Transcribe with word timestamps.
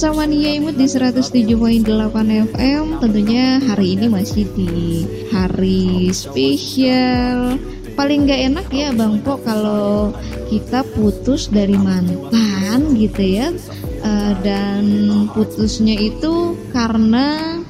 sama 0.00 0.24
Nia 0.24 0.56
Imut 0.56 0.80
di 0.80 0.88
107.8 0.88 1.84
FM 2.56 3.04
Tentunya 3.04 3.60
hari 3.60 4.00
ini 4.00 4.08
masih 4.08 4.48
di 4.56 5.04
hari 5.28 6.08
spesial 6.16 7.60
Paling 8.00 8.24
gak 8.24 8.40
enak 8.48 8.66
ya 8.72 8.96
Bang 8.96 9.20
Po 9.20 9.36
kalau 9.44 10.16
kita 10.48 10.88
putus 10.96 11.52
dari 11.52 11.76
mantan 11.76 12.96
gitu 12.96 13.20
ya 13.20 13.52
Eh, 14.00 14.32
Dan 14.40 14.84
putusnya 15.36 15.92
itu 16.00 16.56
karena 16.72 17.60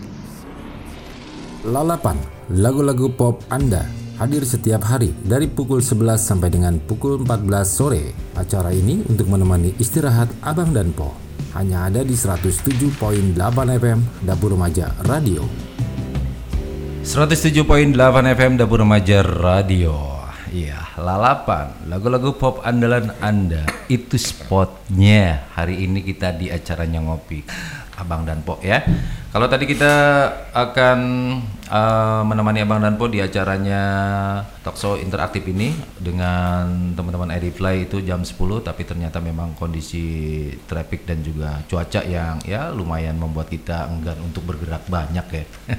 Lalapan, 1.66 2.14
lagu-lagu 2.54 3.10
pop 3.10 3.42
Anda 3.50 3.82
hadir 4.22 4.46
setiap 4.46 4.86
hari 4.86 5.10
dari 5.26 5.50
pukul 5.50 5.82
11 5.82 6.20
sampai 6.22 6.48
dengan 6.48 6.78
pukul 6.78 7.20
14 7.20 7.66
sore. 7.66 8.16
Acara 8.38 8.70
ini 8.72 9.02
untuk 9.08 9.28
menemani 9.28 9.74
istirahat 9.76 10.28
Abang 10.40 10.72
dan 10.72 10.94
Po. 10.94 11.29
Hanya 11.56 11.90
ada 11.90 12.00
di 12.04 12.14
107.8 12.16 13.34
FM 13.80 13.98
Dapur 14.24 14.54
Remaja 14.54 14.94
Radio. 15.04 15.44
107.8 17.02 17.96
FM 18.36 18.52
Dapur 18.60 18.84
Remaja 18.84 19.24
Radio. 19.24 20.20
Iya, 20.50 20.98
lalapan, 20.98 21.86
lagu-lagu 21.86 22.34
pop 22.34 22.58
andalan 22.66 23.14
Anda 23.22 23.62
itu 23.86 24.18
spotnya. 24.18 25.46
Hari 25.54 25.86
ini 25.86 26.02
kita 26.02 26.34
di 26.34 26.50
acaranya 26.50 26.98
ngopi 26.98 27.46
Abang 28.00 28.26
dan 28.26 28.42
Po 28.42 28.58
ya. 28.58 28.82
Kalau 29.30 29.46
tadi 29.46 29.62
kita 29.62 29.94
akan 30.50 30.98
eh, 31.70 32.22
menemani 32.26 32.66
Abang 32.66 32.82
dan 32.82 32.98
Po 32.98 33.06
di 33.06 33.22
acaranya 33.22 33.82
talkshow 34.66 34.98
interaktif 34.98 35.46
ini 35.46 35.70
dengan 36.02 36.90
teman-teman 36.98 37.30
ID 37.38 37.54
Fly 37.54 37.86
itu 37.86 38.02
jam 38.02 38.26
10 38.26 38.34
tapi 38.66 38.82
ternyata 38.82 39.22
memang 39.22 39.54
kondisi 39.54 40.50
traffic 40.66 41.06
dan 41.06 41.22
juga 41.22 41.62
cuaca 41.70 42.02
yang 42.02 42.42
ya 42.42 42.74
lumayan 42.74 43.14
membuat 43.22 43.54
kita 43.54 43.86
enggan 43.86 44.18
untuk 44.18 44.50
bergerak 44.50 44.90
banyak 44.90 45.26
ya. 45.30 45.44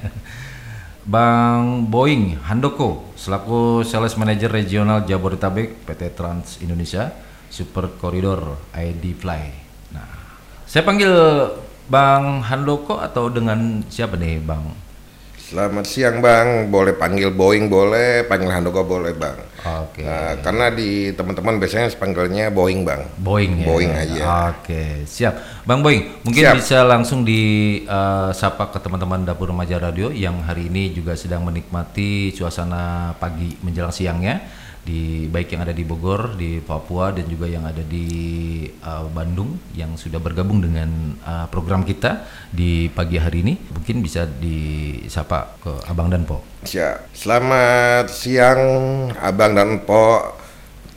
Bang 1.12 1.92
Boeing 1.92 2.40
Handoko 2.48 3.12
selaku 3.20 3.84
Sales 3.84 4.16
Manager 4.16 4.48
Regional 4.48 5.04
Jabodetabek 5.04 5.84
PT 5.84 6.16
Trans 6.16 6.56
Indonesia 6.64 7.12
Super 7.52 8.00
Corridor 8.00 8.72
ID 8.72 9.12
Fly. 9.12 9.44
Nah, 9.92 10.08
saya 10.64 10.88
panggil 10.88 11.12
Bang 11.90 12.42
Handoko 12.46 12.98
atau 12.98 13.26
dengan 13.32 13.82
siapa 13.90 14.14
nih, 14.14 14.38
Bang? 14.42 14.74
Selamat 15.52 15.84
siang 15.84 16.24
Bang, 16.24 16.72
boleh 16.72 16.96
panggil 16.96 17.28
Boeing 17.28 17.68
boleh, 17.68 18.24
panggil 18.24 18.48
Handoko 18.48 18.88
boleh 18.88 19.12
Bang. 19.12 19.36
Oke. 19.84 20.00
Nah, 20.00 20.40
karena 20.40 20.72
di 20.72 21.12
teman-teman 21.12 21.60
biasanya 21.60 21.92
panggilnya 21.92 22.48
Boeing 22.48 22.88
Bang. 22.88 23.04
Boeing 23.20 23.60
ya. 23.60 23.66
Boeing 23.68 23.92
aja. 23.92 24.22
Oke, 24.48 25.04
siap. 25.04 25.36
Bang 25.68 25.84
Boeing, 25.84 26.24
mungkin 26.24 26.40
Siap. 26.48 26.56
bisa 26.56 26.88
langsung 26.88 27.20
di 27.20 27.84
eh, 27.84 28.30
sapa 28.32 28.72
ke 28.72 28.80
teman-teman 28.80 29.28
Dapur 29.28 29.52
Remaja 29.52 29.76
Radio 29.76 30.08
yang 30.08 30.40
hari 30.40 30.72
ini 30.72 30.96
juga 30.96 31.20
sedang 31.20 31.44
menikmati 31.44 32.32
suasana 32.32 33.12
pagi 33.20 33.52
menjelang 33.60 33.92
siangnya 33.92 34.40
di 34.82 35.30
baik 35.30 35.54
yang 35.54 35.62
ada 35.62 35.74
di 35.74 35.86
Bogor, 35.86 36.34
di 36.34 36.58
Papua 36.58 37.14
dan 37.14 37.30
juga 37.30 37.46
yang 37.46 37.62
ada 37.62 37.86
di 37.86 38.06
eh, 38.66 39.04
Bandung 39.14 39.54
yang 39.78 39.94
sudah 39.94 40.18
bergabung 40.18 40.58
dengan 40.58 41.14
eh, 41.22 41.46
program 41.46 41.86
kita 41.86 42.26
di 42.50 42.90
pagi 42.90 43.16
hari 43.22 43.46
ini. 43.46 43.54
Mungkin 43.70 44.02
bisa 44.02 44.26
disapa 44.26 45.54
ke 45.62 45.72
Abang 45.86 46.10
dan 46.10 46.26
Po. 46.26 46.42
Siap. 46.66 47.14
Selamat 47.14 48.10
siang 48.10 48.62
Abang 49.22 49.54
dan 49.54 49.86
Po, 49.86 50.34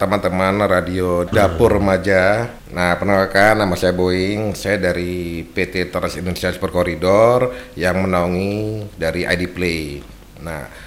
teman-teman 0.02 0.66
radio 0.66 1.22
Dapur 1.30 1.78
Remaja. 1.78 2.50
Nah, 2.74 2.98
perkenalkan 2.98 3.62
nama 3.62 3.78
saya 3.78 3.94
Boeing, 3.94 4.58
saya 4.58 4.82
dari 4.82 5.46
PT 5.46 5.94
Trans 5.94 6.18
Indonesia 6.18 6.50
Super 6.50 6.74
Corridor 6.74 7.54
yang 7.78 8.02
menaungi 8.02 8.90
dari 8.98 9.30
ID 9.30 9.44
Play. 9.54 10.02
Nah, 10.44 10.85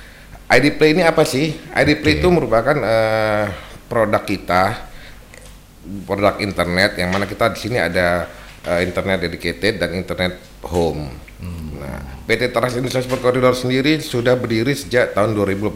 ID 0.48 0.80
Play 0.80 0.96
ini 0.96 1.04
apa 1.04 1.28
sih? 1.28 1.52
ID 1.52 2.00
Play 2.00 2.20
itu 2.20 2.28
merupakan 2.32 2.72
eh, 2.72 3.44
produk 3.84 4.22
kita, 4.24 4.62
produk 6.04 6.40
internet 6.40 6.96
yang 6.96 7.12
mana 7.12 7.28
kita 7.28 7.52
di 7.52 7.58
sini 7.60 7.76
ada 7.76 8.24
eh, 8.64 8.80
internet 8.80 9.28
dedicated 9.28 9.76
dan 9.76 9.92
internet 9.92 10.40
home. 10.64 11.12
Nah, 11.78 12.02
PT 12.26 12.50
Trans 12.50 12.74
Indonesia 12.74 12.98
Super 12.98 13.22
Corridor 13.22 13.54
sendiri 13.54 14.02
sudah 14.02 14.34
berdiri 14.34 14.74
sejak 14.74 15.14
tahun 15.14 15.36
2018. 15.36 15.70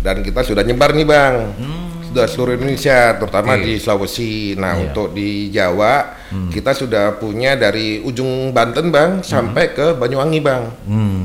Dan 0.00 0.24
kita 0.24 0.40
sudah 0.40 0.64
nyebar 0.64 0.96
nih, 0.96 1.04
Bang. 1.04 1.52
Sudah 2.08 2.24
seluruh 2.24 2.56
Indonesia, 2.56 3.20
terutama 3.20 3.54
Oke. 3.54 3.68
di 3.68 3.72
Sulawesi. 3.76 4.56
Nah, 4.56 4.72
Iya. 4.72 4.82
untuk 4.88 5.12
di 5.12 5.52
Jawa, 5.52 6.16
kita 6.48 6.72
sudah 6.72 7.20
punya 7.20 7.52
dari 7.54 8.00
ujung 8.00 8.56
Banten, 8.56 8.88
Bang, 8.88 9.20
sampai 9.20 9.76
ke 9.76 9.92
Banyuwangi, 9.92 10.40
Bang. 10.40 10.72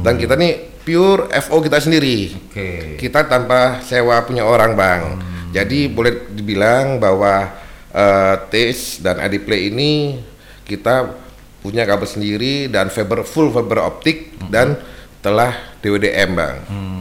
Dan 0.04 0.20
kita 0.20 0.36
nih 0.36 0.75
pure 0.86 1.28
FO 1.42 1.58
kita 1.66 1.82
sendiri. 1.82 2.32
Oke. 2.38 2.96
Kita 3.02 3.26
tanpa 3.26 3.82
sewa 3.82 4.22
punya 4.24 4.46
orang, 4.46 4.78
Bang. 4.78 5.02
Jadi 5.50 5.90
boleh 5.90 6.30
dibilang 6.32 7.02
bahwa 7.02 7.50
eh, 7.90 8.36
TIS 8.54 9.02
dan 9.02 9.18
Adiplay 9.18 9.74
ini 9.74 10.22
kita 10.64 11.10
punya 11.66 11.82
kabel 11.90 12.06
sendiri 12.06 12.70
dan 12.70 12.94
fiber 12.94 13.26
full 13.26 13.50
fiber 13.50 13.82
optik 13.82 14.38
dan 14.54 14.78
telah 15.26 15.58
DWDM, 15.82 16.30
Bang. 16.38 16.58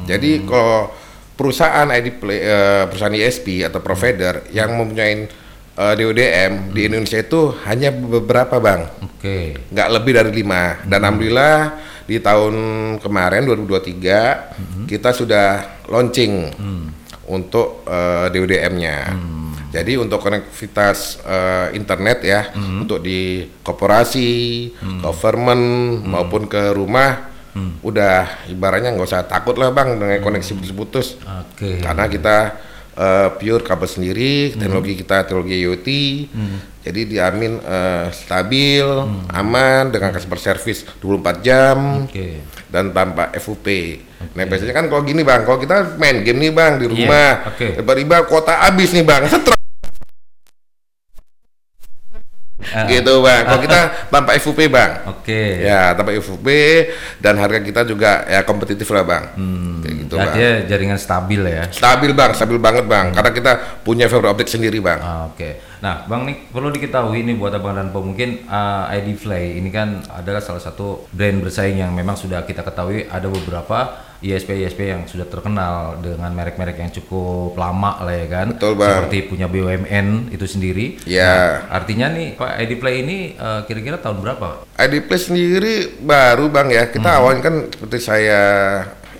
Jadi 0.08 0.48
kalau 0.48 0.88
perusahaan 1.36 1.86
Adiplay 1.92 2.40
eh, 2.40 2.82
perusahaan 2.88 3.12
ISP 3.12 3.66
atau 3.66 3.84
provider 3.84 4.48
yang 4.54 4.72
mempunyai 4.72 5.28
eh, 5.76 5.94
DWDM 5.98 6.72
di 6.72 6.80
Indonesia 6.88 7.20
itu 7.20 7.52
hanya 7.68 7.92
beberapa, 7.92 8.56
Bang 8.62 8.88
Oke. 9.02 9.58
nggak 9.68 9.88
lebih 10.00 10.12
dari 10.14 10.30
lima 10.30 10.80
dan 10.86 11.02
alhamdulillah 11.04 11.56
di 12.04 12.20
tahun 12.20 12.54
kemarin 13.00 13.48
2023 13.48 14.86
kita 14.88 15.10
sudah 15.16 15.80
launching 15.88 16.52
untuk 17.28 17.84
eh, 17.88 18.28
DWDM-nya. 18.28 18.98
Jadi 19.74 19.98
untuk 19.98 20.22
konektivitas 20.22 21.18
eh, 21.24 21.74
internet 21.74 22.22
ya 22.22 22.52
untuk 22.54 23.02
di 23.02 23.42
korporasi, 23.64 24.30
government 25.02 25.64
maupun 26.04 26.46
ke 26.46 26.70
rumah 26.70 27.34
udah 27.86 28.50
ibaratnya 28.50 28.90
nggak 28.90 29.06
usah 29.06 29.30
takut 29.30 29.54
lah 29.54 29.70
bang 29.70 29.94
dengan 29.94 30.18
koneksi 30.20 30.52
putus-putus. 30.58 31.22
Oke. 31.22 31.78
karena 31.78 32.10
kita 32.10 32.36
eh, 32.94 33.28
pure 33.36 33.62
kabel 33.62 33.88
sendiri 33.90 34.54
teknologi 34.54 34.94
kita 34.98 35.26
teknologi 35.26 35.54
IoT. 35.60 35.88
Jadi 36.84 37.00
diamin 37.16 37.52
eh, 37.64 38.06
stabil 38.12 38.84
aman 39.32 39.88
dengan 39.88 40.12
customer 40.12 40.40
service 40.40 40.84
24 41.00 41.46
jam 41.46 42.04
Oke. 42.04 42.44
dan 42.68 42.92
tanpa 42.92 43.32
FUP 43.40 43.66
nah 44.32 44.44
biasanya 44.48 44.72
kan 44.72 44.88
kalau 44.88 45.04
gini 45.04 45.20
bang 45.20 45.44
kalau 45.44 45.60
kita 45.60 46.00
main 46.00 46.24
game 46.24 46.40
nih 46.40 46.52
bang 46.54 46.80
di 46.80 46.86
rumah 46.88 47.52
oke. 47.52 47.76
tiba-tiba 47.76 48.24
kota 48.24 48.56
habis 48.56 48.88
nih 48.96 49.04
bang 49.04 49.28
setruk 49.28 49.63
Ah, 52.62 52.86
gitu 52.86 53.18
bang. 53.18 53.42
Kalau 53.50 53.60
kita 53.66 53.80
tanpa 54.14 54.30
FUP 54.38 54.70
bang. 54.70 55.02
Oke. 55.10 55.66
ya 55.66 55.90
tanpa 55.98 56.14
FUP 56.22 56.46
dan 57.18 57.34
harga 57.34 57.58
kita 57.58 57.82
juga 57.82 58.22
ya 58.30 58.46
kompetitif 58.46 58.86
lah 58.94 59.02
bang. 59.02 59.24
Kayak 59.82 59.94
gitu 60.06 60.14
bang. 60.14 60.26
Artinya 60.30 60.52
jaringan 60.70 60.98
stabil 60.98 61.42
ya. 61.42 61.66
stabil 61.66 62.10
bang. 62.14 62.30
Stabil 62.30 62.58
banget 62.62 62.86
bang. 62.86 63.10
Karena 63.10 63.30
kita 63.34 63.52
punya 63.82 64.06
fiber 64.06 64.30
optik 64.30 64.46
sendiri 64.46 64.78
bang. 64.78 65.02
Ah, 65.02 65.26
Oke. 65.26 65.74
Nah, 65.84 66.08
Bang 66.08 66.24
nih 66.24 66.48
perlu 66.48 66.72
diketahui 66.72 67.28
nih 67.28 67.36
buat 67.36 67.52
Abang 67.52 67.76
dan 67.76 67.92
Po 67.92 68.00
mungkin 68.00 68.48
ah, 68.48 68.88
ID 68.88 69.20
Fly 69.20 69.60
ini 69.60 69.68
kan 69.68 70.00
adalah 70.08 70.40
salah 70.40 70.62
satu 70.62 71.04
brand 71.12 71.44
bersaing 71.44 71.76
yang 71.76 71.92
memang 71.92 72.16
sudah 72.16 72.40
kita 72.48 72.64
ketahui 72.64 73.04
ada 73.04 73.28
beberapa 73.28 73.92
ISP 74.24 74.64
ISP 74.64 74.80
yang 74.88 75.04
sudah 75.04 75.28
terkenal 75.28 76.00
dengan 76.00 76.32
merek-merek 76.32 76.80
yang 76.80 76.88
cukup 76.88 77.52
lama 77.60 78.00
lah 78.00 78.16
ya 78.16 78.26
kan. 78.32 78.46
Betul, 78.56 78.72
Bang. 78.80 79.04
Seperti 79.04 79.28
punya 79.28 79.46
BUMN 79.52 80.32
itu 80.32 80.46
sendiri. 80.48 80.96
Ya. 81.04 81.68
Nah, 81.68 81.76
artinya 81.76 82.08
nih 82.08 82.32
Pak 82.40 82.52
ID 82.64 82.72
Play 82.80 83.04
ini 83.04 83.18
eh, 83.36 83.60
kira-kira 83.68 84.00
tahun 84.00 84.24
berapa? 84.24 84.64
ID 84.80 84.94
Play 85.04 85.20
sendiri 85.20 85.74
baru 86.00 86.48
bang 86.48 86.68
ya 86.72 86.84
kita 86.88 87.20
awalnya 87.20 87.42
kan 87.44 87.54
seperti 87.70 87.98
saya 88.00 88.42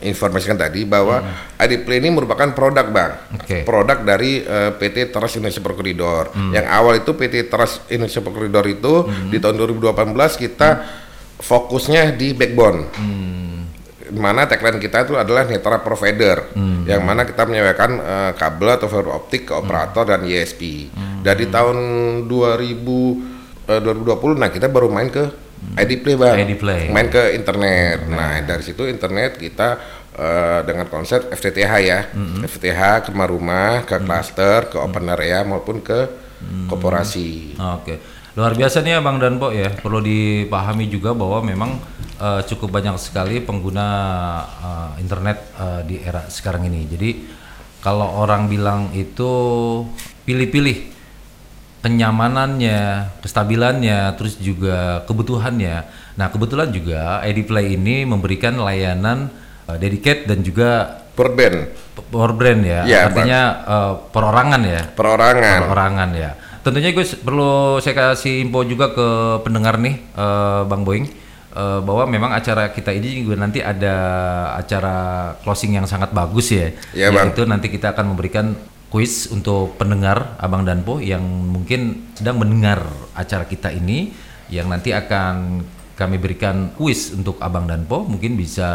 informasikan 0.03 0.57
tadi 0.59 0.85
bahwa 0.85 1.21
ID 1.57 1.85
Play 1.85 2.01
ini 2.01 2.13
merupakan 2.13 2.53
produk 2.53 2.87
bang 2.89 3.13
Oke. 3.41 3.59
produk 3.65 4.01
dari 4.05 4.45
eh, 4.45 4.71
PT 4.75 5.13
Trans 5.13 5.37
Indonesia 5.37 5.61
Per 5.61 5.73
Corridor 5.77 6.25
yang 6.53 6.67
awal 6.69 7.01
itu 7.01 7.13
PT 7.17 7.49
Trans 7.49 7.85
Indonesia 7.89 8.21
Per 8.21 8.33
Corridor 8.33 8.65
itu 8.69 8.95
di 9.29 9.37
tahun 9.41 9.57
2018 9.61 10.17
kita 10.41 10.69
fokusnya 11.41 12.15
di 12.15 12.33
backbone 12.37 12.79
mana 14.17 14.47
tagline 14.49 14.79
kita 14.79 15.05
itu 15.05 15.15
adalah 15.19 15.45
netra 15.47 15.83
provider 15.83 16.55
yang 16.85 17.03
mana 17.03 17.25
kita 17.25 17.49
menyewakan 17.49 17.91
eh, 18.01 18.33
kabel 18.37 18.69
atau 18.77 18.89
fiber 18.89 19.13
optik 19.17 19.49
ke 19.49 19.53
operator 19.57 20.05
dan 20.05 20.25
ISP. 20.25 20.93
Dari 21.25 21.49
tahun 21.49 21.77
2000 22.29 22.31
eh, 23.69 23.81
2020 23.81 24.41
nah 24.41 24.51
kita 24.53 24.69
baru 24.69 24.93
main 24.93 25.09
ke 25.09 25.25
ID 25.81 25.93
Play 26.05 26.17
Bang. 26.21 26.37
ID 26.37 26.53
Play. 26.61 26.93
Main 26.93 27.09
ke 27.09 27.33
internet. 27.33 28.05
Nah, 28.05 28.45
dari 28.45 28.61
situ 28.61 28.85
internet 28.85 29.41
kita 29.41 29.81
eh, 30.13 30.61
dengan 30.69 30.87
konsep 30.93 31.33
FTTH 31.33 31.73
ya. 31.81 32.01
FTTH 32.45 33.09
ke 33.09 33.09
rumah-rumah, 33.17 33.89
ke 33.89 33.97
cluster, 34.05 34.69
ke 34.69 34.77
open 34.77 35.09
area 35.09 35.41
maupun 35.43 35.81
ke 35.81 36.25
korporasi. 36.69 37.57
Oke. 37.57 38.14
Luar 38.35 38.59
biasa 38.59 38.83
nih 38.83 38.99
Abang 38.99 39.23
dan 39.23 39.39
Po 39.39 39.55
ya. 39.55 39.71
Perlu 39.71 40.03
dipahami 40.03 40.91
juga 40.91 41.15
bahwa 41.15 41.39
memang 41.47 41.79
eh, 42.19 42.43
cukup 42.51 42.75
banyak 42.75 42.99
sekali 42.99 43.39
pengguna 43.39 43.87
eh, 44.59 44.91
internet 45.03 45.39
eh, 45.55 45.81
di 45.87 45.97
era 46.03 46.27
sekarang 46.27 46.67
ini. 46.67 46.83
Jadi 46.91 47.11
kalau 47.79 48.19
orang 48.19 48.51
bilang 48.51 48.91
itu 48.91 49.31
pilih-pilih 50.27 50.91
kenyamanannya, 51.85 53.13
kestabilannya, 53.21 54.17
terus 54.17 54.41
juga 54.41 55.05
kebutuhannya. 55.05 55.85
Nah, 56.17 56.27
kebetulan 56.33 56.73
juga 56.73 57.21
ID 57.21 57.45
Play 57.45 57.77
ini 57.79 58.03
memberikan 58.03 58.59
layanan 58.59 59.31
eh, 59.71 59.79
dedicate 59.79 60.27
dan 60.27 60.43
juga 60.43 61.01
Broadband, 61.15 61.71
power 62.11 62.35
brand 62.35 62.67
ya. 62.67 62.83
Iya, 62.83 63.01
Artinya 63.07 63.41
eh, 63.63 63.93
perorangan 64.11 64.63
ya. 64.67 64.83
perorangan. 64.99 65.59
Perorangan 65.63 66.11
ya. 66.19 66.31
Tentunya 66.65 66.97
gue 66.97 67.05
perlu 67.21 67.77
saya 67.85 67.93
kasih 67.93 68.41
info 68.49 68.65
juga 68.65 68.89
ke 68.97 69.09
pendengar 69.45 69.77
nih, 69.77 70.01
eh, 70.01 70.63
Bang 70.65 70.89
Boeing, 70.89 71.05
eh, 71.53 71.81
bahwa 71.85 72.09
memang 72.09 72.33
acara 72.33 72.73
kita 72.73 72.89
ini 72.89 73.21
juga 73.21 73.37
nanti 73.37 73.61
ada 73.61 73.97
acara 74.57 74.97
closing 75.45 75.77
yang 75.77 75.85
sangat 75.85 76.17
bagus 76.17 76.49
ya. 76.49 76.73
Iya, 76.97 77.13
Bang. 77.13 77.37
Yaitu 77.37 77.45
nanti 77.45 77.69
kita 77.69 77.93
akan 77.93 78.17
memberikan 78.17 78.57
kuis 78.89 79.29
untuk 79.29 79.77
pendengar 79.77 80.41
Abang 80.41 80.65
dan 80.65 80.81
Po 80.87 81.05
yang 81.05 81.21
mungkin 81.53 82.15
sedang 82.17 82.41
mendengar 82.41 82.81
acara 83.13 83.45
kita 83.45 83.69
ini, 83.69 84.17
yang 84.49 84.73
nanti 84.73 84.97
akan 84.97 85.61
kami 85.95 86.17
berikan 86.17 86.73
kuis 86.79 87.13
untuk 87.13 87.43
Abang 87.45 87.69
dan 87.69 87.85
Po, 87.85 88.09
mungkin 88.09 88.41
bisa 88.41 88.71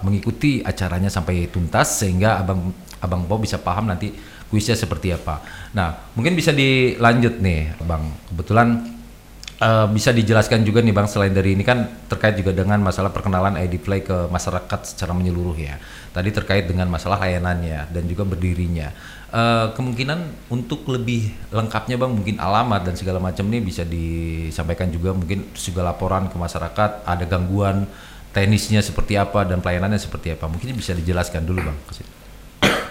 mengikuti 0.00 0.64
acaranya 0.64 1.12
sampai 1.12 1.52
tuntas 1.52 2.00
sehingga 2.00 2.40
Abang 2.40 2.72
Abang 3.02 3.28
Po 3.28 3.36
bisa 3.36 3.60
paham 3.60 3.92
nanti 3.92 4.14
kuisnya 4.50 4.78
seperti 4.78 5.10
apa. 5.12 5.42
Nah, 5.74 6.12
mungkin 6.14 6.38
bisa 6.38 6.54
dilanjut 6.54 7.42
nih, 7.42 7.74
Bang. 7.82 8.14
Kebetulan 8.30 8.68
eh, 9.58 9.86
bisa 9.90 10.14
dijelaskan 10.14 10.62
juga 10.62 10.80
nih, 10.82 10.94
Bang, 10.94 11.10
selain 11.10 11.34
dari 11.34 11.58
ini 11.58 11.66
kan 11.66 12.06
terkait 12.06 12.38
juga 12.38 12.54
dengan 12.54 12.78
masalah 12.82 13.10
perkenalan 13.10 13.58
ID 13.58 13.82
Play 13.82 14.06
ke 14.06 14.30
masyarakat 14.30 14.80
secara 14.86 15.12
menyeluruh 15.12 15.58
ya. 15.58 15.76
Tadi 16.14 16.30
terkait 16.30 16.70
dengan 16.70 16.86
masalah 16.88 17.18
layanannya 17.20 17.90
dan 17.90 18.02
juga 18.06 18.22
berdirinya. 18.22 18.94
Eh, 19.36 19.66
kemungkinan 19.74 20.48
untuk 20.54 20.86
lebih 20.86 21.34
lengkapnya, 21.50 21.98
Bang, 21.98 22.14
mungkin 22.14 22.38
alamat 22.38 22.86
dan 22.86 22.94
segala 22.94 23.18
macam 23.18 23.44
nih 23.50 23.60
bisa 23.60 23.82
disampaikan 23.82 24.86
juga 24.88 25.10
mungkin 25.12 25.50
juga 25.52 25.82
laporan 25.82 26.30
ke 26.30 26.36
masyarakat 26.38 27.02
ada 27.02 27.24
gangguan 27.26 27.84
teknisnya 28.30 28.84
seperti 28.84 29.18
apa 29.18 29.42
dan 29.42 29.58
pelayanannya 29.58 29.98
seperti 29.98 30.32
apa. 30.32 30.46
Mungkin 30.46 30.78
bisa 30.78 30.94
dijelaskan 30.94 31.42
dulu, 31.42 31.68
Bang. 31.68 31.78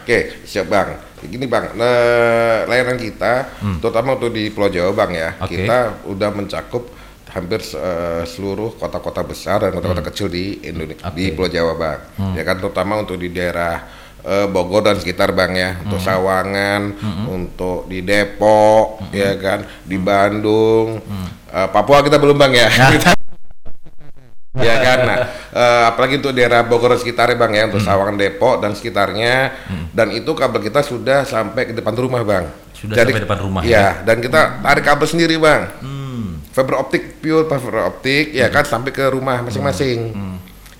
Oke, 0.05 0.45
siap 0.45 0.69
bang. 0.69 0.93
Gini 1.19 1.49
bang, 1.49 1.73
nah, 1.73 2.61
layanan 2.63 2.93
kita, 2.95 3.49
terutama 3.81 4.13
untuk 4.13 4.29
di 4.29 4.53
Pulau 4.53 4.69
Jawa 4.69 4.93
bang 4.93 5.11
ya, 5.15 5.29
Hmm. 5.31 5.41
Oke. 5.41 5.57
kita 5.57 5.77
udah 6.05 6.29
mencakup 6.29 6.83
hampir 7.27 7.57
eh, 7.59 8.21
seluruh 8.23 8.77
kota-kota 8.77 9.25
besar 9.25 9.59
dan 9.59 9.73
kota-kota 9.73 10.05
kecil 10.05 10.29
di 10.29 10.61
Indonesia, 10.61 11.01
di 11.01 11.09
Hmm. 11.09 11.09
Oke. 11.09 11.25
Hmm. 11.25 11.33
Pulau 11.33 11.49
Jawa 11.49 11.73
bang. 11.73 11.99
Ya 12.31 12.43
kan, 12.43 12.55
terutama 12.55 13.01
untuk 13.01 13.17
di 13.17 13.29
daerah 13.29 13.81
eh, 14.21 14.45
Bogor 14.45 14.81
dan 14.83 14.95
sekitar 14.95 15.33
bang 15.33 15.51
ya, 15.53 15.69
untuk 15.81 15.97
Hmm. 15.97 16.05
Sawangan, 16.07 16.81
untuk 17.27 17.85
di 17.85 18.01
Depok, 18.01 19.09
ya 19.09 19.33
kan, 19.35 19.65
di 19.81 19.97
Bandung, 19.97 20.97
Hmm. 20.99 21.27
Eh, 21.47 21.67
Papua 21.67 22.01
kita 22.01 22.17
belum 22.17 22.35
bang 22.35 22.53
ya. 22.55 22.69
Kita- 22.91 23.13
ya 24.59 24.75
kan? 24.79 24.97
Nah 25.03 25.17
eh, 25.51 25.83
apalagi 25.91 26.19
untuk 26.19 26.31
daerah 26.31 26.63
Bogor 26.63 26.95
dan 26.95 26.99
sekitarnya 26.99 27.35
bang 27.35 27.51
ya 27.55 27.63
untuk 27.67 27.81
Hmm. 27.83 27.89
Sawangan 27.91 28.15
Depok 28.15 28.55
dan 28.63 28.71
sekitarnya. 28.75 29.33
Dan 29.91 30.07
itu 30.15 30.31
kabel 30.31 30.61
kita 30.63 30.81
sudah 30.83 31.23
sampai 31.27 31.71
ke 31.71 31.73
depan 31.75 31.95
rumah 31.95 32.21
bang. 32.23 32.45
Sudah 32.75 32.95
sampai 33.01 33.23
depan 33.23 33.39
rumah, 33.39 33.61
ya? 33.63 33.71
ya? 33.71 33.87
dan 34.03 34.19
kita 34.19 34.59
tarik 34.59 34.83
kabel 34.83 35.07
sendiri 35.07 35.35
bang. 35.39 35.61
Hmm. 35.81 36.39
fiber 36.55 36.79
optik 36.79 37.19
pure 37.19 37.51
fiber 37.51 37.83
optik 37.83 38.31
ya 38.31 38.47
kan 38.47 38.63
sampai 38.63 38.95
ke 38.95 39.03
rumah 39.11 39.43
masing-masing. 39.43 40.15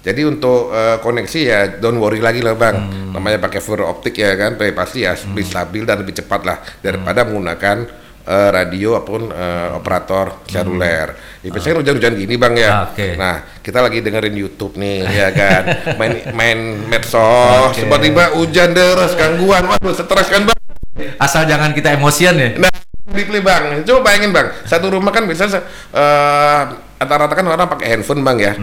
Jadi 0.06 0.22
untuk 0.22 0.69
eh, 0.72 1.01
koneksi 1.01 1.39
ya 1.42 1.60
don't 1.81 1.98
worry 1.98 2.22
lagi 2.24 2.39
lah 2.39 2.56
bang. 2.56 2.77
Namanya 3.12 3.44
pakai 3.44 3.60
fiber 3.60 3.89
optik 3.89 4.16
ya 4.16 4.36
kan 4.39 4.56
pasti 4.72 5.04
ya 5.04 5.16
lebih 5.16 5.44
stabil 5.44 5.83
dan 5.83 6.00
lebih 6.00 6.16
cepat 6.16 6.42
lah 6.48 6.57
daripada 6.80 7.27
menggunakan 7.27 8.05
eh, 8.25 8.50
radio 8.50 8.98
ataupun 8.98 9.30
eh, 9.30 9.69
operator 9.77 10.44
seluler. 10.50 11.13
Ya, 11.45 11.50
biasanya 11.54 11.75
hujan-hujan 11.86 12.13
gini 12.18 12.36
bang 12.36 12.54
ya. 12.57 12.69
Ah, 12.69 12.81
oke. 12.89 13.07
Nah 13.16 13.36
kita 13.62 13.80
lagi 13.86 14.01
dengerin 14.01 14.36
YouTube 14.36 14.74
nih 14.81 15.06
ya 15.06 15.30
kan, 15.30 15.62
main 16.01 16.13
main 16.33 16.60
medsos, 16.89 17.69
Oke. 17.69 17.86
tiba-tiba 17.86 18.33
hujan 18.38 18.74
deras 18.74 19.13
gangguan, 19.13 19.66
waduh 19.69 19.94
stres 19.94 20.27
kan 20.30 20.45
bang. 20.45 20.60
Asal 21.22 21.45
jangan 21.45 21.72
kita 21.72 21.94
emosian 21.94 22.36
ya. 22.38 22.50
Nah, 22.57 22.74
Dipli 23.06 23.38
bang, 23.38 23.86
coba 23.86 24.10
bayangin 24.10 24.33
bang, 24.33 24.50
satu 24.66 24.89
rumah 24.89 25.13
kan 25.13 25.30
bisa 25.30 25.45
eh 25.45 26.62
rata-rata 26.98 27.38
kan 27.38 27.45
orang 27.45 27.69
pakai 27.69 27.94
handphone 27.94 28.25
bang 28.25 28.38
ya, 28.42 28.54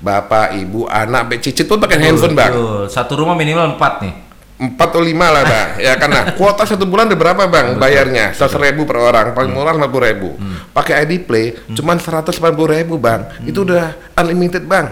bapak, 0.00 0.56
ibu, 0.56 0.88
anak, 0.88 1.28
cicit 1.44 1.68
pun 1.68 1.76
pakai 1.76 2.00
handphone 2.00 2.32
bang, 2.32 2.56
Betul. 2.56 2.88
Satu 2.88 3.20
rumah 3.20 3.36
minimal 3.36 3.76
empat 3.76 4.00
nih. 4.00 4.31
Empat 4.62 4.94
atau 4.94 5.02
lima 5.02 5.26
lah 5.34 5.42
bang, 5.42 5.68
ya 5.90 5.92
karena 5.98 6.38
kuota 6.38 6.62
satu 6.62 6.86
bulan 6.86 7.10
udah 7.10 7.18
berapa 7.18 7.42
bang 7.50 7.74
bayarnya, 7.82 8.30
seratus 8.30 8.62
ribu 8.62 8.86
per 8.86 9.02
orang, 9.02 9.34
paling 9.34 9.50
murah 9.50 9.74
lima 9.74 9.90
puluh 9.90 10.06
ribu, 10.06 10.28
pakai 10.70 11.02
ID 11.02 11.26
Play 11.26 11.58
cuman 11.74 11.98
seratus 11.98 12.38
ribu 12.38 12.94
bang, 12.96 13.26
itu 13.42 13.66
udah 13.66 14.14
unlimited 14.22 14.62
bang, 14.70 14.86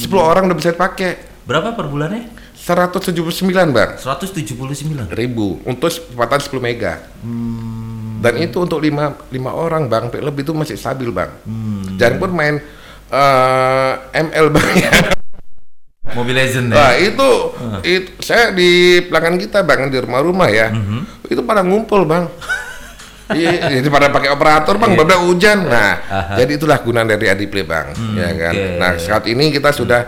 10 0.00 0.08
orang 0.16 0.48
udah 0.48 0.56
bisa 0.56 0.72
pakai, 0.72 1.32
Berapa 1.42 1.74
per 1.74 1.90
bulannya? 1.90 2.30
179 2.54 3.74
bang, 3.74 3.98
179. 3.98 5.10
ribu. 5.10 5.58
Untuk 5.66 5.90
kecepatan 5.90 6.38
10 6.38 6.62
mega. 6.62 7.02
Dan 8.22 8.38
itu 8.38 8.62
untuk 8.62 8.78
lima, 8.78 9.18
lima 9.34 9.50
orang 9.50 9.90
bang, 9.90 10.06
lebih 10.22 10.46
itu 10.46 10.54
masih 10.54 10.78
stabil 10.78 11.10
bang. 11.10 11.34
Jangan 11.98 12.16
pun 12.22 12.30
main 12.30 12.62
eh, 13.10 13.92
ML 14.14 14.46
bang 14.54 14.70
ya. 14.78 14.92
Mobile 16.12 16.38
Legend 16.38 16.66
ya. 16.68 16.76
Nah 16.76 16.92
itu, 16.94 17.30
itu 17.82 18.10
saya 18.18 18.50
di 18.50 18.70
pelanggan 19.02 19.36
kita 19.36 19.60
bang 19.60 19.86
di 19.86 19.98
rumah-rumah 19.98 20.48
ya, 20.48 20.68
itu 21.24 21.40
pada 21.40 21.60
ngumpul 21.60 22.04
bang. 22.04 22.26
Iya, 23.32 23.80
jadi 23.80 23.88
pada 23.88 24.12
pakai 24.12 24.28
operator 24.28 24.76
bang, 24.76 24.92
babak 24.92 25.24
hujan. 25.24 25.64
Nah, 25.64 25.96
jadi 26.36 26.52
itulah 26.52 26.76
gunaan 26.76 27.08
dari 27.08 27.32
Adiplay 27.32 27.64
bang, 27.64 27.96
ya 28.12 28.28
kan. 28.28 28.52
oke. 28.52 28.76
Nah 28.76 28.92
saat 29.00 29.24
ini 29.24 29.48
kita 29.48 29.72
sudah 29.72 30.04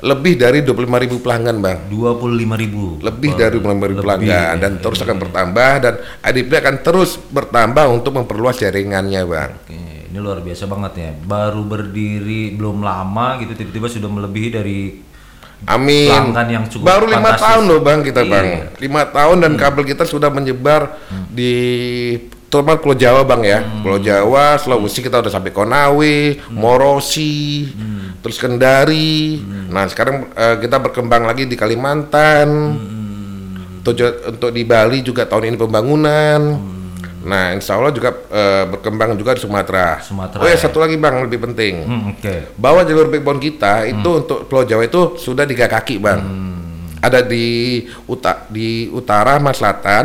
lebih 0.00 0.34
dari 0.34 0.64
25.000 0.64 1.04
ribu 1.04 1.16
pelanggan 1.20 1.60
bang. 1.60 1.78
25 1.86 2.32
ribu. 2.56 2.96
lebih 2.98 3.36
dari 3.36 3.60
25 3.60 3.90
ribu 3.92 4.00
pelanggan 4.00 4.56
dan 4.56 4.72
terus 4.80 4.98
akan 4.98 5.16
bertambah 5.20 5.72
dan 5.78 5.94
ADP 6.18 6.50
akan 6.58 6.76
terus 6.80 7.20
bertambah 7.20 7.86
untuk 7.86 8.16
memperluas 8.16 8.56
jaringannya 8.56 9.20
bang 9.22 9.50
Oke, 9.62 9.78
ini 10.08 10.18
luar 10.18 10.40
biasa 10.40 10.64
banget 10.64 10.92
ya. 10.96 11.10
Baru 11.14 11.62
berdiri 11.62 12.50
belum 12.50 12.80
lama 12.80 13.38
gitu 13.38 13.52
tiba-tiba 13.52 13.86
sudah 13.86 14.08
melebihi 14.08 14.48
dari 14.50 14.78
amin. 15.64 16.10
Pelanggan 16.10 16.48
yang 16.50 16.64
cukup 16.66 16.84
baru 16.84 17.04
lima 17.06 17.30
tahun 17.34 17.62
loh 17.66 17.80
bang 17.80 18.00
kita 18.00 18.20
Iya. 18.20 18.26
Hmm. 18.26 18.32
bang. 18.32 18.48
Lima 18.78 19.02
tahun 19.06 19.36
dan 19.40 19.52
kabel 19.54 19.84
kita 19.84 20.04
sudah 20.04 20.28
menyebar 20.28 20.98
di 21.28 21.54
terutama 22.48 22.76
Pulau 22.76 22.92
Jawa 22.92 23.22
bang 23.24 23.42
ya. 23.42 23.58
Hmm. 23.64 23.80
Pulau 23.80 23.98
Jawa 23.98 24.56
Sulawesi 24.56 25.00
kita 25.00 25.18
udah 25.18 25.32
sampai 25.32 25.50
Konawe 25.50 26.16
Morosi 26.52 27.68
Hmm. 27.68 28.18
terus 28.20 28.36
Kendari. 28.36 29.40
Nah 29.68 29.88
sekarang 29.88 30.30
eh, 30.30 30.56
kita 30.60 30.76
berkembang 30.78 31.24
lagi 31.24 31.44
di 31.44 31.54
Kalimantan. 31.54 32.48
Hmm. 32.48 33.80
untuk, 33.82 33.98
untuk 33.98 34.50
di 34.54 34.62
Bali 34.62 35.02
juga 35.02 35.26
tahun 35.26 35.50
ini 35.50 35.56
pembangunan 35.58 36.40
Nah, 37.22 37.54
insya 37.54 37.74
Allah 37.74 37.90
juga 37.90 38.10
eh, 38.28 38.64
berkembang 38.66 39.14
juga 39.14 39.34
di 39.34 39.40
Sumatera. 39.40 39.98
Sumatera, 39.98 40.42
Oh 40.42 40.46
ya. 40.46 40.54
ya, 40.54 40.58
satu 40.60 40.78
lagi 40.78 40.94
bang, 40.94 41.22
lebih 41.22 41.38
penting. 41.40 41.74
Hmm, 41.82 42.02
oke. 42.12 42.34
Bahwa 42.54 42.82
jalur 42.82 43.06
backbone 43.06 43.38
kita 43.38 43.86
itu 43.86 44.10
untuk 44.12 44.46
Pulau 44.46 44.62
Jawa 44.62 44.82
itu 44.82 45.16
sudah 45.16 45.42
tiga 45.42 45.66
kaki 45.66 45.96
bang. 45.96 46.20
Ada 46.98 47.18
di 47.18 47.82
uta 48.06 48.46
di 48.46 48.86
utara 48.86 49.34
sama 49.34 49.50
selatan, 49.50 50.04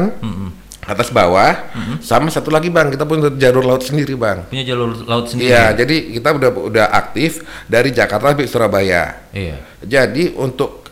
atas 0.82 1.12
bawah, 1.12 1.52
sama 2.00 2.32
satu 2.32 2.48
lagi 2.50 2.72
bang, 2.72 2.90
kita 2.90 3.04
punya 3.04 3.28
jalur 3.36 3.62
laut 3.62 3.84
sendiri 3.84 4.16
bang. 4.16 4.48
Punya 4.48 4.66
jalur 4.66 4.96
laut 5.04 5.28
sendiri. 5.28 5.52
Iya, 5.52 5.76
jadi 5.76 5.96
kita 6.16 6.34
udah 6.34 6.50
udah 6.72 6.86
aktif 6.90 7.44
dari 7.68 7.92
Jakarta 7.92 8.34
sampai 8.34 8.48
Surabaya. 8.48 9.30
Iya. 9.30 9.62
Jadi 9.84 10.34
untuk 10.34 10.87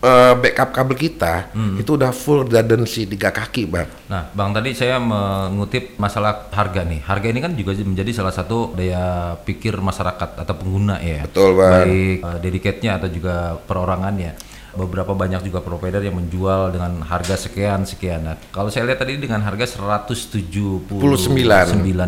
eh, 0.00 0.34
backup 0.36 0.70
kabel 0.72 0.96
kita 0.96 1.52
itu 1.76 1.96
udah 1.96 2.10
full 2.12 2.48
redundancy 2.48 3.04
tiga 3.04 3.30
kaki 3.32 3.68
bang. 3.68 3.88
Nah, 4.08 4.28
Bang 4.32 4.50
tadi 4.50 4.72
saya 4.74 4.96
mengutip 4.98 5.96
masalah 6.00 6.50
harga 6.50 6.82
nih. 6.82 7.00
Harga 7.04 7.26
ini 7.30 7.40
kan 7.40 7.52
juga 7.54 7.76
menjadi 7.80 8.10
salah 8.10 8.34
satu 8.34 8.74
daya 8.74 9.36
pikir 9.44 9.78
masyarakat 9.78 10.40
atau 10.40 10.54
pengguna 10.56 10.98
ya. 10.98 11.24
Betul, 11.24 11.56
Bang. 11.56 11.86
Baik 11.86 12.18
uh, 12.24 12.38
dedicate-nya 12.42 12.98
atau 12.98 13.08
juga 13.08 13.60
perorangannya. 13.64 14.32
Beberapa 14.74 15.12
banyak 15.16 15.46
juga 15.46 15.60
provider 15.62 16.02
yang 16.02 16.16
menjual 16.18 16.74
dengan 16.74 17.02
harga 17.02 17.34
sekian 17.34 17.82
sekian. 17.82 18.26
Nah, 18.26 18.36
kalau 18.54 18.70
saya 18.70 18.86
lihat 18.86 19.02
tadi 19.02 19.18
dengan 19.18 19.42
harga 19.42 19.66
179 19.78 20.86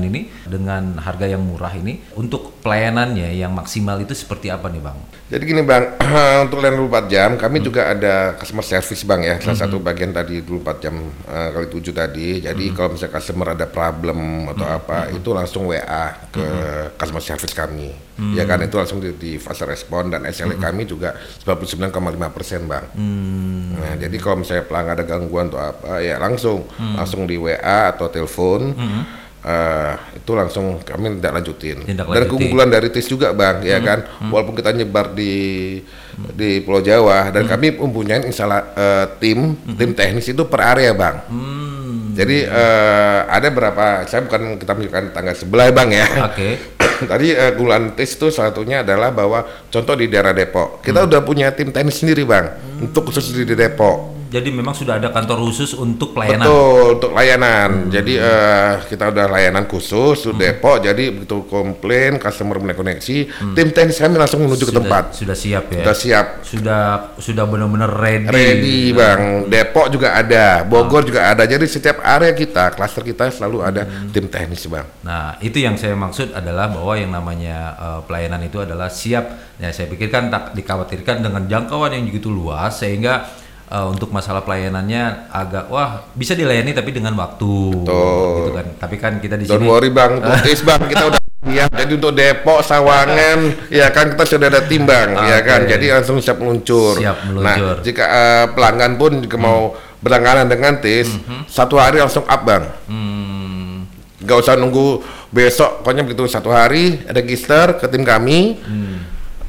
ini 0.08 0.20
dengan 0.46 0.98
harga 0.98 1.26
yang 1.26 1.42
murah 1.42 1.72
ini 1.74 2.02
untuk 2.14 2.62
pelayanannya 2.62 3.34
yang 3.34 3.50
maksimal 3.50 3.98
itu 3.98 4.14
seperti 4.14 4.48
apa 4.48 4.70
nih 4.70 4.82
Bang? 4.82 4.98
Jadi 5.32 5.42
gini 5.48 5.62
Bang, 5.64 5.98
untuk 6.46 6.62
layanan 6.62 6.86
24 6.86 7.12
jam 7.12 7.30
kami 7.40 7.58
hmm. 7.58 7.66
juga 7.66 7.82
ada 7.90 8.14
customer 8.38 8.64
service 8.66 9.02
Bang 9.02 9.20
ya. 9.26 9.40
Salah 9.42 9.58
hmm. 9.58 9.64
satu 9.66 9.76
bagian 9.82 10.12
tadi 10.14 10.44
24 10.44 10.84
jam 10.84 10.94
uh, 11.26 11.48
kali 11.50 11.66
7 11.72 11.90
tadi. 11.90 12.28
Jadi 12.44 12.64
hmm. 12.70 12.74
kalau 12.76 12.88
misalnya 12.94 13.14
customer 13.18 13.46
ada 13.56 13.66
problem 13.66 14.50
atau 14.54 14.66
hmm. 14.66 14.78
apa 14.78 14.98
hmm. 15.08 15.16
itu 15.18 15.30
langsung 15.34 15.62
WA 15.66 16.06
ke 16.30 16.44
hmm. 16.44 17.00
customer 17.00 17.22
service 17.24 17.54
kami. 17.56 17.90
Hmm. 18.22 18.38
Ya 18.38 18.46
kan 18.46 18.62
itu 18.62 18.78
langsung 18.78 19.02
di, 19.02 19.10
di 19.18 19.34
fase 19.42 19.66
respon 19.66 20.14
dan 20.14 20.22
SLA 20.30 20.54
hmm. 20.54 20.62
kami 20.62 20.86
juga 20.86 21.18
99,5 21.42 21.90
persen 22.30 22.70
Bang. 22.70 22.86
Hmm. 22.94 23.74
Nah, 23.74 23.94
jadi 23.98 24.16
kalau 24.22 24.46
misalnya 24.46 24.62
pelanggan 24.70 24.94
ada 25.02 25.04
gangguan 25.04 25.50
atau 25.50 25.58
apa 25.58 25.98
ya 25.98 26.22
langsung 26.22 26.62
hmm. 26.62 26.94
langsung 27.02 27.26
di 27.26 27.34
WA 27.34 27.90
atau 27.90 28.06
telepon. 28.06 28.78
Hmm 28.78 29.22
uh, 29.42 29.94
itu 30.14 30.32
langsung 30.32 30.80
kami 30.82 31.18
tidak 31.18 31.32
lanjutin. 31.42 31.78
Tindak 31.82 32.06
Dan 32.08 32.24
keunggulan 32.30 32.68
dari 32.70 32.88
TIS 32.90 33.10
juga 33.10 33.34
bang, 33.34 33.62
ya 33.62 33.62
hmm. 33.62 33.70
ya 33.70 33.78
kan, 33.82 33.98
hmm. 34.06 34.30
walaupun 34.30 34.54
kita 34.56 34.70
nyebar 34.74 35.12
di 35.12 35.34
hmm. 35.82 36.32
di 36.34 36.50
Pulau 36.62 36.82
Jawa 36.82 37.30
dan 37.34 37.46
hmm. 37.46 37.50
kami 37.50 37.66
mempunyai 37.76 38.22
instala 38.26 38.72
uh, 38.74 39.06
tim 39.18 39.58
hmm. 39.58 39.76
tim 39.76 39.90
teknis 39.92 40.30
itu 40.30 40.42
per 40.46 40.60
area 40.62 40.94
bang. 40.94 41.16
Hmm. 41.28 41.81
Jadi 42.12 42.44
uh, 42.44 43.18
ada 43.26 43.48
berapa? 43.48 44.04
Saya 44.04 44.28
bukan 44.28 44.60
kita 44.60 44.72
menunjukkan 44.76 45.04
tangga 45.16 45.32
sebelah 45.32 45.72
bang 45.72 45.90
ya. 45.96 46.06
Oke. 46.28 46.36
Okay. 46.36 46.52
Tadi 47.10 47.28
uh, 47.34 47.50
keunggulan 47.56 47.96
TIS 47.96 48.20
itu 48.20 48.28
satunya 48.28 48.84
adalah 48.84 49.10
bahwa 49.10 49.42
contoh 49.72 49.96
di 49.96 50.06
daerah 50.12 50.36
Depok, 50.36 50.84
kita 50.84 51.02
hmm. 51.02 51.08
udah 51.08 51.20
punya 51.24 51.50
tim 51.50 51.72
teknis 51.72 51.98
sendiri 51.98 52.22
bang, 52.22 52.52
hmm. 52.52 52.86
untuk 52.86 53.10
khusus 53.10 53.32
di 53.32 53.56
Depok 53.56 54.21
jadi 54.32 54.48
memang 54.48 54.72
sudah 54.72 54.96
ada 54.96 55.12
kantor 55.12 55.44
khusus 55.44 55.76
untuk 55.76 56.16
pelayanan. 56.16 56.48
Betul, 56.48 56.84
untuk 56.96 57.12
layanan. 57.12 57.68
Hmm. 57.68 57.90
Jadi 57.92 58.16
uh, 58.16 58.80
kita 58.88 59.12
udah 59.12 59.26
layanan 59.28 59.68
khusus 59.68 60.24
di 60.24 60.32
hmm. 60.32 60.40
Depok. 60.40 60.76
Jadi 60.80 61.04
begitu 61.12 61.44
komplain, 61.44 62.16
customer 62.16 62.56
mulai 62.56 62.72
koneksi, 62.72 63.28
hmm. 63.28 63.52
tim 63.52 63.68
teknis 63.76 64.00
kami 64.00 64.16
langsung 64.16 64.40
menuju 64.40 64.64
sudah, 64.64 64.72
ke 64.72 64.78
tempat. 64.80 65.04
Sudah 65.12 65.36
siap 65.36 65.64
ya. 65.68 65.84
Sudah 65.84 65.96
siap. 66.00 66.26
Sudah 66.40 66.82
sudah 67.20 67.44
benar-benar 67.44 67.92
ready. 67.92 68.32
Ready, 68.32 68.80
Bang. 68.96 69.52
Depok 69.52 69.92
juga 69.92 70.16
ada, 70.16 70.64
Bogor 70.64 71.04
oh. 71.04 71.12
juga 71.12 71.28
ada. 71.28 71.44
Jadi 71.44 71.68
setiap 71.68 72.00
area 72.00 72.32
kita, 72.32 72.72
klaster 72.72 73.04
kita 73.04 73.28
selalu 73.28 73.60
ada 73.60 73.84
hmm. 73.84 74.16
tim 74.16 74.32
teknis, 74.32 74.64
Bang. 74.64 74.88
Nah, 75.04 75.36
itu 75.44 75.60
yang 75.60 75.76
saya 75.76 75.92
maksud 75.92 76.32
adalah 76.32 76.72
bahwa 76.72 76.96
yang 76.96 77.12
namanya 77.12 77.76
uh, 77.76 78.00
pelayanan 78.08 78.40
itu 78.48 78.64
adalah 78.64 78.88
siap. 78.88 79.52
Ya, 79.60 79.68
saya 79.76 79.92
pikirkan 79.92 80.32
tak 80.32 80.56
dikhawatirkan 80.56 81.20
dengan 81.20 81.44
jangkauan 81.44 81.92
yang 81.92 82.08
begitu 82.08 82.32
luas 82.32 82.80
sehingga 82.80 83.41
uh, 83.72 83.86
untuk 83.88 84.12
masalah 84.12 84.44
pelayanannya 84.44 85.32
agak 85.32 85.72
wah 85.72 86.04
bisa 86.12 86.36
dilayani 86.36 86.76
tapi 86.76 86.92
dengan 86.92 87.16
waktu 87.16 87.80
Betul. 87.80 88.28
gitu 88.44 88.50
kan. 88.52 88.66
Tapi 88.76 88.96
kan 89.00 89.12
kita 89.18 89.40
di 89.40 89.48
Don't 89.48 89.64
sini 89.64 89.72
worry 89.72 89.88
Bang, 89.88 90.20
notice 90.22 90.62
Bang, 90.62 90.84
kita 90.84 91.08
udah 91.08 91.20
Ya, 91.42 91.66
jadi 91.66 91.98
untuk 91.98 92.14
Depok, 92.14 92.62
Sawangan, 92.62 93.66
ya 93.66 93.90
kan 93.90 94.14
kita 94.14 94.22
sudah 94.22 94.46
ada 94.46 94.62
timbang, 94.62 95.10
okay. 95.10 95.26
ya 95.26 95.38
kan. 95.42 95.60
Jadi 95.66 95.90
langsung 95.90 96.22
siap 96.22 96.38
meluncur. 96.38 96.94
Siap 96.94 97.18
meluncur. 97.26 97.42
Nah, 97.42 97.56
jika 97.82 98.04
uh, 98.06 98.46
pelanggan 98.54 98.94
pun 98.94 99.18
jika 99.26 99.34
hmm. 99.34 99.42
mau 99.42 99.74
berlangganan 99.98 100.46
dengan 100.46 100.78
TIS, 100.78 101.18
hmm. 101.18 101.50
satu 101.50 101.82
hari 101.82 101.98
langsung 101.98 102.22
up 102.30 102.46
bang. 102.46 102.62
Hmm. 102.86 103.90
Gak 104.22 104.38
usah 104.38 104.54
nunggu 104.54 105.02
besok, 105.34 105.82
pokoknya 105.82 106.06
begitu 106.06 106.30
satu 106.30 106.54
hari 106.54 107.02
register 107.10 107.74
ke 107.74 107.90
tim 107.90 108.06
kami, 108.06 108.62
hmm. 108.62 108.96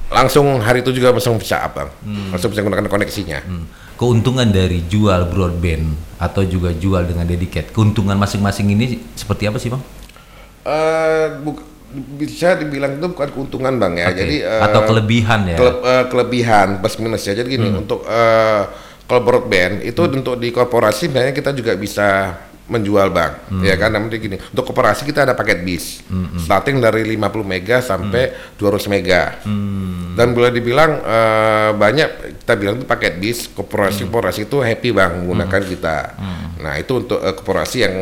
langsung 0.10 0.66
hari 0.66 0.82
itu 0.82 0.98
juga 0.98 1.14
langsung 1.14 1.38
bisa 1.38 1.62
up 1.62 1.78
bang, 1.78 1.90
hmm. 1.94 2.34
langsung 2.34 2.50
bisa 2.50 2.66
menggunakan 2.66 2.90
koneksinya. 2.90 3.40
Hmm 3.46 3.83
keuntungan 4.04 4.52
dari 4.52 4.84
jual 4.84 5.32
broadband 5.32 6.20
atau 6.20 6.44
juga 6.44 6.76
jual 6.76 7.08
dengan 7.08 7.24
dedicated 7.24 7.72
keuntungan 7.72 8.20
masing-masing 8.20 8.76
ini 8.76 9.00
seperti 9.16 9.48
apa 9.48 9.56
sih 9.64 9.72
bang? 9.72 9.80
Uh, 10.68 11.56
bisa 12.20 12.60
dibilang 12.60 13.00
itu 13.00 13.08
bukan 13.08 13.32
keuntungan 13.32 13.80
bang 13.80 14.04
ya, 14.04 14.08
okay. 14.12 14.20
jadi 14.20 14.36
uh, 14.44 14.62
atau 14.68 14.82
kelebihan 14.92 15.40
ya? 15.48 15.56
Kele, 15.56 15.72
uh, 15.80 16.06
kelebihan 16.12 16.68
plus 16.84 17.00
minus 17.00 17.24
ya. 17.24 17.32
Jadi 17.32 17.48
gini 17.48 17.72
hmm. 17.72 17.82
untuk 17.88 18.04
uh, 18.04 18.68
kalau 19.08 19.24
broadband 19.24 19.88
itu 19.88 20.04
hmm. 20.04 20.20
untuk 20.20 20.36
di 20.36 20.52
korporasi 20.52 21.08
sebenarnya 21.08 21.32
kita 21.32 21.56
juga 21.56 21.72
bisa 21.80 22.36
menjual 22.64 23.12
bank 23.12 23.52
hmm. 23.52 23.64
ya 23.68 23.76
kan 23.76 23.92
namanya 23.92 24.16
gini 24.16 24.40
untuk 24.40 24.72
koperasi 24.72 25.04
kita 25.04 25.28
ada 25.28 25.36
paket 25.36 25.68
bis 25.68 26.00
hmm. 26.08 26.40
starting 26.40 26.80
dari 26.80 27.04
50 27.04 27.44
mega 27.44 27.84
sampai 27.84 28.32
hmm. 28.32 28.56
200 28.56 28.94
mega 28.94 29.36
hmm. 29.44 30.16
dan 30.16 30.32
boleh 30.32 30.52
dibilang 30.56 31.04
uh, 31.04 31.76
banyak 31.76 32.40
kita 32.40 32.54
bilang 32.56 32.80
itu 32.80 32.88
paket 32.88 33.20
bis 33.20 33.52
koperasi 33.52 34.08
koperasi 34.08 34.40
hmm. 34.44 34.48
itu 34.48 34.58
happy 34.64 34.90
bang 34.96 35.12
menggunakan 35.24 35.60
hmm. 35.60 35.70
kita 35.76 35.98
hmm. 36.16 36.48
nah 36.64 36.74
itu 36.80 36.94
untuk 36.96 37.20
uh, 37.20 37.36
koperasi 37.36 37.78
yang 37.84 37.96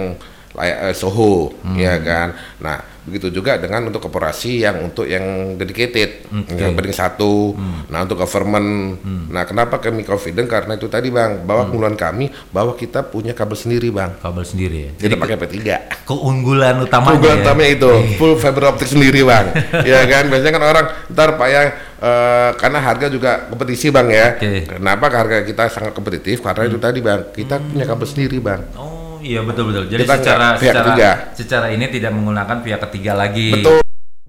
layak 0.53 0.77
uh, 0.91 0.93
Soho 0.93 1.57
hmm. 1.65 1.75
ya 1.81 1.97
kan 1.97 2.27
nah 2.61 2.90
begitu 3.01 3.33
juga 3.33 3.57
dengan 3.57 3.89
untuk 3.89 4.05
korporasi 4.05 4.61
yang 4.61 4.77
untuk 4.85 5.09
yang 5.09 5.57
dedicated 5.57 6.29
okay. 6.29 6.53
yang 6.53 6.77
penting 6.77 6.93
satu 6.93 7.57
hmm. 7.57 7.89
nah 7.89 8.05
untuk 8.05 8.21
government 8.21 9.01
hmm. 9.01 9.33
nah 9.33 9.41
kenapa 9.49 9.81
kami 9.81 10.05
confident 10.05 10.45
karena 10.45 10.77
itu 10.77 10.85
tadi 10.85 11.09
bang 11.09 11.41
bahwa 11.41 11.65
hmm. 11.65 11.69
keunggulan 11.73 11.97
kami 11.97 12.29
bahwa 12.53 12.77
kita 12.77 13.01
punya 13.09 13.33
kabel 13.33 13.57
sendiri 13.57 13.89
bang 13.89 14.13
kabel 14.21 14.45
sendiri 14.45 14.77
ya 14.85 14.91
kita 15.01 15.17
pakai 15.17 15.33
P3 15.33 15.57
keunggulan 16.05 16.85
utamanya 16.85 17.09
keunggulan 17.17 17.37
ya? 17.41 17.43
utamanya 17.49 17.71
itu 17.73 17.89
iya. 17.89 18.17
full 18.21 18.33
fiber 18.37 18.63
optic 18.69 18.87
sendiri 18.93 19.25
bang 19.25 19.45
ya 19.89 19.99
kan 20.05 20.23
biasanya 20.29 20.53
kan 20.61 20.63
orang 20.69 20.85
ntar 21.09 21.29
pak 21.41 21.47
yang 21.49 21.67
uh, 22.05 22.49
karena 22.53 22.79
harga 22.85 23.07
juga 23.09 23.31
kompetisi 23.49 23.89
bang 23.89 24.07
ya 24.13 24.27
okay. 24.37 24.77
kenapa 24.77 25.09
harga 25.09 25.41
kita 25.41 25.73
sangat 25.73 25.97
kompetitif 25.97 26.45
karena 26.45 26.69
hmm. 26.69 26.69
itu 26.69 26.77
tadi 26.77 26.99
bang 27.01 27.21
kita 27.33 27.57
hmm. 27.57 27.65
punya 27.73 27.85
kabel 27.89 28.05
sendiri 28.05 28.37
bang 28.37 28.61
oh 28.77 29.00
iya 29.21 29.39
betul 29.45 29.69
betul. 29.69 29.85
Jadi 29.87 30.01
kita 30.03 30.15
secara 30.19 30.47
secara 30.57 30.87
ketiga. 30.91 31.09
secara 31.37 31.67
ini 31.71 31.85
tidak 31.87 32.11
menggunakan 32.11 32.57
pihak 32.65 32.81
ketiga 32.89 33.13
lagi. 33.15 33.49
Betul. 33.55 33.79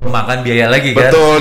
Makan 0.02 0.38
biaya 0.44 0.66
lagi 0.68 0.90
kan. 0.92 1.10
Betul. 1.10 1.40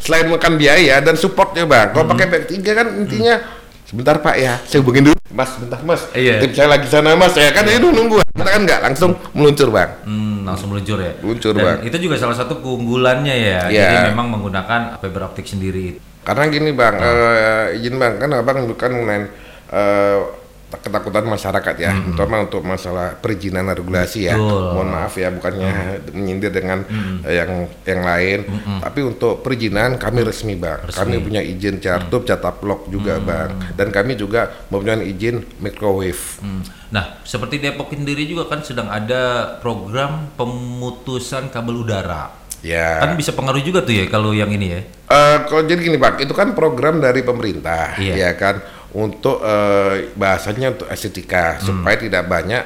Selain 0.00 0.26
makan 0.32 0.56
biaya 0.56 0.96
dan 1.04 1.14
supportnya 1.14 1.68
bang, 1.68 1.92
kalau 1.92 2.08
hmm. 2.08 2.12
pakai 2.16 2.26
pihak 2.32 2.42
ketiga 2.48 2.70
kan 2.80 2.88
intinya 3.04 3.36
hmm. 3.36 3.84
sebentar 3.84 4.16
pak 4.16 4.36
ya, 4.40 4.56
saya 4.64 4.80
hubungin 4.80 5.12
dulu. 5.12 5.18
Mas, 5.30 5.46
sebentar 5.54 5.78
mas, 5.86 6.02
iya. 6.16 6.42
tim 6.42 6.50
saya 6.50 6.66
lagi 6.72 6.90
sana 6.90 7.14
mas, 7.14 7.36
ya 7.38 7.54
kan 7.54 7.62
iya. 7.62 7.78
itu 7.78 7.86
nunggu. 7.92 8.18
Kita 8.34 8.50
kan 8.50 8.62
nggak 8.66 8.80
langsung 8.80 9.14
meluncur 9.36 9.68
bang. 9.70 9.90
Hmm, 10.08 10.42
langsung 10.42 10.72
meluncur 10.72 10.98
ya. 10.98 11.12
Meluncur 11.20 11.52
dan 11.54 11.62
bang. 11.62 11.78
Itu 11.86 11.96
juga 12.00 12.16
salah 12.16 12.34
satu 12.34 12.64
keunggulannya 12.64 13.34
ya. 13.36 13.60
ya. 13.68 13.84
Jadi 13.92 13.96
memang 14.10 14.26
menggunakan 14.40 14.98
fiber 14.98 15.30
optik 15.30 15.46
sendiri. 15.46 16.00
Karena 16.24 16.48
gini 16.48 16.72
bang, 16.72 16.94
hmm. 16.96 17.04
uh, 17.04 17.76
izin 17.76 17.94
bang, 18.00 18.12
kan 18.18 18.30
abang 18.34 18.58
bukan 18.66 18.90
main 19.04 19.22
uh, 19.70 20.39
ketakutan 20.78 21.26
masyarakat 21.26 21.74
ya, 21.82 21.90
hmm. 21.90 22.14
terutama 22.14 22.46
untuk 22.46 22.62
masalah 22.62 23.18
perizinan 23.18 23.66
regulasi 23.74 24.30
ya. 24.30 24.38
Betul. 24.38 24.78
Mohon 24.78 24.88
maaf 24.94 25.14
ya, 25.18 25.28
bukannya 25.34 25.72
hmm. 25.74 26.14
menyindir 26.14 26.52
dengan 26.54 26.78
hmm. 26.86 27.26
yang 27.26 27.50
yang 27.82 28.00
lain, 28.06 28.38
hmm. 28.46 28.78
tapi 28.78 29.00
untuk 29.02 29.42
perizinan 29.42 29.98
kami 29.98 30.22
resmi 30.22 30.54
bang. 30.54 30.78
Resmi. 30.86 30.98
Kami 31.02 31.14
punya 31.18 31.42
izin 31.42 31.82
cartup, 31.82 32.22
hmm. 32.22 32.28
cataplok 32.30 32.80
juga 32.86 33.18
hmm. 33.18 33.26
bang, 33.26 33.50
dan 33.74 33.88
kami 33.90 34.14
juga 34.14 34.50
mempunyai 34.70 35.10
izin 35.10 35.42
microwave. 35.58 36.22
Hmm. 36.38 36.62
Nah, 36.94 37.22
seperti 37.26 37.58
Depok 37.62 37.90
sendiri 37.90 38.26
juga 38.26 38.46
kan 38.50 38.62
sedang 38.62 38.90
ada 38.90 39.54
program 39.62 40.30
pemutusan 40.34 41.50
kabel 41.50 41.82
udara. 41.86 42.38
Ya. 42.60 43.00
Kan 43.00 43.16
bisa 43.16 43.32
pengaruh 43.32 43.64
juga 43.64 43.80
tuh 43.80 43.96
ya 43.96 44.04
kalau 44.12 44.36
yang 44.36 44.52
ini 44.52 44.66
ya. 44.68 44.80
Uh, 45.10 45.48
kalau 45.48 45.62
jadi 45.64 45.80
gini 45.80 45.96
Pak, 45.96 46.22
itu 46.22 46.30
kan 46.36 46.52
program 46.52 47.00
dari 47.00 47.24
pemerintah, 47.24 47.98
iya. 47.98 48.28
ya 48.28 48.30
kan 48.38 48.62
untuk 48.96 49.38
uh, 49.38 49.94
bahasanya 50.18 50.74
untuk 50.74 50.88
estetika 50.90 51.58
hmm. 51.58 51.62
supaya 51.62 51.96
tidak 51.98 52.26
banyak 52.26 52.62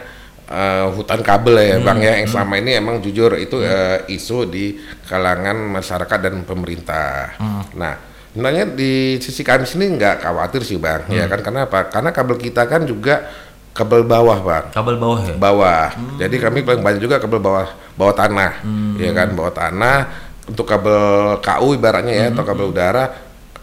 uh, 0.49 0.89
hutan 0.93 1.21
kabel 1.21 1.61
ya 1.61 1.77
hmm. 1.77 1.85
bang 1.85 1.99
ya 2.01 2.13
yang 2.21 2.29
hmm. 2.29 2.33
selama 2.33 2.55
ini 2.61 2.71
emang 2.77 2.97
jujur 3.05 3.37
itu 3.37 3.61
hmm. 3.61 3.69
uh, 3.69 3.99
isu 4.09 4.49
di 4.49 4.81
kalangan 5.05 5.57
masyarakat 5.81 6.19
dan 6.21 6.35
pemerintah. 6.49 7.37
Hmm. 7.37 7.63
Nah 7.77 7.95
sebenarnya 8.33 8.65
di 8.73 9.21
sisi 9.23 9.47
kami 9.47 9.69
sini 9.69 9.95
nggak 9.95 10.25
khawatir 10.27 10.67
sih 10.67 10.81
bang 10.81 11.07
ya 11.07 11.13
hmm. 11.13 11.21
ya 11.21 11.27
kan 11.29 11.41
karena 11.45 11.61
apa? 11.69 11.81
Karena 11.93 12.11
kabel 12.11 12.37
kita 12.41 12.63
kan 12.65 12.89
juga 12.89 13.29
kabel 13.77 14.01
bawah 14.09 14.39
bang. 14.41 14.65
Kabel 14.73 14.97
bawah 14.97 15.21
ya. 15.21 15.35
Bawah. 15.37 15.89
Hmm. 15.93 16.17
Jadi 16.17 16.37
kami 16.41 16.65
paling 16.65 16.81
banyak 16.81 17.01
juga 17.05 17.21
kabel 17.21 17.41
bawah 17.41 17.69
bawah 17.95 18.15
tanah 18.17 18.65
hmm. 18.65 18.97
ya 18.97 19.13
kan 19.13 19.29
bawah 19.37 19.53
tanah 19.53 19.99
untuk 20.45 20.65
kabel 20.69 21.37
KU 21.41 21.69
ibaratnya 21.77 22.13
ya 22.17 22.27
hmm. 22.29 22.33
atau 22.37 22.45
kabel 22.45 22.67
udara 22.73 23.05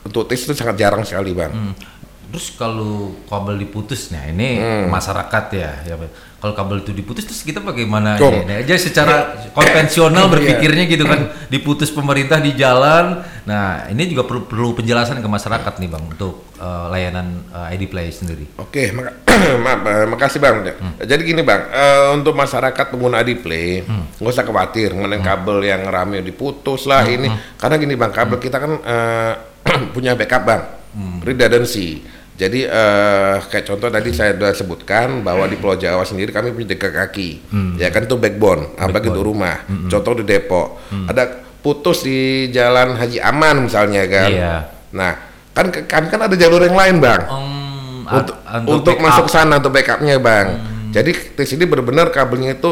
untuk 0.01 0.25
tis 0.25 0.45
itu 0.45 0.53
sangat 0.53 0.77
jarang 0.77 1.01
sekali 1.01 1.33
bang. 1.33 1.49
Hmm 1.49 2.00
Terus 2.31 2.55
kalau 2.55 3.11
kabel 3.27 3.59
diputus, 3.59 4.07
nah 4.07 4.23
ini 4.23 4.55
hmm. 4.55 4.87
masyarakat 4.87 5.45
ya, 5.51 5.71
ya. 5.83 5.95
Kalau 6.39 6.55
kabel 6.55 6.81
itu 6.81 6.89
diputus, 6.95 7.27
terus 7.27 7.43
kita 7.43 7.59
bagaimana? 7.59 8.15
Oh. 8.17 8.31
Ya, 8.31 8.63
aja 8.63 8.73
secara 8.79 9.35
ya. 9.35 9.53
konvensional 9.53 10.25
iya. 10.25 10.31
berpikirnya 10.31 10.83
gitu 10.87 11.03
kan, 11.05 11.27
diputus 11.51 11.91
pemerintah 11.91 12.39
di 12.39 12.55
jalan. 12.55 13.21
Nah 13.43 13.85
ini 13.91 14.07
juga 14.07 14.23
perlu, 14.23 14.47
perlu 14.47 14.73
penjelasan 14.73 15.19
ke 15.19 15.27
masyarakat 15.27 15.73
nih 15.77 15.89
bang 15.91 16.03
untuk 16.07 16.49
uh, 16.57 16.87
layanan 16.87 17.45
uh, 17.51 17.69
ID 17.69 17.91
Play 17.91 18.09
sendiri. 18.15 18.47
Oke, 18.57 18.89
maka, 18.89 19.21
maaf, 19.67 19.79
uh, 19.85 20.07
makasih 20.07 20.39
bang. 20.39 20.55
Hmm. 20.71 20.97
Jadi 21.03 21.21
gini 21.27 21.43
bang, 21.43 21.61
uh, 21.67 22.15
untuk 22.15 22.33
masyarakat 22.33 22.85
pengguna 22.89 23.21
ID 23.21 23.43
Play, 23.43 23.83
hmm. 23.83 24.17
nggak 24.23 24.31
usah 24.31 24.47
khawatir 24.47 24.95
mengenai 24.95 25.19
hmm. 25.19 25.27
kabel 25.27 25.57
yang 25.61 25.83
rame 25.85 26.23
diputus 26.23 26.87
lah 26.87 27.03
hmm. 27.03 27.15
ini, 27.21 27.27
hmm. 27.27 27.59
karena 27.59 27.75
gini 27.75 27.93
bang, 27.99 28.11
kabel 28.15 28.39
hmm. 28.39 28.45
kita 28.47 28.57
kan 28.57 28.71
uh, 28.81 29.33
punya 29.93 30.17
backup 30.17 30.41
bang, 30.41 30.63
hmm. 30.97 31.17
redundancy 31.21 32.20
Jadi 32.41 32.65
eh, 32.65 33.35
kayak 33.37 33.65
contoh 33.69 33.93
tadi 33.93 34.09
saya 34.09 34.33
sudah 34.33 34.49
sebutkan 34.57 35.21
bahwa 35.21 35.45
di 35.45 35.61
Pulau 35.61 35.77
Jawa 35.77 36.01
sendiri 36.01 36.33
kami 36.33 36.49
punya 36.49 36.73
tiga 36.73 36.89
kaki, 36.89 37.53
ya 37.77 37.93
kan 37.93 38.09
itu 38.09 38.17
backbone, 38.17 38.73
apa 38.81 38.97
gitu 38.97 39.21
rumah. 39.21 39.61
Contoh 39.85 40.17
di 40.17 40.25
Depok, 40.25 40.81
ada 41.05 41.29
putus 41.61 42.01
di 42.01 42.49
Jalan 42.49 42.97
Haji 42.97 43.21
Aman 43.21 43.69
misalnya 43.69 44.09
kan. 44.09 44.29
Iya. 44.33 44.53
Nah, 44.89 45.13
kan 45.53 45.69
kami 45.69 46.09
kan 46.09 46.25
ada 46.25 46.33
jalur 46.33 46.65
yang 46.65 46.73
lain 46.73 46.97
bang 46.97 47.21
Hmm, 47.29 48.09
untuk 48.09 48.35
untuk, 48.65 48.97
backup. 48.97 49.05
masuk 49.05 49.25
sana 49.29 49.61
untuk 49.61 49.69
backupnya 49.69 50.17
bang. 50.17 50.47
Jadi 50.89 51.37
di 51.37 51.45
sini 51.45 51.63
benar-benar 51.69 52.09
kabelnya 52.09 52.57
itu 52.57 52.71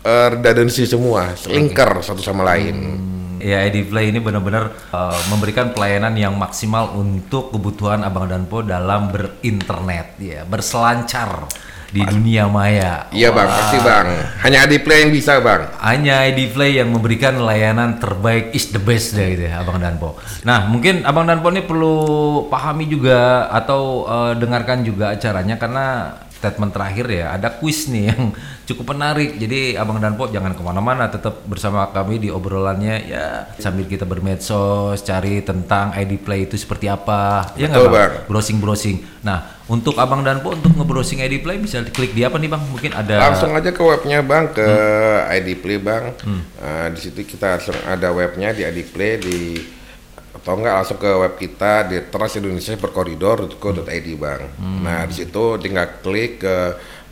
eh, 0.00 0.26
redundancy 0.32 0.88
semua, 0.88 1.28
lingkar 1.46 2.00
satu 2.00 2.24
sama 2.24 2.40
lain. 2.42 2.76
Ya, 3.44 3.60
ID 3.60 3.92
Play 3.92 4.08
ini 4.08 4.24
benar-benar 4.24 4.72
uh, 4.88 5.20
memberikan 5.28 5.76
pelayanan 5.76 6.16
yang 6.16 6.32
maksimal 6.40 6.96
untuk 6.96 7.52
kebutuhan 7.52 8.00
Abang 8.00 8.24
dan 8.24 8.48
Po 8.48 8.64
dalam 8.64 9.12
berinternet, 9.12 10.16
ya, 10.16 10.48
berselancar 10.48 11.44
di 11.94 12.02
dunia 12.02 12.50
maya. 12.50 13.06
Iya 13.14 13.30
bang, 13.30 13.46
pasti 13.46 13.78
bang. 13.78 14.06
Hanya 14.42 14.66
Adiplay 14.66 15.06
yang 15.06 15.12
bisa 15.14 15.38
bang. 15.38 15.62
Hanya 15.78 16.26
ID 16.26 16.50
Play 16.50 16.82
yang 16.82 16.90
memberikan 16.90 17.38
layanan 17.38 18.02
terbaik 18.02 18.50
is 18.50 18.74
the 18.74 18.82
best 18.82 19.14
deh 19.14 19.38
gitu 19.38 19.46
ya, 19.46 19.62
Abang 19.62 19.78
dan 19.78 20.00
Po. 20.02 20.18
Nah, 20.42 20.66
mungkin 20.66 21.06
Abang 21.06 21.30
dan 21.30 21.38
Po 21.38 21.54
ini 21.54 21.62
perlu 21.62 21.96
pahami 22.50 22.90
juga 22.90 23.46
atau 23.52 24.10
uh, 24.10 24.32
dengarkan 24.34 24.82
juga 24.82 25.14
acaranya 25.14 25.54
karena 25.54 26.18
statement 26.44 26.76
terakhir 26.76 27.08
ya 27.08 27.32
ada 27.32 27.48
kuis 27.56 27.88
nih 27.88 28.04
yang 28.12 28.36
cukup 28.68 28.92
menarik. 28.92 29.40
Jadi 29.40 29.80
Abang 29.80 29.96
dan 29.96 30.20
Po 30.20 30.28
jangan 30.28 30.52
ke 30.52 30.60
mana-mana, 30.60 31.08
tetap 31.08 31.40
bersama 31.48 31.88
kami 31.88 32.20
di 32.20 32.28
obrolannya 32.28 33.08
ya 33.08 33.48
sambil 33.56 33.88
kita 33.88 34.04
bermedsos, 34.04 35.00
cari 35.00 35.40
tentang 35.40 35.96
ID 35.96 36.20
Play 36.20 36.44
itu 36.44 36.60
seperti 36.60 36.92
apa. 36.92 37.48
Ya 37.56 37.72
nggak. 37.72 38.28
Browsing-browsing. 38.28 39.24
Nah, 39.24 39.64
untuk 39.64 39.96
Abang 39.96 40.20
dan 40.20 40.44
Po 40.44 40.52
untuk 40.52 40.76
nge-browsing 40.76 41.24
ID 41.24 41.40
Play 41.40 41.56
bisa 41.56 41.80
klik 41.88 42.12
di 42.12 42.20
apa 42.20 42.36
nih 42.36 42.52
Bang? 42.52 42.60
Mungkin 42.68 42.92
ada 42.92 43.32
Langsung 43.32 43.56
aja 43.56 43.72
ke 43.72 43.80
webnya 43.80 44.20
bang, 44.20 44.52
ke 44.52 44.68
ID 45.40 45.48
Play 45.64 45.80
bang. 45.80 46.12
Eh, 46.60 46.86
di 46.92 47.00
situ 47.00 47.24
kita 47.24 47.56
langsung 47.56 47.76
ada 47.88 48.12
webnya 48.12 48.52
di 48.52 48.60
ID 48.60 48.92
Play 48.92 49.16
di 49.16 49.38
atau 50.44 50.60
enggak 50.60 50.76
langsung 50.76 51.00
ke 51.00 51.08
web 51.08 51.40
kita 51.40 51.88
di 51.88 51.96
Trans 52.12 52.36
Indonesia 52.36 52.76
berkoridor.co.id 52.76 54.08
bang. 54.20 54.42
Nah 54.84 55.08
di 55.08 55.16
situ 55.16 55.56
tinggal 55.56 56.04
klik 56.04 56.44
ke 56.44 56.56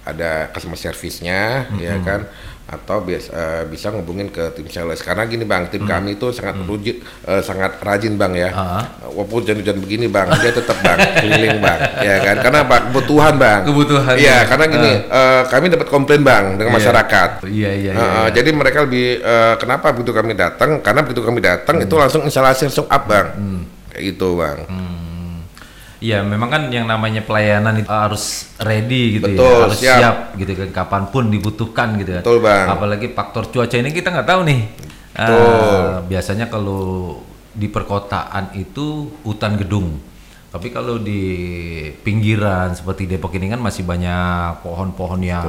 ada 0.05 0.53
customer 0.53 0.77
service-nya 0.77 1.73
ya 1.81 1.97
kan 2.05 2.29
atau 2.73 2.99
bias, 2.99 3.29
eh, 3.29 3.63
bisa 3.65 3.89
ngubungin 3.89 4.27
ke 4.27 4.49
tim 4.51 4.65
sales 4.65 4.99
karena 4.99 5.23
gini 5.25 5.45
bang 5.45 5.69
tim 5.69 5.85
kami 5.85 6.17
itu 6.17 6.33
sangat 6.33 6.57
rujin 6.63 6.97
eh, 7.23 7.39
sangat 7.39 7.77
rajin 7.79 8.17
bang 8.17 8.33
ya 8.35 8.51
Ah. 8.51 8.83
walaupun 9.05 9.45
hujan-hujan 9.45 9.77
begini 9.77 10.09
bang 10.09 10.25
dia 10.39 10.51
tetap 10.51 10.81
bang 10.81 10.97
keliling 11.21 11.59
bang 11.59 11.79
ya 12.01 12.17
kan 12.23 12.37
karena 12.41 12.59
apa 12.63 12.77
kebutuhan 12.89 13.35
bang 13.37 13.61
Kebutuhan, 13.63 14.15
iya 14.17 14.41
ya. 14.41 14.49
karena 14.49 14.65
gini 14.67 14.93
eh, 15.05 15.43
kami 15.47 15.65
dapat 15.69 15.87
komplain 15.87 16.23
bang 16.23 16.45
dengan 16.55 16.73
Iya. 16.73 16.79
masyarakat 16.81 17.31
Iya 17.45 17.71
iya 17.71 17.71
iya. 17.71 17.93
Eh, 17.93 18.01
iya. 18.01 18.23
jadi 18.33 18.51
mereka 18.51 18.79
lebih 18.83 19.07
eh, 19.19 19.55
kenapa 19.57 19.93
begitu 19.93 20.11
kami 20.11 20.33
datang 20.33 20.81
karena 20.81 21.01
begitu 21.01 21.21
kami 21.21 21.39
datang 21.39 21.77
Hmm. 21.77 21.85
itu 21.85 21.95
langsung 21.95 22.23
instalasi 22.23 22.67
langsung 22.67 22.89
up 22.89 23.05
bang 23.05 23.27
kayak 23.89 24.03
gitu 24.09 24.35
bang 24.35 24.65
Iya, 26.03 26.19
memang 26.27 26.51
kan 26.51 26.63
yang 26.75 26.91
namanya 26.91 27.23
pelayanan 27.23 27.79
itu 27.79 27.87
harus 27.87 28.51
ready 28.59 29.23
gitu 29.23 29.31
Betul, 29.31 29.47
ya, 29.47 29.63
harus 29.63 29.79
siap. 29.79 29.99
siap. 30.03 30.17
gitu 30.35 30.53
kan, 30.59 30.69
kapan 30.75 31.03
pun 31.15 31.31
dibutuhkan 31.31 31.95
gitu 31.95 32.19
kan. 32.19 32.23
Betul, 32.27 32.39
Bang. 32.43 32.67
Apalagi 32.75 33.07
faktor 33.15 33.47
cuaca 33.55 33.77
ini 33.79 33.95
kita 33.95 34.11
nggak 34.11 34.27
tahu 34.27 34.41
nih. 34.43 34.63
Betul. 35.13 36.09
biasanya 36.09 36.49
kalau 36.49 37.21
di 37.53 37.69
perkotaan 37.69 38.57
itu 38.57 39.13
hutan 39.23 39.61
gedung, 39.61 40.01
tapi 40.53 40.69
kalau 40.69 41.01
di 41.01 41.25
pinggiran 42.05 42.77
seperti 42.77 43.09
Depok 43.09 43.33
ini 43.41 43.49
kan 43.49 43.57
masih 43.57 43.89
banyak 43.89 44.61
pohon-pohon 44.61 45.25
yang 45.25 45.49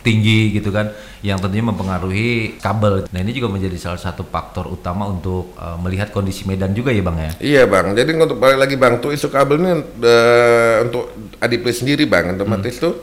tinggi 0.00 0.56
gitu 0.56 0.72
kan, 0.72 0.88
yang 1.20 1.36
tentunya 1.36 1.68
mempengaruhi 1.68 2.56
kabel. 2.56 3.04
Nah 3.12 3.20
ini 3.20 3.36
juga 3.36 3.52
menjadi 3.52 3.76
salah 3.76 4.00
satu 4.00 4.24
faktor 4.24 4.64
utama 4.72 5.04
untuk 5.04 5.52
eh, 5.60 5.76
melihat 5.84 6.08
kondisi 6.08 6.48
medan 6.48 6.72
juga 6.72 6.88
ya 6.88 7.04
bang 7.04 7.18
ya. 7.20 7.32
Iya 7.38 7.62
bang, 7.68 7.92
jadi 7.92 8.16
untuk 8.16 8.40
balik 8.40 8.64
lagi 8.64 8.80
bang, 8.80 8.96
tuh 8.96 9.12
isu 9.12 9.28
kabel 9.28 9.60
ini 9.60 9.70
eh, 10.00 10.76
untuk 10.88 11.12
Adiplay 11.36 11.76
sendiri 11.76 12.08
bang, 12.08 12.32
otomatis 12.32 12.80
tuh 12.80 12.96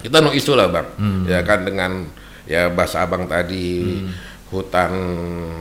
kita 0.00 0.24
no 0.24 0.30
isu 0.32 0.54
lah 0.54 0.70
bang, 0.70 0.86
ya 1.26 1.42
kan 1.42 1.66
dengan 1.66 2.08
ya 2.48 2.72
bahasa 2.72 3.04
abang 3.04 3.28
tadi 3.28 4.06
hutan 4.50 4.92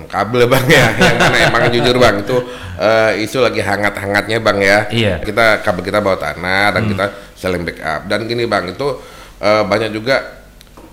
kabel 0.10 0.50
bang 0.50 0.66
ya, 0.66 0.86
yang 1.06 1.18
mana 1.22 1.38
emang 1.46 1.64
jujur 1.70 1.96
bang 2.02 2.26
itu 2.26 2.38
eh, 2.82 3.22
isu 3.22 3.46
lagi 3.46 3.62
hangat-hangatnya 3.62 4.38
bang 4.42 4.58
ya. 4.60 4.78
Iya. 4.90 5.14
Kita 5.22 5.62
kabel 5.62 5.86
kita 5.86 6.02
bawa 6.02 6.18
tanah 6.18 6.74
dan 6.74 6.90
kita 6.90 7.06
saling 7.38 7.62
backup 7.64 8.10
dan 8.10 8.26
gini 8.26 8.50
bang 8.50 8.74
itu 8.74 8.88
eh, 9.40 9.64
banyak 9.64 9.94
juga 9.94 10.42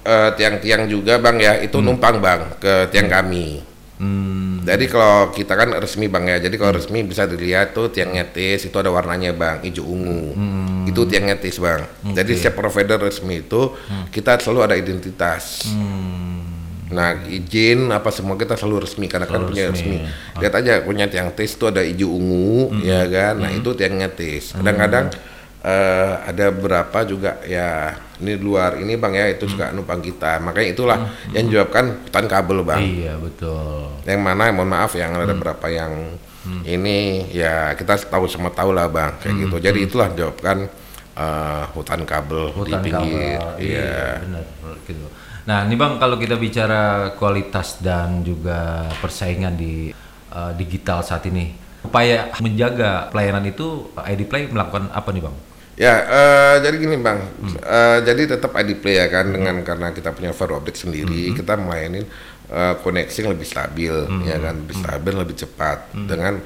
eh, 0.05 0.31
tiang-tiang 0.37 0.87
juga 0.93 1.17
bang 1.17 1.37
ya 1.41 1.53
itu 1.65 1.81
numpang 1.81 2.21
bang 2.21 2.61
ke 2.61 2.93
tiang 2.93 3.09
kami. 3.09 3.65
Hmm. 3.97 4.61
Jadi 4.61 4.93
kalau 4.93 5.33
kita 5.33 5.57
kan 5.57 5.73
resmi 5.81 6.05
bang 6.13 6.29
ya, 6.29 6.37
jadi 6.37 6.57
kalau 6.61 6.77
resmi 6.77 7.01
bisa 7.01 7.25
dilihat 7.25 7.73
tuh 7.73 7.89
tiangnya 7.89 8.29
tis 8.29 8.69
itu 8.69 8.77
ada 8.77 8.93
warnanya 8.93 9.33
bang, 9.33 9.65
hijau 9.65 9.89
ungu. 9.89 10.37
Itu 10.85 11.09
tiangnya 11.09 11.41
tis 11.41 11.57
bang. 11.57 11.81
Jadi 12.13 12.37
setiap 12.37 12.61
provider 12.61 13.01
resmi 13.01 13.41
itu 13.41 13.73
kita 14.13 14.37
selalu 14.37 14.61
ada 14.69 14.77
identitas. 14.77 15.65
Nah 16.87 17.09
izin 17.23 17.89
apa 17.89 18.09
semua 18.09 18.35
kita 18.35 18.55
selalu 18.55 18.85
resmi 18.85 19.07
karena 19.07 19.25
kan 19.25 19.41
Selalu 19.41 19.49
punya 19.49 19.65
resmi. 19.69 19.97
resmi. 19.99 20.39
Lihat 20.39 20.55
aja 20.55 20.73
punya 20.81 21.05
tiang 21.07 21.31
tis 21.31 21.53
itu 21.53 21.65
ada 21.65 21.81
hijau 21.81 22.11
ungu 22.11 22.79
ya 22.81 23.03
kan. 23.07 23.35
Nah 23.37 23.51
itu 23.51 23.71
tiangnya 23.73 24.07
tis. 24.09 24.53
Kadang-kadang 24.53 25.11
eh, 25.61 26.13
ada 26.25 26.47
berapa 26.49 26.99
juga 27.03 27.43
ya 27.43 27.91
ini 28.17 28.33
luar 28.37 28.79
ini 28.79 28.95
bang 28.95 29.13
ya 29.13 29.27
itu 29.29 29.45
juga 29.47 29.71
numpang 29.71 29.99
kita. 29.99 30.39
Makanya 30.39 30.69
itulah 30.69 30.99
yang 31.31 31.47
menyebabkan 31.47 31.85
hutan 32.03 32.27
kabel 32.27 32.59
bang 32.63 32.81
Iya 32.81 33.13
betul. 33.17 33.91
yang 34.03 34.21
mana 34.21 34.49
mohon 34.49 34.69
maaf 34.69 34.95
yang 34.95 35.11
ada 35.13 35.29
Hmm. 35.29 35.43
berapa 35.43 35.67
yang 35.67 35.93
ini 36.63 36.99
ya 37.29 37.75
kita 37.75 37.99
tahu 38.07 38.25
semua 38.25 38.49
tahu 38.49 38.71
lah 38.71 38.87
bang 38.87 39.19
kayak 39.19 39.35
Hmm. 39.35 39.43
gitu 39.43 39.57
jadi 39.61 39.79
itulah 39.81 40.09
jawabkan 40.13 40.71
eh, 41.17 41.65
hutan 41.73 42.05
kabel 42.05 42.53
Hutan 42.53 42.77
di 42.77 42.87
pinggir 42.87 43.41
kabel. 43.41 43.57
iya 43.59 44.21
benar 44.21 44.45
gitu. 44.85 45.07
Nah, 45.47 45.63
ini 45.63 45.79
Bang 45.79 45.97
kalau 45.97 46.19
kita 46.19 46.35
bicara 46.35 47.15
kualitas 47.15 47.79
dan 47.79 48.21
juga 48.21 48.91
persaingan 48.99 49.55
di 49.55 49.95
uh, 50.29 50.51
digital 50.53 51.07
saat 51.07 51.23
ini, 51.25 51.55
upaya 51.81 52.35
menjaga 52.43 53.07
pelayanan 53.09 53.47
itu 53.47 53.87
ID 53.95 54.27
Play 54.27 54.51
melakukan 54.51 54.91
apa 54.91 55.11
nih, 55.11 55.23
Bang? 55.23 55.37
ya 55.77 55.93
eh, 55.93 56.55
jadi 56.65 56.73
gini 56.81 56.97
bang 56.97 57.21
Hmm. 57.37 57.53
Eh, 57.53 57.99
jadi 58.01 58.33
tetap 58.33 58.57
ID 58.57 58.81
Play 58.81 58.97
ya 58.97 59.13
kan 59.13 59.29
dengan 59.29 59.61
karena 59.61 59.93
kita 59.93 60.09
punya 60.09 60.33
fiber 60.33 60.57
optic 60.57 60.73
sendiri 60.73 61.29
Hmm. 61.29 61.37
kita 61.37 61.53
melayanin 61.53 62.09
eh, 62.49 62.75
koneksi 62.81 63.13
yang 63.21 63.31
lebih 63.37 63.45
stabil 63.45 63.93
ya 64.25 64.41
kan 64.41 64.57
lebih 64.57 64.73
stabil 64.73 65.13
lebih 65.13 65.37
cepat 65.37 65.79
Hmm. 65.93 66.09
dengan 66.09 66.41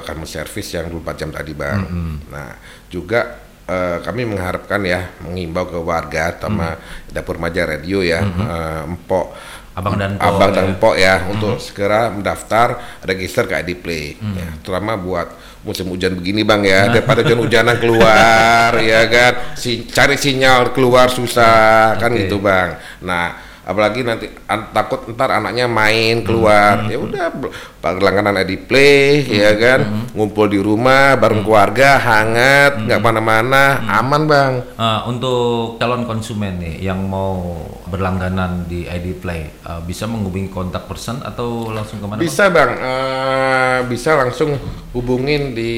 customer 0.00 0.24
service 0.26 0.72
yang 0.72 0.88
24 0.88 1.20
jam 1.20 1.28
tadi 1.28 1.52
bang 1.52 1.84
Hmm, 1.84 2.16
nah 2.32 2.56
juga 2.88 3.44
eh, 3.64 3.98
kami 4.00 4.22
mengharapkan 4.24 4.80
ya 4.82 5.10
mengimbau 5.20 5.64
ke 5.64 5.78
warga 5.78 6.34
sama 6.36 6.74
Hmm. 6.74 7.10
dapur 7.10 7.36
maja 7.36 7.62
radio 7.64 8.00
ya 8.00 8.20
eh, 8.20 8.80
empok. 8.86 9.26
Abang 9.72 9.96
dan 9.96 10.20
Po, 10.20 10.28
abang 10.28 10.52
ya. 10.52 10.54
dan 10.54 10.64
empok 10.68 10.94
ya 10.94 11.14
untuk 11.32 11.56
segera 11.56 12.12
mendaftar 12.12 12.76
register 13.08 13.48
ke 13.48 13.56
ID 13.56 13.80
Play 13.80 14.20
ya, 14.20 14.60
terutama 14.60 15.00
buat 15.00 15.32
musim 15.64 15.88
hujan 15.88 16.12
begini 16.12 16.44
bang 16.44 16.60
ya. 16.60 16.80
Daripada 16.92 17.24
hujan-hujanan 17.24 17.80
keluar 17.80 18.76
ya 18.92 19.08
kan. 19.08 19.56
Si 19.56 19.88
cari 19.88 20.20
sinyal 20.20 20.76
keluar 20.76 21.08
susah 21.08 21.96
kan 21.96 22.12
Oke. 22.12 22.28
gitu 22.28 22.36
bang. 22.36 22.76
Nah 23.00 23.40
apalagi 23.62 24.02
nanti 24.02 24.26
an- 24.44 24.70
takut 24.70 25.06
ntar 25.08 25.30
anaknya 25.32 25.66
main 25.66 26.22
keluar. 26.22 26.86
Ya 26.86 26.98
udah 26.98 27.30
bel- 27.30 27.54
langganan 27.98 28.38
ID 28.38 28.62
Play 28.62 29.22
ya 29.24 29.54
kan? 29.54 29.80
ngumpul 30.12 30.46
di 30.46 30.58
rumah 30.58 31.14
bareng 31.14 31.42
keluarga 31.42 31.96
hangat 31.96 32.78
nggak 32.80 33.00
mana-mana 33.00 33.62
aman 33.92 34.22
bang. 34.24 34.52
Uh, 34.74 35.00
untuk 35.06 35.76
calon 35.76 36.04
konsumen 36.04 36.58
nih 36.58 36.82
yang 36.82 37.02
mau 37.02 37.58
berlangganan 37.84 38.64
di 38.64 38.84
ID 38.84 39.20
Play, 39.20 39.52
uh, 39.62 39.78
bisa 39.78 40.06
menghubungi 40.06 40.48
kontak 40.48 40.86
person 40.86 41.20
atau 41.20 41.68
langsung 41.68 42.00
ke 42.00 42.06
mana? 42.06 42.18
Bisa 42.18 42.48
bang, 42.48 42.70
Eh, 42.72 43.78
bisa 43.84 44.16
langsung 44.16 44.56
hubungin 44.90 45.52
di 45.52 45.72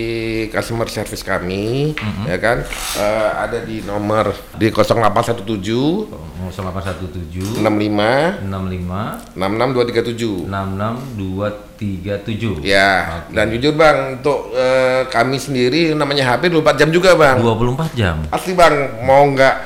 customer 0.49 0.87
service 0.87 1.23
kami, 1.23 1.90
ya 2.25 2.38
kan? 2.38 2.62
Eh, 2.94 3.31
ada 3.35 3.59
di 3.61 3.83
nomor 3.83 4.31
di 4.55 4.70
0817 4.70 6.34
0817 6.50 7.62
65 7.62 8.42
65 8.44 9.38
66237. 9.38 10.50
66237. 10.50 12.66
Ya, 12.66 13.22
Oke. 13.24 13.33
dan 13.37 13.46
jujur 13.54 13.72
bang, 13.78 14.18
untuk 14.18 14.50
eh, 14.52 15.07
kami 15.09 15.38
sendiri 15.38 15.94
namanya 15.94 16.35
HP 16.35 16.50
24 16.50 16.80
jam 16.80 16.90
juga 16.90 17.14
bang. 17.14 17.38
24 17.40 17.94
jam. 17.94 18.16
Asli 18.35 18.52
bang, 18.52 18.74
mau 19.07 19.22
nggak 19.30 19.57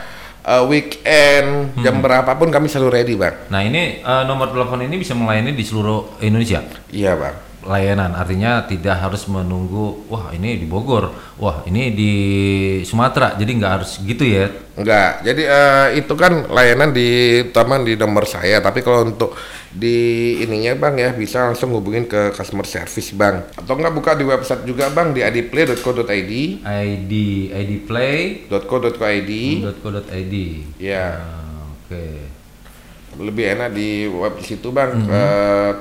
eh, 0.45 0.63
weekend 0.69 1.73
jam 1.81 2.05
berapapun 2.05 2.53
kami 2.53 2.69
selalu 2.69 2.89
ready 2.93 3.15
bang. 3.17 3.35
Nah 3.49 3.65
ini 3.65 4.05
eh, 4.05 4.23
nomor 4.29 4.53
telepon 4.53 4.85
ini 4.85 5.01
bisa 5.01 5.17
melayani 5.17 5.57
di 5.57 5.65
seluruh 5.65 6.21
Indonesia. 6.21 6.61
Iya 6.93 7.17
bang. 7.17 7.48
Layanan. 7.69 8.17
Artinya 8.17 8.65
tidak 8.65 8.97
harus 8.97 9.29
menunggu, 9.29 10.09
wah 10.09 10.33
ini 10.33 10.57
di 10.57 10.65
Bogor, 10.65 11.13
wah 11.37 11.61
ini 11.69 11.93
di 11.93 12.13
Sumatera. 12.83 13.37
Jadi 13.37 13.51
nggak 13.61 13.73
harus 13.77 14.01
gitu 14.01 14.25
ya. 14.25 14.49
Enggak. 14.75 15.21
Jadi 15.29 15.43
eh, 15.45 15.87
itu 16.01 16.15
kan 16.17 16.49
layanan 16.49 16.97
di 16.97 17.41
utama 17.45 17.77
di 17.85 17.93
nomor 17.95 18.25
saya, 18.25 18.65
tapi 18.65 18.81
kalau 18.81 19.05
untuk 19.05 19.37
di 19.69 20.41
ininya 20.41 20.73
Bang 20.81 20.97
ya 20.97 21.13
bisa 21.13 21.53
langsung 21.53 21.77
hubungin 21.77 22.09
ke 22.09 22.33
customer 22.33 22.65
service 22.65 23.13
Bang. 23.13 23.45
Atau 23.53 23.77
enggak 23.77 23.93
buka 23.93 24.11
di 24.17 24.25
website 24.25 24.65
juga 24.65 24.89
Bang 24.89 25.13
di 25.13 25.21
idplay.co.id, 25.21 26.33
ID 26.65 27.13
idplay.co.id. 27.53 29.33
.co.id. 29.85 30.35
Ya. 30.81 31.05
Ah, 31.21 31.69
Oke. 31.69 32.05
lebih 33.19 33.51
enak 33.51 33.75
di 33.75 34.07
web 34.07 34.39
situ 34.47 34.71
bang 34.71 34.95
Mm-hmm. 34.95 35.11
Eh, 35.11 35.73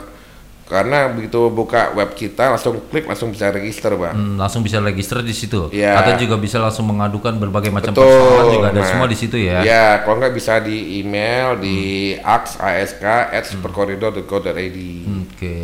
karena 0.68 1.08
begitu 1.08 1.48
buka 1.48 1.92
web 1.92 2.12
kita 2.12 2.50
langsung 2.50 2.76
klik 2.86 3.04
langsung 3.04 3.32
bisa 3.32 3.48
register 3.50 3.96
bang 3.96 4.12
Hmm, 4.12 4.36
langsung 4.36 4.60
bisa 4.60 4.78
register 4.78 5.20
di 5.20 5.32
situ. 5.32 5.72
Iya. 5.72 5.96
Atau 5.98 6.20
juga 6.20 6.36
bisa 6.36 6.58
langsung 6.58 6.86
mengadukan 6.86 7.34
berbagai 7.34 7.72
macam 7.72 7.92
Betul. 7.92 8.04
persoalan 8.04 8.46
juga 8.52 8.68
ada 8.70 8.82
Nah, 8.82 8.86
semua 8.86 9.08
di 9.08 9.16
situ 9.16 9.38
ya. 9.38 9.64
ya 9.64 9.86
kalau 10.02 10.20
nggak 10.20 10.34
bisa 10.34 10.60
di 10.60 11.00
email 11.00 11.56
di 11.56 11.78
Mm. 12.14 12.28
ax 12.28 12.44
ask 12.58 13.00
at 13.02 13.44
superkoridor.co.id 13.44 14.78
Oke, 15.26 15.58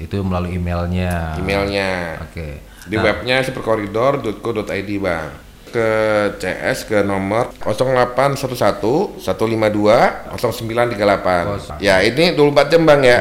itu 0.00 0.16
melalui 0.20 0.56
emailnya. 0.56 1.38
emailnya 1.38 2.18
Oke. 2.20 2.58
di 2.82 2.96
Nah, 2.96 3.04
webnya 3.04 3.40
superkoridor.co.id 3.42 4.66
bang 4.98 5.30
ke 5.68 5.88
CS 6.36 6.84
ke 6.84 7.00
nomor 7.00 7.48
0811 7.62 9.16
152 9.16 10.36
0938 10.36 11.80
ya 11.80 12.02
ini 12.02 12.34
24 12.34 12.68
jam 12.68 12.82
bang 12.84 13.00
ya 13.00 13.18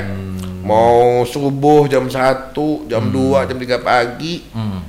mau 0.62 1.26
subuh 1.26 1.90
jam 1.90 2.06
1 2.06 2.54
jam 2.88 3.04
2 3.10 3.48
jam 3.50 3.58
3 3.58 3.82
pagi 3.82 4.46
hmm. 4.54 4.80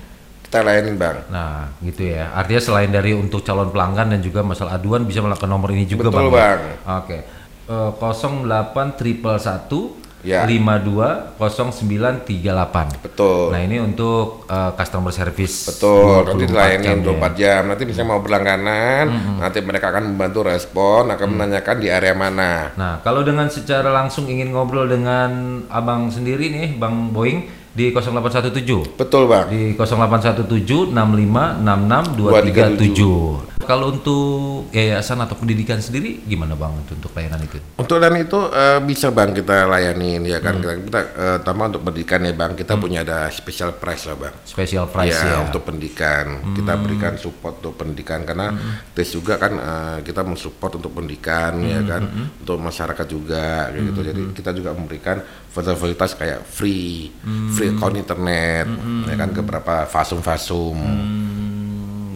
kita 0.49 0.61
layanin 0.61 0.97
bang 1.01 1.19
Nah, 1.33 1.73
gitu 1.81 2.13
ya. 2.13 2.29
Artinya 2.37 2.61
selain 2.61 2.93
dari 2.93 3.17
untuk 3.17 3.41
calon 3.41 3.73
pelanggan 3.73 4.13
dan 4.13 4.21
juga 4.21 4.45
masalah 4.45 4.77
aduan 4.77 5.09
bisa 5.09 5.25
melakukan 5.25 5.49
nomor 5.49 5.73
ini 5.73 5.89
juga, 5.89 6.13
Betul, 6.13 6.29
Bang. 6.29 6.29
ya? 6.29 6.37
Bang. 6.37 6.61
Oke. 7.01 7.19
Eh, 7.63 7.91
08 7.97 8.99
triple 8.99 9.39
satu 9.41 10.02
Ya. 10.23 10.47
52 10.47 11.35
0938. 11.35 13.03
betul 13.03 13.51
Nah, 13.51 13.59
ini 13.59 13.83
untuk 13.83 14.47
eh, 14.47 14.71
customer 14.79 15.11
service. 15.11 15.75
Betul, 15.75 16.23
nanti 16.25 16.47
24 16.47 16.47
dilayani 16.47 16.85
jam 16.87 16.97
ya. 16.97 17.05
24 17.11 17.35
jam. 17.35 17.61
Nanti 17.67 17.83
bisa 17.85 18.01
mau 18.03 18.19
berlangganan, 18.23 19.05
nanti 19.39 19.59
mereka 19.61 19.91
akan 19.91 20.15
membantu 20.15 20.47
respon, 20.47 21.11
akan 21.11 21.27
Mm. 21.27 21.35
menanyakan 21.35 21.77
di 21.77 21.89
area 21.91 22.15
mana. 22.15 22.71
Nah, 22.75 23.03
kalau 23.03 23.23
dengan 23.23 23.51
secara 23.51 23.91
langsung 23.91 24.31
ingin 24.31 24.55
ngobrol 24.55 24.87
dengan 24.87 25.63
Abang 25.69 26.07
sendiri 26.07 26.49
nih, 26.49 26.79
Bang 26.79 27.11
Boeing 27.11 27.49
di 27.73 27.91
0817. 27.91 28.95
Betul, 28.95 29.27
Bang. 29.27 29.49
Di 29.49 29.73
0817 29.75 30.93
65 30.93 31.59
66 31.59 32.15
237. 32.15 33.52
Kalau 33.63 33.95
untuk 33.95 34.69
yayasan 34.75 35.23
atau 35.23 35.39
pendidikan 35.39 35.79
sendiri 35.79 36.23
gimana 36.27 36.59
Bang 36.59 36.75
untuk, 36.75 37.15
layanan 37.15 37.41
itu? 37.47 37.59
Untuk 37.79 37.99
dan 38.03 38.15
itu 38.19 38.39
eh, 38.51 38.81
bisa 38.83 39.15
Bang 39.15 39.31
kita 39.31 39.71
layanin 39.71 40.23
ya 40.27 40.43
kan. 40.43 40.59
Kita, 40.59 40.73
kita 40.83 41.01
eh, 41.15 41.39
tambah 41.47 41.65
untuk 41.71 41.83
pendidikan 41.87 42.21
ya 42.27 42.35
Bang, 42.35 42.53
kita 42.59 42.75
punya 42.77 43.07
ada 43.07 43.31
special 43.31 43.79
price 43.79 44.11
lah 44.11 44.17
Bang. 44.19 44.35
Special 44.43 44.85
price 44.91 45.15
ya, 45.15 45.39
ya. 45.39 45.47
untuk 45.47 45.63
pendidikan. 45.63 46.55
Kita 46.57 46.73
berikan 46.79 47.15
support 47.17 47.63
untuk 47.63 47.75
pendidikan 47.79 48.27
karena 48.27 48.51
tes 48.93 49.09
juga 49.09 49.39
kan 49.39 49.53
eh, 49.55 49.99
kita 50.03 50.27
mensupport 50.27 50.83
untuk 50.83 50.93
pendidikan 50.97 51.59
ya 51.63 51.81
kan? 51.87 52.03
untuk 52.43 52.59
masyarakat 52.59 53.07
juga 53.07 53.71
kayak 53.71 53.85
gitu. 53.93 54.01
Jadi 54.03 54.23
kita 54.35 54.51
juga 54.57 54.71
memberikan 54.75 55.23
fasilitas 55.53 56.17
kayak 56.17 56.49
free 56.49 57.13
free 57.53 57.77
account 57.77 57.95
internet 58.01 58.67
ya 59.07 59.17
kan? 59.17 59.29
ke 59.31 59.41
beberapa 59.45 59.85
fasum-fasum 59.85 60.77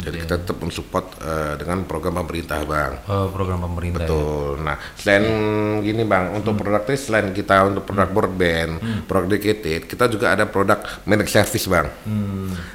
jadi 0.07 0.23
kita 0.23 0.35
tetap 0.39 0.57
mensupport 0.57 1.07
eh, 1.19 1.55
dengan 1.59 1.83
program 1.83 2.15
pemerintah 2.17 2.63
bang 2.63 2.93
Eh, 3.03 3.27
program 3.29 3.59
pemerintah. 3.61 3.99
ya. 3.99 4.07
Betul. 4.07 4.63
Nah, 4.63 4.77
selain 4.95 5.25
gini 5.83 6.03
bang, 6.03 6.31
untuk 6.33 6.55
produknya 6.55 6.95
selain 6.95 7.29
kita 7.31 7.67
untuk 7.67 7.83
produk 7.83 8.07
broadband, 8.09 8.73
produk 9.05 9.27
dedicated, 9.29 9.85
kita 9.85 10.07
juga 10.07 10.33
ada 10.33 10.47
produk 10.47 10.79
managed 11.05 11.35
service 11.35 11.67
bang. 11.67 11.91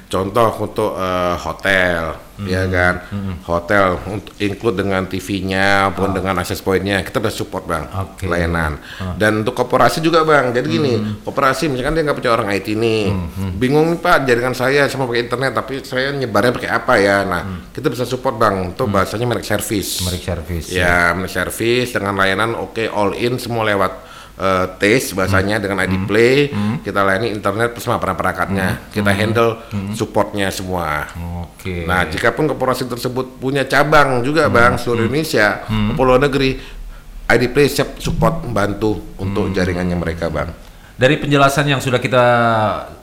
Contoh 0.06 0.48
untuk 0.60 0.92
eh, 0.94 1.36
hotel, 1.38 2.02
ya 2.46 2.68
kan, 2.70 2.94
hotel 3.46 3.98
untuk 4.08 4.34
include 4.38 4.82
dengan 4.84 5.02
TV-nya, 5.06 5.90
maupun 5.90 6.14
dengan 6.14 6.38
access 6.40 6.62
point-nya, 6.62 7.02
kita 7.02 7.18
bisa 7.18 7.42
support 7.42 7.66
bang, 7.66 7.88
Oke. 7.90 8.28
layanan. 8.30 8.78
Dan 9.18 9.42
untuk 9.42 9.56
koperasi 9.56 9.98
juga 9.98 10.22
bang, 10.22 10.54
jadi 10.54 10.66
gini, 10.66 11.22
koperasi 11.26 11.66
misalkan 11.72 11.98
dia 11.98 12.02
nggak 12.06 12.18
punya 12.18 12.32
orang 12.32 12.48
IT 12.54 12.68
nih, 12.72 13.02
bingung 13.56 13.96
nih 13.96 14.00
pak, 14.00 14.24
jaringan 14.28 14.54
saya 14.54 14.86
sama 14.86 15.08
pakai 15.08 15.26
internet, 15.26 15.52
tapi 15.56 15.74
saya 15.82 16.14
nyebarnya 16.14 16.52
pakai 16.54 16.70
apa 16.70 16.94
ya? 17.00 17.16
Nah, 17.26 17.42
kita 17.74 17.88
bisa 17.88 18.04
support 18.06 18.38
bang, 18.38 18.72
untuk 18.72 18.86
bahasanya 18.92 19.26
managed 19.26 19.50
service. 19.50 20.04
Merek 20.06 20.22
service. 20.22 20.66
Ya, 20.70 21.16
managed 21.16 21.34
service 21.34 21.90
dengan 21.94 22.14
layanan 22.14 22.54
oke 22.54 22.86
all 22.92 23.16
in 23.16 23.40
semua 23.40 23.66
lewat 23.66 24.11
taste 24.80 25.14
bahasanya 25.14 25.60
dengan 25.62 25.78
ID 25.84 26.08
Play, 26.08 26.50
kita 26.82 27.04
layani 27.04 27.30
internet 27.30 27.76
semua 27.78 28.00
perangkatnya, 28.00 28.90
kita 28.90 29.12
handle 29.12 29.60
supportnya 29.92 30.48
semua. 30.50 31.06
Oke. 31.46 31.84
Nah, 31.86 32.08
jika 32.08 32.34
pun 32.34 32.48
korporasi 32.50 32.88
tersebut 32.88 33.38
punya 33.38 33.68
cabang 33.68 34.24
juga 34.24 34.48
bang 34.48 34.80
seluruh 34.80 35.06
Indonesia, 35.06 35.62
pulau 35.94 36.16
negeri, 36.18 36.58
ID 37.32 37.44
Play 37.54 37.68
siap 37.70 37.96
support 38.02 38.44
membantu 38.44 39.16
untuk 39.20 39.52
jaringannya 39.52 39.96
mereka 39.96 40.28
bang. 40.28 40.50
Dari 40.92 41.18
penjelasan 41.18 41.66
yang 41.66 41.80
sudah 41.80 41.98
kita 41.98 42.24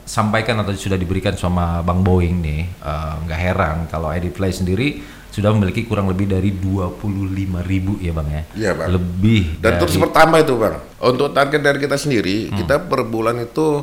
sampaikan 0.06 0.56
atau 0.62 0.72
sudah 0.72 0.96
diberikan 0.96 1.36
sama 1.36 1.82
Bang 1.84 2.00
Boeing 2.00 2.38
nih, 2.40 2.62
eh, 2.64 3.14
nggak 3.26 3.40
heran 3.40 3.76
kalau 3.90 4.08
ID 4.08 4.30
Play 4.32 4.54
sendiri 4.54 5.19
sudah 5.30 5.54
memiliki 5.54 5.86
kurang 5.86 6.10
lebih 6.10 6.26
dari 6.26 6.50
25.000 6.50 7.62
ribu 7.62 7.92
ya 8.02 8.12
Bang 8.12 8.28
ya. 8.28 8.42
Iya, 8.54 8.70
Bang. 8.74 8.88
Lebih 8.98 9.62
Dan 9.62 9.62
dari 9.62 9.80
terus 9.82 9.94
bertambah 9.96 10.38
itu 10.42 10.54
bang. 10.58 10.76
Untuk 11.00 11.28
target 11.32 11.60
dari 11.62 11.78
kita 11.80 11.96
sendiri, 11.96 12.52
kita 12.52 12.82
per 12.82 13.06
bulan 13.06 13.40
itu 13.40 13.80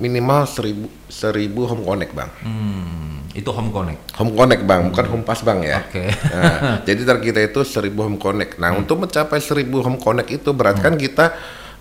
minimal 0.00 0.48
seribu 0.48 0.86
seribu 1.10 1.66
home 1.66 1.84
connect 1.84 2.12
bang. 2.16 2.30
Hmm, 2.46 3.20
itu 3.36 3.50
Home 3.52 3.70
Connect. 3.70 4.00
Home 4.18 4.32
connect 4.34 4.62
bang, 4.66 4.80
bukan 4.90 5.06
home 5.06 5.24
pass 5.24 5.40
bang 5.46 5.60
ya. 5.62 5.78
Oke. 5.86 6.08
Nah, 6.08 6.82
jadi 6.88 7.00
target 7.06 7.24
kita 7.30 7.40
itu 7.46 7.60
1000 7.62 7.94
home 7.94 8.18
connect. 8.18 8.58
Nah, 8.58 8.74
untuk 8.74 9.02
mencapai 9.02 9.38
1000 9.38 9.66
home 9.66 9.98
connect 10.00 10.30
itu 10.30 10.50
berarti 10.50 10.80
kan 10.82 10.94
kita 10.98 11.26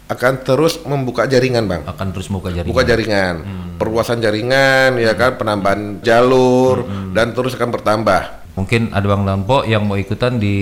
akan 0.10 0.34
terus 0.42 0.82
membuka 0.90 1.30
jaringan, 1.30 1.70
Bang. 1.70 1.86
Akan 1.86 2.10
terus 2.10 2.34
buka 2.34 2.50
jaringan. 2.50 2.70
Buka 2.74 2.82
jaringan, 2.82 3.36
perluasan 3.78 4.18
jaringan, 4.18 4.98
ya 4.98 5.14
kan, 5.14 5.38
penambahan 5.38 6.02
jalur 6.02 6.82
dan 7.14 7.30
terus 7.38 7.54
akan 7.54 7.70
bertambah. 7.70 8.22
Mungkin 8.60 8.92
ada 8.92 9.08
Bang 9.08 9.24
Danpo 9.24 9.64
yang 9.64 9.88
mau 9.88 9.96
ikutan 9.96 10.36
di 10.36 10.56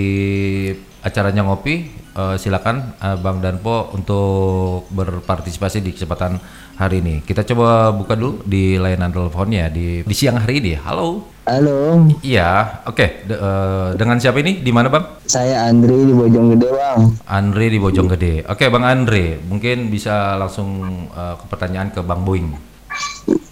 acaranya 1.02 1.42
ngopi, 1.42 1.90
eh, 2.14 2.36
silakan 2.38 2.94
eh, 2.94 3.18
Bang 3.18 3.42
Danpo 3.42 3.90
untuk 3.90 4.86
berpartisipasi 4.94 5.82
di 5.82 5.90
kesempatan 5.90 6.38
hari 6.78 7.02
ini. 7.02 7.26
Kita 7.26 7.42
coba 7.42 7.90
buka 7.90 8.14
dulu 8.14 8.46
di 8.46 8.78
layanan 8.78 9.10
teleponnya 9.10 9.66
di, 9.66 10.06
di 10.06 10.14
siang 10.14 10.38
hari 10.38 10.62
ini. 10.62 10.78
Halo. 10.78 11.26
Halo, 11.48 12.04
Iya, 12.20 12.84
oke. 12.86 13.24
De- 13.26 13.34
eh, 13.34 13.88
dengan 13.98 14.20
siapa 14.22 14.38
ini? 14.38 14.62
Di 14.62 14.70
mana 14.70 14.86
Bang? 14.92 15.18
saya 15.26 15.66
Andri 15.66 16.06
di 16.06 16.14
Bojonggede 16.14 16.68
bang. 16.70 17.00
Andre 17.26 17.66
di 17.66 17.78
Bojonggede. 17.82 18.46
Oke, 18.46 18.68
Bang 18.70 18.84
Andre, 18.86 19.42
mungkin 19.42 19.90
bisa 19.90 20.38
langsung 20.38 20.70
eh, 21.10 21.34
ke 21.34 21.44
pertanyaan 21.50 21.90
ke 21.90 21.98
Bang 22.06 22.22
Boeing. 22.22 22.52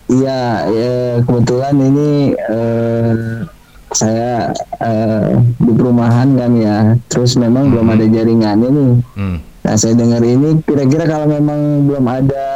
Iya, 0.06 0.70
ya, 0.70 0.94
kebetulan 1.24 1.74
ini 1.82 2.36
eh, 2.36 3.42
saya 3.96 4.52
eh, 4.84 5.40
di 5.56 5.72
perumahan 5.72 6.28
kan 6.36 6.52
ya. 6.52 6.76
Terus 7.08 7.40
memang 7.40 7.72
belum 7.72 7.96
ada 7.96 8.04
jaringan 8.04 8.60
ini. 8.60 8.86
Hmm. 9.16 9.38
Nah 9.64 9.74
saya 9.74 9.96
dengar 9.96 10.22
ini 10.22 10.60
kira-kira 10.62 11.08
kalau 11.08 11.26
memang 11.26 11.88
belum 11.88 12.04
ada 12.04 12.46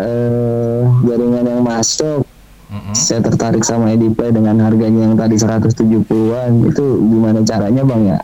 eh, 0.00 0.80
jaringan 1.04 1.44
yang 1.44 1.62
masuk, 1.62 2.24
Mm-mm. 2.72 2.94
saya 2.96 3.20
tertarik 3.22 3.62
sama 3.62 3.92
EDP 3.94 4.32
dengan 4.32 4.58
harganya 4.64 5.12
yang 5.12 5.14
tadi 5.14 5.36
170-an. 5.36 6.50
Itu 6.72 6.84
gimana 7.04 7.44
caranya 7.44 7.82
bang 7.84 8.02
ya? 8.16 8.20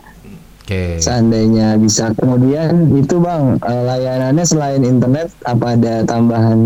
Oke. 0.67 0.99
Seandainya 0.99 1.79
bisa. 1.79 2.11
Kemudian 2.17 2.91
itu 2.99 3.15
bang 3.23 3.55
eh, 3.63 3.83
layanannya 3.87 4.43
selain 4.43 4.83
internet 4.83 5.31
apa 5.47 5.79
ada 5.79 6.03
tambahan 6.03 6.59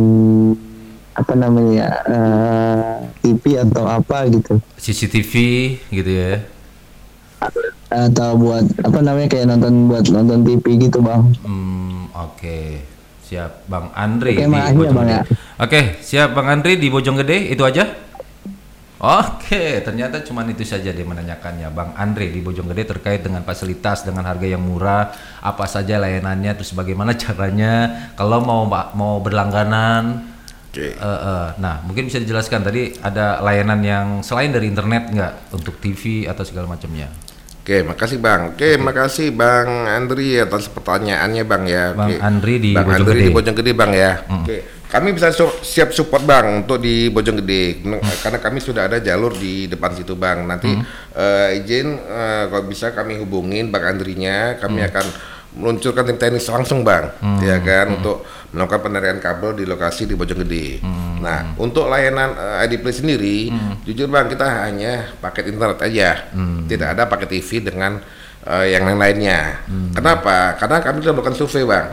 apa 1.12 1.34
namanya 1.36 1.72
ya, 1.72 1.90
eh, 2.08 2.96
TV 3.20 3.44
atau 3.60 3.84
apa 3.88 4.28
gitu? 4.32 4.64
CCTV 4.80 5.34
gitu 5.92 6.12
ya. 6.12 6.34
Atau 7.92 8.40
buat 8.40 8.64
apa 8.80 9.00
namanya 9.04 9.28
kayak 9.28 9.52
nonton 9.52 9.92
buat 9.92 10.06
nonton 10.08 10.48
TV 10.48 10.88
gitu 10.88 11.04
bang? 11.04 11.24
Hmm, 11.44 12.08
oke. 12.16 12.88
Siap, 13.32 13.64
Bang 13.72 13.96
Andre 13.96 14.36
Oke, 14.36 14.44
di 14.44 14.52
makasih 14.52 14.76
ya, 14.76 14.92
Bang, 14.92 15.08
ya. 15.08 15.22
Oke, 15.56 15.82
siap 16.04 16.30
Bang 16.36 16.52
Andre 16.52 16.76
di 16.76 16.92
Bojonggede, 16.92 17.48
itu 17.48 17.64
aja? 17.64 17.88
Oke, 19.02 19.82
ternyata 19.82 20.22
cuma 20.22 20.44
itu 20.44 20.62
saja 20.62 20.92
dia 20.92 21.08
menanyakannya. 21.08 21.72
Bang 21.72 21.96
Andre 21.96 22.28
di 22.28 22.44
Bojonggede 22.44 22.84
terkait 22.86 23.24
dengan 23.24 23.42
fasilitas 23.42 24.04
dengan 24.04 24.28
harga 24.28 24.46
yang 24.46 24.60
murah, 24.62 25.16
apa 25.42 25.64
saja 25.64 25.96
layanannya, 25.98 26.54
terus 26.60 26.76
bagaimana 26.76 27.16
caranya 27.24 28.12
kalau 28.20 28.44
mau 28.44 28.68
mau 28.94 29.24
berlangganan 29.24 30.31
Oke. 30.72 30.88
Eh, 30.88 30.96
eh, 30.96 31.48
nah, 31.60 31.84
mungkin 31.84 32.08
bisa 32.08 32.16
dijelaskan 32.16 32.64
tadi 32.64 32.96
ada 32.98 33.44
layanan 33.44 33.84
yang 33.84 34.06
selain 34.24 34.56
dari 34.56 34.72
internet 34.72 35.12
nggak 35.12 35.34
untuk 35.52 35.76
TV 35.78 36.24
atau 36.24 36.48
segala 36.48 36.64
macamnya? 36.66 37.12
Oke, 37.62 37.84
makasih 37.84 38.18
Bang. 38.18 38.56
Oke, 38.56 38.80
makasih 38.80 39.36
Bang 39.36 39.86
Andri 39.86 40.40
atas 40.40 40.66
pertanyaannya 40.66 41.44
Bang 41.46 41.68
ya. 41.68 41.92
Bang 41.92 42.10
Oke. 42.10 42.16
Andri 42.18 42.56
di 42.58 42.72
Bang 42.74 42.88
Andri 42.88 43.04
Bojonggede. 43.04 43.22
di 43.22 43.30
Bojonggede 43.30 43.72
Bang 43.76 43.92
ya. 43.92 44.12
Oke. 44.26 44.58
Kami 44.92 45.16
bisa 45.16 45.32
su- 45.32 45.60
siap 45.62 45.94
support 45.94 46.24
Bang 46.24 46.64
untuk 46.64 46.80
di 46.80 47.08
Bojonggede 47.08 47.86
N- 47.86 48.02
karena 48.02 48.40
kami 48.40 48.60
sudah 48.60 48.90
ada 48.90 48.98
jalur 48.98 49.36
di 49.36 49.68
depan 49.68 49.94
situ 49.94 50.16
Bang. 50.16 50.48
Nanti 50.48 50.72
eh, 51.14 51.60
izin 51.62 52.00
eh, 52.02 52.44
kalau 52.50 52.66
bisa 52.66 52.96
kami 52.96 53.20
hubungin 53.20 53.70
Bang 53.70 53.86
Andrinya, 53.86 54.56
kami 54.58 54.82
akan 54.82 55.06
meluncurkan 55.52 56.08
tim 56.08 56.16
teknis 56.16 56.48
langsung 56.48 56.82
Bang, 56.82 57.12
ya 57.44 57.60
kan? 57.60 58.00
Untuk 58.00 58.24
melakukan 58.52 58.88
penarikan 58.88 59.20
kabel 59.20 59.60
di 59.60 59.64
lokasi 59.68 60.08
di 60.08 60.16
Bojonggede. 60.16 60.80
Nah, 61.20 61.56
untuk 61.60 61.88
layanan 61.88 62.32
eh, 62.36 62.64
ID 62.68 62.80
Play 62.80 62.96
sendiri, 62.96 63.38
jujur 63.84 64.08
Bang 64.08 64.32
kita 64.32 64.48
hanya 64.68 65.12
paket 65.20 65.52
internet 65.52 65.80
aja, 65.84 66.32
tidak 66.68 66.88
ada 66.96 67.04
paket 67.06 67.30
TV 67.36 67.68
dengan 67.68 68.00
eh, 68.44 68.72
yang 68.72 68.88
lain-lainnya. 68.88 69.60
Kenapa? 69.92 70.56
Karena 70.56 70.80
kami 70.80 71.04
sudah 71.04 71.14
melakukan 71.14 71.36
survei 71.36 71.64
Bang, 71.68 71.88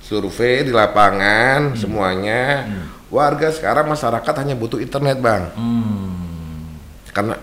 survei 0.00 0.64
di 0.64 0.72
lapangan 0.72 1.72
semuanya. 1.74 2.68
Warga 3.08 3.52
sekarang 3.52 3.88
masyarakat 3.88 4.34
hanya 4.40 4.56
butuh 4.56 4.80
internet 4.80 5.20
Bang, 5.20 5.52
karena 7.12 7.36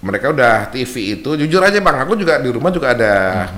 mereka 0.00 0.28
udah 0.28 0.68
TV 0.68 1.16
itu 1.16 1.36
jujur 1.40 1.60
aja 1.60 1.80
Bang, 1.80 1.96
aku 1.96 2.16
juga 2.16 2.36
di 2.36 2.48
rumah 2.52 2.68
juga 2.68 2.92
ada. 2.92 3.48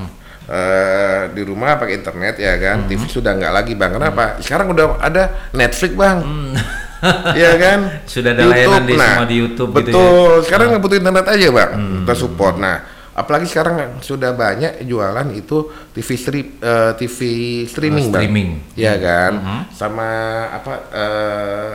Eh, 0.49 1.29
di 1.31 1.43
rumah 1.43 1.77
pakai 1.77 1.95
internet 1.97 2.35
ya 2.37 2.57
kan, 2.57 2.85
TV 2.85 3.05
sudah 3.05 3.33
nggak 3.33 3.53
lagi 3.53 3.73
bang. 3.73 3.93
Kenapa? 3.93 4.25
Sekarang 4.39 4.67
udah 4.69 4.97
ada 4.99 5.53
Netflix 5.53 5.93
bang, 5.93 6.19
Iya 7.39 7.53
kan? 7.55 7.79
Sudah 8.05 8.33
ada 8.33 8.43
layanan 8.45 8.83
di 8.83 8.95
semua 8.95 9.23
di 9.25 9.37
YouTube 9.37 9.71
gitu 9.73 9.79
ya. 9.79 9.85
betul. 9.95 10.31
Sekarang 10.43 10.67
nggak 10.69 10.83
butuh 10.83 10.99
internet 10.99 11.27
aja 11.29 11.47
bang, 11.49 11.71
kita 12.03 12.15
support. 12.17 12.55
Nah, 12.57 12.77
apalagi 13.13 13.47
sekarang 13.47 13.75
sudah 14.01 14.33
banyak 14.33 14.83
jualan 14.83 15.29
itu 15.31 15.59
TV 15.93 16.09
strip, 16.15 16.47
eh, 16.59 16.93
TV 16.97 17.19
streaming, 17.65 18.07
bang. 18.09 18.19
streaming. 18.19 18.49
Iya 18.75 18.95
kan? 18.99 19.33
Sama 19.71 20.09
apa? 20.51 20.73
eh, 20.91 21.75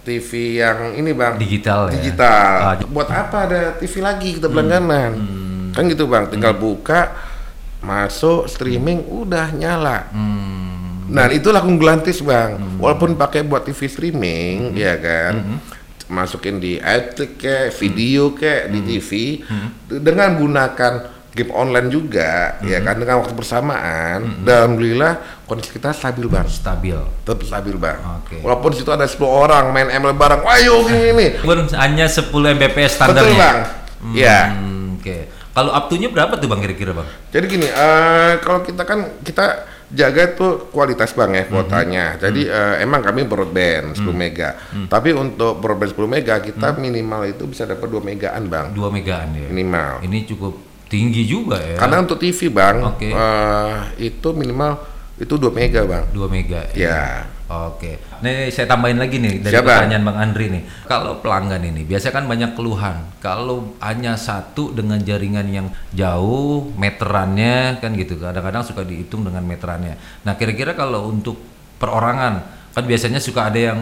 TV 0.00 0.30
yang 0.56 0.94
ini 0.94 1.12
bang, 1.12 1.34
Digital 1.36 1.90
ya. 1.90 1.98
digital. 1.98 2.52
Ah, 2.62 2.74
Buat 2.86 3.08
apa 3.08 3.36
ada 3.44 3.60
TV 3.74 4.00
lagi 4.00 4.38
kita 4.38 4.46
berlangganan? 4.46 5.12
Kan 5.70 5.86
gitu 5.86 6.06
bang, 6.06 6.24
tinggal 6.26 6.54
buka, 6.54 7.10
masuk 7.80 8.46
streaming, 8.46 9.04
udah 9.04 9.50
nyala. 9.52 10.08
Nah 11.10 11.26
itulah 11.28 11.58
keunggulan 11.58 12.00
TIS 12.00 12.22
bang. 12.22 12.78
Walaupun 12.78 13.18
pakai 13.18 13.42
buat 13.42 13.66
TV 13.66 13.90
streaming, 13.90 14.78
ya 14.78 14.94
kan, 14.94 15.58
masukin 16.06 16.58
di 16.58 16.78
Outlook 16.78 17.34
ke, 17.36 17.56
video 17.74 18.30
ke, 18.30 18.68
di 18.68 18.80
TV, 18.82 19.42
dengan 19.88 20.38
gunakan 20.38 20.92
game 21.30 21.54
online 21.54 21.86
juga, 21.88 22.58
ya 22.58 22.82
kan, 22.82 22.98
dengan 22.98 23.22
waktu 23.22 23.34
bersamaan, 23.34 24.42
dan 24.42 24.66
alhamdulillah 24.66 25.42
kondisi 25.46 25.70
kita 25.70 25.94
stabil 25.94 26.26
bang, 26.26 26.42
Stabil. 26.46 26.98
tetap 27.22 27.42
stabil 27.46 27.74
bang. 27.78 27.98
Oke. 28.18 28.42
Walaupun 28.42 28.70
situ 28.74 28.90
ada 28.90 29.06
10 29.06 29.22
orang 29.22 29.70
main 29.70 29.88
ML 29.94 30.14
bareng, 30.14 30.42
wah 30.42 30.58
yuk 30.58 30.90
gini 30.90 31.38
hanya 31.74 32.06
10 32.10 32.34
Mbps 32.34 32.90
standarnya. 32.98 33.30
Betul 33.30 33.34
bang. 33.38 33.58
Ya. 34.10 34.40
Hmm, 34.58 34.98
Oke. 34.98 35.30
Kalau 35.50 35.74
up 35.74 35.90
to-nya 35.90 36.08
berapa 36.08 36.38
tuh 36.38 36.46
Bang 36.46 36.62
kira-kira 36.62 36.94
Bang? 36.94 37.08
Jadi 37.34 37.44
gini, 37.50 37.66
eh, 37.66 38.32
kalau 38.38 38.62
kita 38.62 38.86
kan 38.86 39.18
kita 39.26 39.66
jaga 39.90 40.22
tuh 40.38 40.70
kualitas 40.70 41.10
bang 41.18 41.34
ya 41.34 41.44
kuotanya. 41.50 42.04
Jadi 42.14 42.46
eh, 42.46 42.74
emang 42.86 43.02
kami 43.02 43.26
broadband 43.26 43.98
10 43.98 44.06
mega. 44.14 44.54
Tapi 44.86 45.10
untuk 45.10 45.58
broadband 45.58 45.90
10 45.90 46.06
mega 46.06 46.38
kita 46.38 46.78
minimal 46.78 47.26
itu 47.26 47.44
bisa 47.50 47.66
dapat 47.66 47.90
2 47.90 47.98
megaan 47.98 48.46
bang 48.46 48.70
2 48.70 48.78
megaan 48.94 49.28
ya. 49.34 49.48
minimal. 49.50 50.06
Ini 50.06 50.18
cukup 50.30 50.54
tinggi 50.86 51.26
juga 51.26 51.58
ya. 51.58 51.74
Karena 51.78 52.06
untuk 52.06 52.22
TV 52.22 52.50
bang 52.50 52.76
Oke. 52.86 53.10
eh, 53.10 53.78
itu 53.98 54.28
minimal 54.30 54.78
itu 55.18 55.34
2 55.34 55.50
mega 55.50 55.82
bang. 55.82 56.04
2 56.14 56.30
mega. 56.30 56.60
Ya. 56.72 57.26
Oke. 57.50 57.98
Nih 58.22 58.46
saya 58.54 58.70
tambahin 58.70 58.94
lagi 58.94 59.18
nih 59.18 59.42
dari 59.42 59.50
Siap, 59.58 59.66
Bang. 59.66 59.74
pertanyaan 59.82 60.04
Bang 60.06 60.18
Andri 60.22 60.46
nih. 60.54 60.62
Kalau 60.86 61.18
pelanggan 61.18 61.58
ini 61.66 61.82
biasa 61.82 62.14
kan 62.14 62.30
banyak 62.30 62.54
keluhan. 62.54 63.10
Kalau 63.18 63.74
hanya 63.82 64.14
satu 64.14 64.70
dengan 64.70 65.02
jaringan 65.02 65.50
yang 65.50 65.66
jauh, 65.90 66.70
meterannya 66.78 67.82
kan 67.82 67.90
gitu. 67.98 68.22
Kadang-kadang 68.22 68.62
suka 68.62 68.86
dihitung 68.86 69.26
dengan 69.26 69.42
meterannya. 69.42 69.98
Nah, 70.22 70.38
kira-kira 70.38 70.78
kalau 70.78 71.10
untuk 71.10 71.42
perorangan 71.82 72.38
kan 72.70 72.84
biasanya 72.86 73.18
suka 73.18 73.50
ada 73.50 73.58
yang 73.74 73.78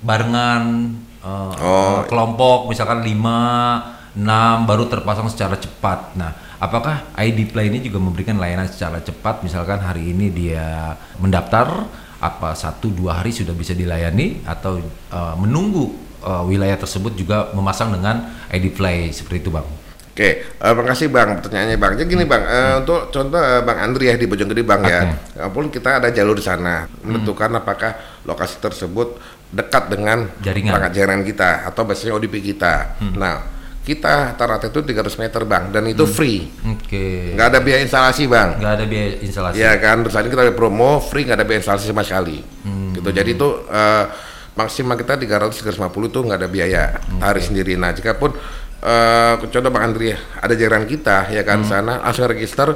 barengan 0.00 0.94
eh, 1.20 1.52
Oh. 1.60 2.06
kelompok 2.06 2.70
misalkan 2.70 3.02
5 3.02 4.16
6 4.16 4.66
baru 4.66 4.86
terpasang 4.86 5.26
secara 5.26 5.54
cepat. 5.54 6.14
Nah, 6.14 6.30
apakah 6.58 7.10
ID 7.14 7.50
Play 7.50 7.70
ini 7.70 7.78
juga 7.78 7.98
memberikan 7.98 8.38
layanan 8.38 8.66
secara 8.66 8.98
cepat? 8.98 9.42
Misalkan 9.42 9.78
hari 9.78 10.10
ini 10.10 10.30
dia 10.30 10.94
mendaftar, 11.18 11.86
apa 12.20 12.52
satu 12.52 12.92
dua 12.92 13.24
hari 13.24 13.32
sudah 13.32 13.56
bisa 13.56 13.72
dilayani 13.72 14.44
atau 14.44 14.78
eh, 15.10 15.34
menunggu 15.40 15.88
eh, 16.20 16.44
wilayah 16.44 16.76
tersebut 16.76 17.16
juga 17.16 17.48
memasang 17.56 17.96
dengan 17.96 18.28
ID 18.52 18.76
Play 18.76 19.08
seperti 19.10 19.40
itu, 19.40 19.50
bang? 19.50 19.64
Oke, 20.10 20.42
eh, 20.42 20.74
makasih 20.76 21.08
bang 21.08 21.38
pertanyaannya 21.40 21.80
bang. 21.80 21.92
Jadi 21.96 22.08
gini 22.12 22.24
bang, 22.28 22.42
eh, 22.44 22.74
untuk 22.84 23.08
contoh 23.08 23.40
eh, 23.40 23.62
bang 23.64 23.78
Andri 23.80 24.12
ya 24.12 24.20
di 24.20 24.26
Bojonggede 24.28 24.62
bang 24.66 24.80
ya, 24.84 25.00
walaupun 25.40 25.72
kita 25.72 25.96
ada 25.96 26.12
jalur 26.12 26.36
di 26.36 26.44
sana 26.44 26.84
menentukan 27.00 27.56
apakah 27.56 27.96
lokasi 28.28 28.60
tersebut 28.60 29.16
dekat 29.48 29.88
dengan 29.88 30.28
Jaringan. 30.44 30.70
perangkat 30.76 30.92
jaringan 30.94 31.24
kita 31.24 31.66
atau 31.66 31.82
biasanya 31.88 32.12
ODP 32.20 32.38
kita. 32.52 33.00
Nah, 33.16 33.42
kita 33.80 34.36
rata-rata 34.36 34.68
itu 34.68 34.80
300 34.84 35.16
meter 35.16 35.42
bang, 35.48 35.64
dan 35.72 35.88
itu 35.88 36.04
free, 36.04 36.46
Oke. 36.68 37.32
nggak 37.32 37.46
ada 37.48 37.58
biaya 37.64 37.80
instalasi 37.80 38.28
bang. 38.28 38.60
Nggak 38.60 38.72
ada 38.76 38.84
biaya 38.84 39.10
instalasi. 39.24 39.56
Ya 39.56 39.72
kan, 39.80 40.04
terus 40.04 40.14
kita 40.14 40.36
ada 40.36 40.54
promo 40.54 41.00
free 41.00 41.24
nggak 41.24 41.38
ada 41.40 41.46
biaya 41.48 41.60
instalasi 41.64 41.88
sama 41.88 42.04
sekali. 42.04 42.44
Gitu. 42.92 43.08
Jadi 43.08 43.30
itu 43.32 43.48
eh, 43.72 44.04
maksimal 44.52 45.00
kita 45.00 45.16
300 45.16 45.64
350 45.64 46.14
tuh 46.14 46.22
nggak 46.28 46.38
ada 46.44 46.48
biaya 46.52 46.82
hari 47.24 47.40
sendiri. 47.40 47.80
Nah, 47.80 47.96
jika 47.96 48.14
pun 48.20 48.36
eh 48.80 49.34
contoh 49.36 49.70
Bang 49.72 49.92
Andri 49.92 50.12
ada 50.16 50.54
jaringan 50.56 50.88
kita 50.88 51.28
ya 51.28 51.44
kan 51.44 51.60
sana 51.68 52.00
langsung 52.00 52.24
register 52.32 52.72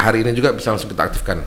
hari 0.00 0.24
ini 0.24 0.32
juga 0.32 0.56
bisa 0.56 0.72
langsung 0.72 0.92
kita 0.92 1.12
aktifkan. 1.12 1.44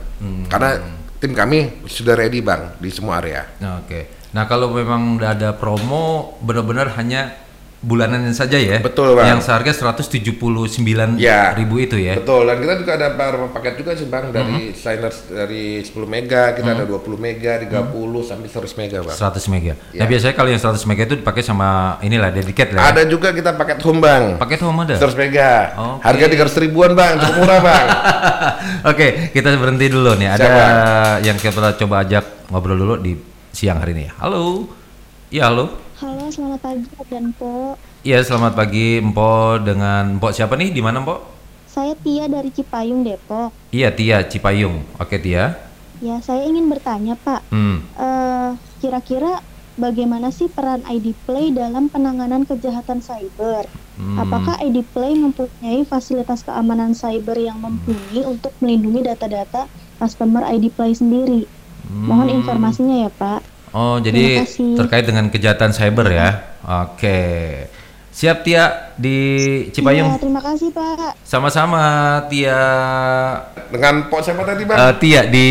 Karena 0.50 0.78
tim 1.18 1.34
kami 1.34 1.86
sudah 1.86 2.14
ready 2.14 2.42
Bang 2.42 2.78
di 2.78 2.90
semua 2.90 3.22
area. 3.22 3.46
Nah, 3.62 3.82
Oke. 3.82 4.18
Nah 4.28 4.44
kalau 4.44 4.70
memang 4.70 5.16
udah 5.16 5.32
ada 5.34 5.50
promo, 5.56 6.36
benar-benar 6.44 6.92
hanya 7.00 7.47
bulanan 7.78 8.26
saja 8.34 8.58
ya. 8.58 8.82
Betul, 8.82 9.14
Bang. 9.14 9.30
Yang 9.30 9.46
seharga 9.46 9.70
179 9.70 11.14
Ya. 11.14 11.54
ribu 11.54 11.78
itu 11.78 11.94
ya. 11.94 12.18
Betul, 12.18 12.50
dan 12.50 12.58
kita 12.58 12.74
juga 12.74 12.92
ada 12.98 13.08
beberapa 13.14 13.46
paket 13.54 13.74
juga 13.78 13.94
sih 13.94 14.10
Bang 14.10 14.34
dari 14.34 14.74
Silers 14.74 15.30
dari 15.30 15.78
10 15.80 15.94
mega, 16.04 16.52
kita 16.52 16.74
ada 16.74 16.82
20 16.82 17.14
mega, 17.14 17.54
30 17.54 17.94
sampai 18.26 18.50
100 18.50 18.74
mega 18.74 18.98
Bang. 19.00 19.14
100 19.14 19.46
mega. 19.46 19.72
Ya. 19.94 20.02
Nah 20.02 20.06
biasanya 20.10 20.34
kalau 20.34 20.50
yang 20.50 20.58
100 20.58 20.82
mega 20.84 21.02
itu 21.06 21.16
dipakai 21.16 21.42
sama 21.46 21.68
inilah 22.02 22.34
dedicate 22.34 22.74
lah. 22.74 22.82
ya. 22.82 22.90
Ada 22.90 23.02
juga 23.06 23.30
kita 23.30 23.54
paket 23.54 23.78
home 23.78 24.00
Bang. 24.02 24.24
Paket 24.42 24.60
home 24.66 24.78
ada. 24.82 24.94
100 24.98 25.14
mega. 25.14 25.50
Oke. 25.78 26.02
Harga 26.02 26.24
300 26.50 26.64
ribuan 26.66 26.92
Bang, 26.98 27.14
cukup 27.16 27.34
murah 27.38 27.60
Bang. 27.62 27.86
Oke, 28.90 29.30
kita 29.30 29.54
berhenti 29.54 29.86
dulu 29.86 30.18
nih. 30.18 30.28
Ada 30.28 30.44
Siap, 30.44 31.26
yang 31.30 31.36
kita 31.38 31.78
coba 31.78 32.02
ajak 32.02 32.50
ngobrol 32.50 32.74
dulu 32.74 32.94
di 32.98 33.14
siang 33.54 33.78
hari 33.78 33.94
ini. 33.94 34.10
Halo. 34.18 34.66
Ya 35.30 35.46
halo. 35.46 35.87
Halo, 35.98 36.30
selamat 36.30 36.62
pagi 36.62 36.86
dan 37.10 37.34
Po. 37.34 37.74
Iya 38.06 38.22
selamat 38.22 38.54
pagi 38.54 39.02
Empo 39.02 39.58
dengan 39.58 40.14
Empo 40.14 40.30
siapa 40.30 40.54
nih? 40.54 40.70
Di 40.70 40.78
mana 40.78 41.02
Empo? 41.02 41.18
Saya 41.66 41.98
Tia 41.98 42.30
dari 42.30 42.54
Cipayung, 42.54 43.02
Depok. 43.02 43.50
Iya 43.74 43.90
Tia 43.90 44.22
Cipayung. 44.22 44.86
Oke 44.94 45.18
Tia. 45.18 45.58
Ya, 45.98 46.22
saya 46.22 46.46
ingin 46.46 46.70
bertanya, 46.70 47.18
Pak. 47.18 47.50
Hmm. 47.50 47.82
Eh, 47.98 48.50
kira-kira 48.78 49.42
bagaimana 49.74 50.30
sih 50.30 50.46
peran 50.46 50.86
ID 50.86 51.18
Play 51.26 51.50
dalam 51.50 51.90
penanganan 51.90 52.46
kejahatan 52.46 53.02
cyber? 53.02 53.66
Hmm. 53.98 54.22
Apakah 54.22 54.54
ID 54.62 54.86
Play 54.94 55.18
mempunyai 55.18 55.82
fasilitas 55.82 56.46
keamanan 56.46 56.94
cyber 56.94 57.34
yang 57.34 57.58
mumpuni 57.58 58.22
untuk 58.22 58.54
melindungi 58.62 59.02
data-data 59.02 59.66
customer 59.98 60.46
ID 60.46 60.70
Play 60.70 60.94
sendiri? 60.94 61.50
Mohon 61.90 62.28
Hmm. 62.30 62.38
informasinya 62.38 62.96
ya, 63.02 63.10
Pak. 63.10 63.57
Oh, 63.70 63.96
jadi 63.98 64.42
terkait 64.76 65.04
dengan 65.04 65.28
kejahatan 65.28 65.70
cyber 65.70 66.08
ya. 66.08 66.28
Oke. 66.84 67.20
Siap 68.08 68.42
Tia 68.42 68.90
di 68.98 69.18
Ya, 69.68 69.70
Cipayung. 69.70 70.10
terima 70.18 70.42
kasih, 70.42 70.74
Pak. 70.74 71.14
Sama-sama 71.22 71.78
Tia. 72.26 72.58
Dengan 73.70 74.10
Pok 74.10 74.20
siapa 74.20 74.42
tadi 74.42 74.66
Bang? 74.66 74.74
Eh, 74.74 74.92
Tia 74.98 75.22
di 75.28 75.46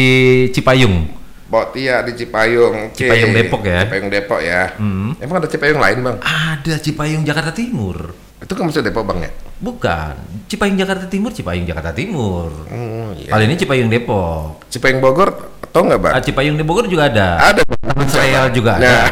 Cipayung. 0.52 1.08
Pok 1.48 1.72
Tia 1.72 2.04
di 2.04 2.12
Cipayung. 2.12 2.92
Oke. 2.92 3.08
Cipayung 3.08 3.32
Depok 3.32 3.64
ya? 3.64 3.88
Cipayung 3.88 4.10
Depok 4.12 4.42
ya. 4.44 4.64
Hmm. 4.76 5.16
Emang 5.24 5.40
ada 5.40 5.48
Cipayung 5.48 5.80
lain 5.80 5.98
Bang? 6.04 6.18
Ada 6.20 6.76
Cipayung 6.78 7.24
Jakarta 7.24 7.56
Timur. 7.56 8.12
Itu 8.38 8.52
kan 8.52 8.68
masih 8.68 8.84
Depok 8.84 9.08
Bang 9.08 9.24
ya? 9.24 9.32
Bukan. 9.64 10.14
Cipayung 10.52 10.76
Jakarta 10.76 11.08
Timur, 11.08 11.32
Cipayung 11.32 11.64
Jakarta 11.64 11.96
Timur. 11.96 12.52
Hmm, 12.68 13.16
iya. 13.16 13.32
Kali 13.32 13.48
ini 13.48 13.56
Cipayung 13.56 13.88
Depok. 13.88 14.60
Cipayung 14.68 15.00
Bogor 15.00 15.56
Tahu 15.78 15.94
nggak 15.94 16.02
bang? 16.02 16.14
Ah, 16.18 16.22
Cipayung 16.26 16.58
di 16.58 16.66
Bogor 16.66 16.90
juga 16.90 17.06
ada. 17.06 17.38
Ada. 17.54 17.62
Taman 17.62 18.10
Serial 18.10 18.50
juga 18.50 18.82
ada. 18.82 18.90
Nah. 18.90 19.06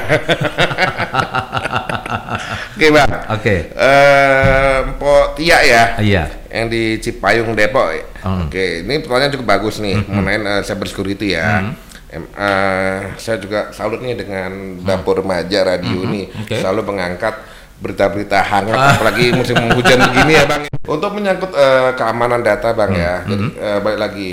Oke 2.74 2.88
bang. 2.90 3.10
Oke. 3.38 3.56
Eh, 3.70 4.78
Mpok 4.98 5.38
Tia 5.38 5.62
ya. 5.62 5.84
Iya. 6.02 6.26
yang 6.50 6.66
di 6.74 6.98
Cipayung 6.98 7.54
Depok. 7.54 7.94
Hmm. 8.26 8.50
Oke, 8.50 8.82
ini 8.82 8.98
pertanyaan 8.98 9.38
cukup 9.38 9.46
bagus 9.46 9.78
nih 9.78 10.02
mengenai 10.10 10.42
uh, 10.42 10.62
cyber 10.66 10.90
security 10.90 11.38
ya. 11.38 11.70
Em- 12.10 12.32
eh, 12.34 13.14
saya 13.22 13.38
juga 13.38 13.70
salut 13.70 14.02
nih 14.02 14.18
dengan 14.18 14.82
dapur 14.82 15.22
remaja 15.22 15.68
radio 15.68 16.02
ini 16.02 16.32
Oke. 16.34 16.58
selalu 16.58 16.82
mengangkat 16.96 17.36
berita-berita 17.76 18.40
hangat 18.40 18.72
apalagi 18.96 19.32
musim 19.32 19.56
hujan 19.70 20.00
begini 20.08 20.34
ya 20.34 20.46
bang. 20.46 20.64
Untuk 20.86 21.12
menyangkut 21.12 21.50
eh, 21.50 21.92
keamanan 21.94 22.40
data 22.40 22.70
bang 22.72 22.92
ya, 22.94 23.14
jadi 23.26 23.46
eh, 23.58 23.80
balik 23.80 24.00
lagi 24.00 24.30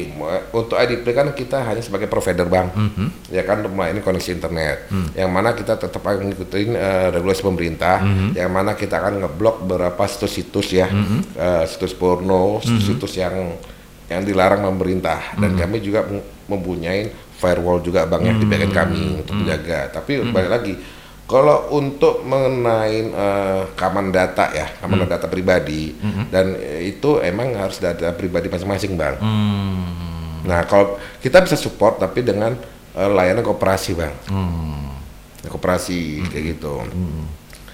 untuk 0.53 0.77
IDP 0.77 1.07
kan 1.11 1.33
kita 1.33 1.65
hanya 1.65 1.81
sebagai 1.81 2.07
provider 2.07 2.45
bang, 2.45 2.69
ya 3.27 3.41
kan 3.41 3.65
rumah 3.65 3.89
ini 3.89 3.99
koneksi 3.99 4.31
internet, 4.35 4.85
yang 5.15 5.29
mana 5.29 5.53
kita 5.53 5.75
tetap 5.75 5.99
akan 5.99 6.29
ngikutin 6.29 6.71
eh, 6.73 7.09
regulasi 7.11 7.41
pemerintah, 7.41 8.05
yang 8.35 8.53
mana 8.53 8.73
kita 8.75 8.95
akan 8.95 9.25
ngeblok 9.25 9.65
beberapa 9.65 10.05
situs-situs 10.05 10.69
ya, 10.71 10.93
eh, 11.35 11.65
situs 11.65 11.93
porno, 11.93 12.61
situs-situs 12.61 13.17
yang 13.17 13.57
yang 14.07 14.21
dilarang 14.21 14.61
pemerintah. 14.63 15.33
Dan 15.35 15.57
kami 15.57 15.81
juga 15.81 16.05
mem- 16.05 16.21
mempunyai 16.47 17.09
firewall 17.35 17.81
juga 17.81 18.05
bang 18.05 18.23
yang 18.27 18.37
di 18.37 18.45
bagian 18.45 18.71
kami 18.71 19.01
untuk 19.19 19.35
menjaga. 19.35 19.89
Tapi 19.91 20.21
balik 20.31 20.51
lagi 20.53 20.75
kalau 21.23 21.73
untuk 21.73 22.21
mengenai 22.23 23.09
eh, 23.09 23.63
keamanan 23.73 24.13
data 24.13 24.53
ya, 24.53 24.67
keamanan 24.79 25.09
data 25.09 25.27
pribadi 25.27 25.97
dan 26.29 26.53
eh, 26.59 26.93
itu 26.93 27.23
emang 27.23 27.57
harus 27.57 27.81
data 27.81 28.13
pribadi 28.13 28.53
masing-masing 28.53 28.99
bang. 28.99 29.17
Hmm. 29.17 30.43
Nah 30.45 30.67
kalau 30.67 30.99
kita 31.23 31.41
bisa 31.41 31.57
support 31.57 31.97
tapi 31.97 32.21
dengan 32.21 32.53
eh, 32.93 33.11
layanan 33.11 33.41
kooperasi 33.41 33.97
bang, 33.97 34.13
Hmm. 34.29 34.93
kooperasi 35.47 36.27
kayak 36.29 36.45
gitu. 36.59 36.85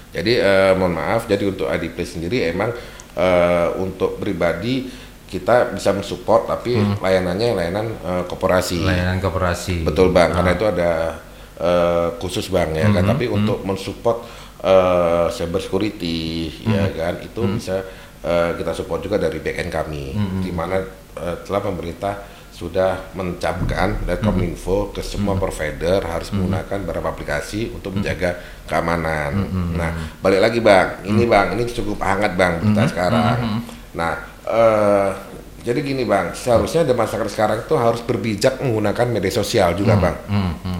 Jadi 0.09 0.33
eh, 0.39 0.71
mohon 0.73 0.97
maaf, 0.97 1.27
jadi 1.27 1.45
untuk 1.45 1.69
IDP 1.69 2.01
sendiri 2.01 2.49
emang 2.49 2.73
eh, 3.13 3.67
untuk 3.77 4.17
pribadi 4.17 4.89
kita 5.29 5.77
bisa 5.77 5.93
mensupport 5.93 6.49
tapi 6.49 6.73
layanannya 6.97 7.47
layanan 7.53 7.87
eh, 8.01 8.23
kooperasi. 8.25 8.81
Layanan 8.81 9.19
koperasi. 9.19 9.85
Betul 9.85 10.09
bang, 10.09 10.33
karena 10.33 10.57
itu 10.57 10.65
ada 10.65 11.21
eh, 11.59 12.09
khusus 12.17 12.47
bang 12.49 12.71
ya 12.73 12.87
kan. 12.89 13.03
Tapi 13.03 13.27
untuk 13.27 13.61
mensupport 13.67 14.23
eh, 14.63 15.27
cyber 15.29 15.61
security 15.61 16.49
ya 16.65 16.89
kan 16.95 17.19
itu 17.21 17.41
bisa 17.59 17.83
eh, 18.23 18.51
kita 18.57 18.71
support 18.73 19.03
juga 19.03 19.19
dari 19.19 19.39
backend 19.43 19.71
kami, 19.71 20.15
di 20.41 20.51
mana 20.55 20.79
eh, 21.19 21.35
telah 21.45 21.61
pemerintah 21.61 22.15
sudah 22.49 23.15
mencapkan 23.15 24.03
dari 24.03 24.19
Kominfo 24.19 24.91
ke 24.91 24.99
semua 24.99 25.39
provider 25.39 26.03
harus 26.03 26.27
menggunakan 26.35 26.83
beberapa 26.83 27.07
aplikasi 27.15 27.71
untuk 27.71 27.95
menjaga 27.95 28.35
keamanan. 28.67 29.31
Nah, 29.79 29.95
balik 30.19 30.43
lagi 30.43 30.59
bang, 30.59 31.07
ini 31.07 31.23
bang, 31.23 31.55
ini 31.55 31.63
cukup 31.71 32.03
hangat 32.03 32.35
bang 32.35 32.59
kita 32.59 32.83
sekarang. 32.91 33.63
Nah, 33.95 34.27
eh, 34.43 35.09
jadi 35.59 35.79
gini 35.83 36.03
bang, 36.07 36.31
seharusnya 36.31 36.87
ada 36.87 36.95
masyarakat 36.95 37.31
sekarang 37.31 37.57
itu 37.67 37.75
harus 37.75 38.01
berbijak 38.01 38.63
menggunakan 38.63 39.05
media 39.11 39.33
sosial 39.33 39.75
juga 39.75 39.99
bang, 39.99 40.15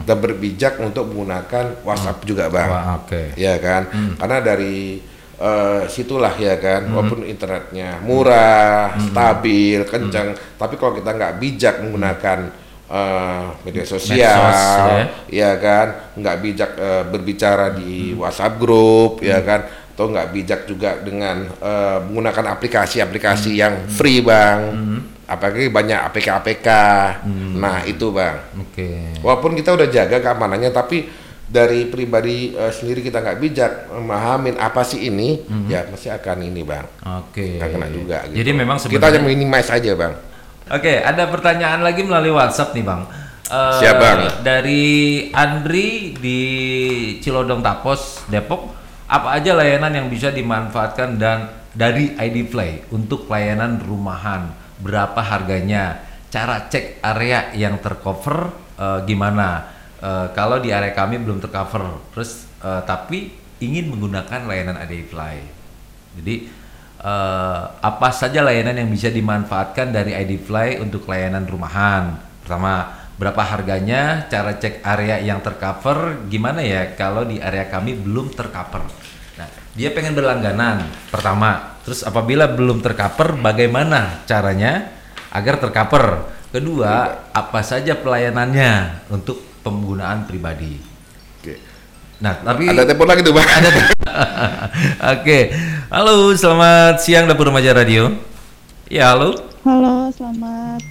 dan 0.08 0.18
berbijak 0.18 0.80
untuk 0.80 1.10
menggunakan 1.12 1.84
WhatsApp 1.84 2.24
juga 2.26 2.48
bang, 2.48 2.70
Wah, 2.72 2.86
oke. 3.04 3.36
ya 3.36 3.56
kan? 3.60 3.88
Karena 4.16 4.38
dari 4.40 5.00
eh, 5.40 5.82
situlah 5.88 6.36
ya 6.36 6.60
kan, 6.60 6.92
walaupun 6.92 7.24
internetnya 7.24 8.00
murah, 8.04 8.96
stabil, 9.00 9.84
kencang, 9.88 10.36
tapi 10.60 10.76
kalau 10.76 10.94
kita 11.00 11.12
nggak 11.16 11.34
bijak 11.40 11.76
menggunakan 11.84 12.40
eh, 12.92 13.46
media 13.64 13.86
sosial, 13.88 14.40
Medsos, 14.50 14.60
ya. 14.60 15.06
ya 15.32 15.52
kan, 15.60 15.88
nggak 16.20 16.38
bijak 16.44 16.72
eh, 16.76 17.04
berbicara 17.08 17.72
di 17.74 18.12
WhatsApp 18.18 18.60
grup, 18.60 19.24
ya 19.24 19.40
kan, 19.44 19.64
atau 20.00 20.08
nggak 20.16 20.32
bijak 20.32 20.62
juga 20.64 20.96
dengan 21.04 21.44
eh, 21.60 22.00
menggunakan 22.08 22.56
aplikasi-aplikasi 22.56 23.52
yang 23.52 23.92
free 23.92 24.24
bang, 24.24 24.72
apalagi 25.28 25.68
banyak 25.68 26.00
APK-APK, 26.08 26.68
nah 27.60 27.84
itu 27.84 28.08
bang. 28.16 28.40
Oke. 28.64 29.20
Walaupun 29.20 29.60
kita 29.60 29.76
udah 29.76 29.92
jaga 29.92 30.24
keamanannya, 30.24 30.72
tapi 30.72 31.04
dari 31.52 31.92
pribadi 31.92 32.56
eh, 32.56 32.72
sendiri 32.72 33.04
kita 33.04 33.20
nggak 33.20 33.40
bijak 33.44 33.72
memahamin 33.92 34.56
apa 34.56 34.88
sih 34.88 35.12
ini, 35.12 35.44
ya 35.68 35.84
pasti 35.84 36.08
akan 36.08 36.48
ini 36.48 36.64
bang, 36.64 36.88
Oke. 37.20 37.60
nggak 37.60 37.68
kena 37.76 37.88
juga. 37.92 38.24
Gitu. 38.32 38.40
Jadi 38.40 38.52
memang 38.56 38.80
kita 38.80 39.04
aja 39.04 39.20
minimize 39.20 39.68
aja 39.68 39.92
bang. 40.00 40.16
Oke, 40.70 41.04
ada 41.04 41.28
pertanyaan 41.28 41.84
lagi 41.84 42.08
melalui 42.08 42.30
WhatsApp 42.30 42.78
nih, 42.78 42.86
Bang. 42.86 43.10
Eh, 43.50 43.78
Siap, 43.82 43.96
Bang. 43.98 44.46
Dari 44.46 45.26
Andri 45.34 46.14
di 46.14 46.40
Cilodong 47.26 47.66
Tapos, 47.66 48.22
Depok, 48.30 48.79
apa 49.10 49.42
aja 49.42 49.58
layanan 49.58 49.90
yang 49.90 50.08
bisa 50.08 50.30
dimanfaatkan 50.30 51.18
dan 51.18 51.50
dari 51.74 52.14
ID 52.14 52.54
Play 52.54 52.86
untuk 52.94 53.26
layanan 53.26 53.82
rumahan? 53.82 54.54
Berapa 54.78 55.18
harganya? 55.18 56.06
Cara 56.30 56.70
cek 56.70 57.02
area 57.02 57.50
yang 57.58 57.82
tercover 57.82 58.54
eh, 58.78 59.00
gimana? 59.10 59.66
Eh, 59.98 60.28
kalau 60.38 60.62
di 60.62 60.70
area 60.70 60.94
kami 60.94 61.18
belum 61.18 61.42
tercover, 61.42 62.14
terus 62.14 62.46
eh, 62.62 62.82
tapi 62.86 63.34
ingin 63.60 63.90
menggunakan 63.90 64.46
layanan 64.46 64.78
ID 64.86 65.10
Play. 65.10 65.42
Jadi 66.22 66.36
eh, 67.02 67.62
apa 67.82 68.10
saja 68.14 68.46
layanan 68.46 68.78
yang 68.78 68.90
bisa 68.94 69.10
dimanfaatkan 69.10 69.90
dari 69.90 70.14
ID 70.14 70.38
Fly 70.46 70.86
untuk 70.86 71.10
layanan 71.10 71.50
rumahan? 71.50 72.14
Pertama, 72.46 72.99
berapa 73.20 73.44
harganya? 73.44 74.26
Cara 74.32 74.56
cek 74.56 74.80
area 74.80 75.20
yang 75.20 75.44
tercover 75.44 76.24
gimana 76.32 76.64
ya 76.64 76.96
kalau 76.96 77.28
di 77.28 77.44
area 77.44 77.68
kami 77.68 78.00
belum 78.00 78.32
tercover? 78.32 78.88
Nah, 79.36 79.48
dia 79.76 79.92
pengen 79.92 80.16
berlangganan. 80.16 80.88
Pertama, 81.12 81.76
terus 81.84 82.08
apabila 82.08 82.48
belum 82.48 82.80
tercover 82.80 83.36
bagaimana 83.36 84.24
caranya 84.24 84.88
agar 85.36 85.60
tercover? 85.60 86.40
Kedua, 86.50 87.28
apa 87.30 87.62
saja 87.62 87.94
pelayanannya 87.94 89.06
untuk 89.12 89.62
penggunaan 89.62 90.26
pribadi? 90.26 90.80
Oke. 91.38 91.62
Nah, 92.24 92.42
tapi 92.42 92.72
Ada 92.72 92.90
telepon 92.90 93.06
lagi 93.06 93.22
tuh 93.22 93.36
bang. 93.36 93.46
Ada. 93.60 93.70
Oke, 95.20 95.40
halo, 95.94 96.34
selamat 96.34 97.04
siang 97.04 97.30
Dapur 97.30 97.54
Remaja 97.54 97.76
Radio. 97.76 98.10
Ya, 98.90 99.14
halo. 99.14 99.38
Halo, 99.62 100.10
selamat 100.10 100.89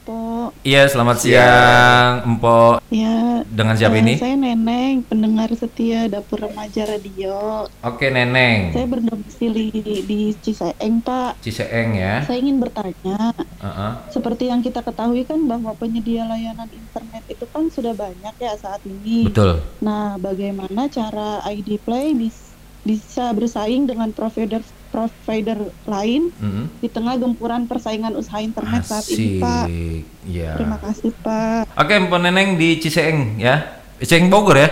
Po. 0.00 0.48
Iya, 0.64 0.88
selamat 0.88 1.16
siang, 1.20 2.12
Empo. 2.24 2.80
Ya, 2.88 3.44
Dengan 3.44 3.76
siapa 3.76 3.96
eh, 3.96 4.02
ini? 4.02 4.14
Saya 4.16 4.32
Neneng, 4.34 5.04
pendengar 5.04 5.52
setia 5.52 6.08
Dapur 6.08 6.40
Remaja 6.40 6.88
Radio. 6.88 7.68
Oke, 7.84 8.08
Neneng. 8.08 8.72
Saya 8.72 8.88
berdomisili 8.88 9.68
di, 9.68 10.02
di 10.02 10.20
Ciseeng, 10.40 11.04
Pak. 11.04 11.44
Ciseeng 11.44 11.94
ya. 11.94 12.24
Saya 12.24 12.40
ingin 12.40 12.58
bertanya, 12.58 13.36
Heeh. 13.36 13.92
seperti 14.08 14.48
yang 14.48 14.64
kita 14.64 14.80
ketahui 14.80 15.28
kan 15.28 15.38
bahwa 15.44 15.76
penyedia 15.76 16.24
layanan 16.24 16.68
internet 16.72 17.24
itu 17.28 17.44
kan 17.52 17.68
sudah 17.68 17.92
banyak 17.92 18.34
ya 18.40 18.52
saat 18.56 18.80
ini. 18.88 19.28
Betul. 19.28 19.60
Nah, 19.84 20.16
bagaimana 20.16 20.88
cara 20.88 21.44
ID 21.44 21.76
Play 21.84 22.16
bis- 22.16 22.50
bisa 22.80 23.36
bersaing 23.36 23.84
dengan 23.84 24.08
provider 24.16 24.64
provider 24.90 25.70
lain 25.86 26.34
Mm-mm. 26.34 26.66
di 26.82 26.88
tengah 26.90 27.14
gempuran 27.16 27.64
persaingan 27.70 28.12
usaha 28.18 28.42
internet 28.42 28.82
saat 28.82 29.06
ini, 29.14 29.38
Pak? 29.38 29.64
Asik. 29.70 30.02
Ya. 30.26 30.52
Terima 30.58 30.78
kasih, 30.82 31.10
Pak. 31.22 31.62
Oke, 31.78 31.92
Empo 31.94 32.18
Neneng 32.18 32.58
di 32.58 32.76
Ciseeng 32.82 33.38
ya. 33.38 33.80
Ciseeng 34.02 34.26
Bogor 34.26 34.58
ya. 34.58 34.68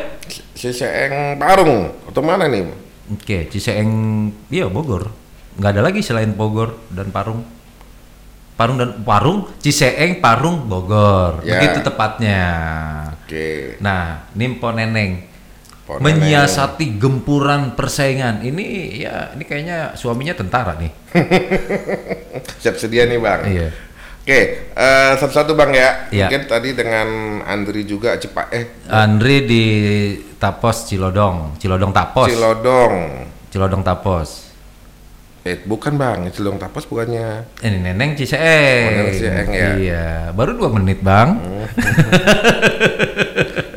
Ciseeng 0.59 1.39
Parung 1.39 1.95
atau 2.11 2.23
mana 2.23 2.51
nih? 2.51 2.67
Oke, 3.15 3.47
Ciseeng 3.49 3.91
iya 4.51 4.67
Bogor. 4.67 5.09
Nggak 5.57 5.71
ada 5.79 5.83
lagi 5.87 6.01
selain 6.03 6.35
Bogor 6.35 6.75
dan 6.91 7.15
Parung. 7.15 7.47
Parung 8.59 8.75
dan 8.75 9.07
Parung, 9.07 9.47
Ciseeng, 9.63 10.19
Parung, 10.19 10.67
Bogor. 10.67 11.47
Ya. 11.47 11.63
Begitu 11.63 11.79
tepatnya. 11.87 12.43
Oke. 13.15 13.79
Nah, 13.79 14.27
Nimpo 14.35 14.75
Neneng 14.75 15.28
Po 15.89 15.97
Neneng. 15.97 16.21
menyiasati 16.21 17.01
gempuran 17.01 17.73
persaingan. 17.73 18.45
Ini 18.45 18.65
ya, 19.01 19.33
ini 19.33 19.45
kayaknya 19.49 19.97
suaminya 19.97 20.37
tentara 20.37 20.77
nih. 20.77 20.93
Siap 22.61 22.77
sedia 22.77 23.09
nih 23.09 23.17
bang. 23.17 23.41
Iya. 23.49 23.69
Oke, 24.21 24.41
eh, 24.69 25.13
satu-satu 25.17 25.57
bang 25.57 25.73
ya. 25.73 25.91
Iya. 26.13 26.27
Mungkin 26.29 26.45
tadi 26.45 26.77
dengan 26.77 27.09
Andri 27.41 27.89
juga 27.89 28.21
cepat 28.21 28.53
eh 28.53 28.85
Andri 28.93 29.49
di 29.49 29.65
Tapos 30.37 30.85
Cilodong, 30.85 31.57
Cilodong 31.57 31.97
Tapos, 31.97 32.29
Cilodong. 32.29 32.95
Cilodong 33.49 33.81
Tapos. 33.81 34.48
Eh 35.47 35.63
bukan 35.63 35.95
bang, 35.95 36.27
Cilodong 36.35 36.59
Tapos 36.59 36.83
bukannya. 36.91 37.47
Ini 37.63 37.79
Neneng 37.79 38.19
Ciseeng. 38.19 39.07
Oh, 39.07 39.11
Ciseeng, 39.13 39.49
ya. 39.55 39.71
Iya, 39.79 40.07
baru 40.35 40.59
dua 40.59 40.71
menit 40.75 40.99
bang. 41.03 41.39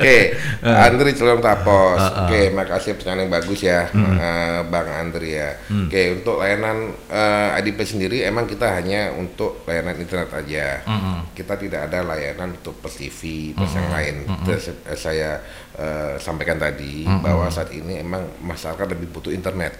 Oke, 0.02 0.34
Andri 0.66 1.14
Celom 1.14 1.38
Tapos. 1.38 2.02
Oke, 2.26 2.50
makasih 2.50 2.98
pertanyaan 2.98 3.22
yang 3.22 3.32
bagus 3.38 3.60
ya, 3.62 3.86
eh, 3.94 4.60
Bang 4.66 4.90
Andri 4.90 5.38
ya. 5.38 5.54
Oke, 5.70 6.18
untuk 6.18 6.42
layanan 6.42 6.90
eh, 7.06 7.58
IDP 7.62 7.86
sendiri 7.86 8.26
emang 8.26 8.50
kita 8.50 8.82
hanya 8.82 9.14
untuk 9.14 9.62
layanan 9.62 10.02
internet 10.02 10.34
aja. 10.34 10.82
Kita 11.30 11.54
tidak 11.54 11.86
ada 11.86 12.02
layanan 12.02 12.58
untuk 12.58 12.82
pers 12.82 12.98
TV, 12.98 13.54
pers 13.54 13.78
yang 13.78 13.94
lain. 13.94 14.14
Terus 14.42 14.74
eh, 14.74 14.98
saya 14.98 15.38
eh, 15.78 16.14
sampaikan 16.20 16.58
tadi 16.60 17.04
bahwa 17.04 17.48
saat 17.48 17.72
ini 17.72 18.00
emang 18.00 18.24
masyarakat 18.42 18.86
lebih 18.92 19.08
butuh 19.12 19.32
internet. 19.32 19.78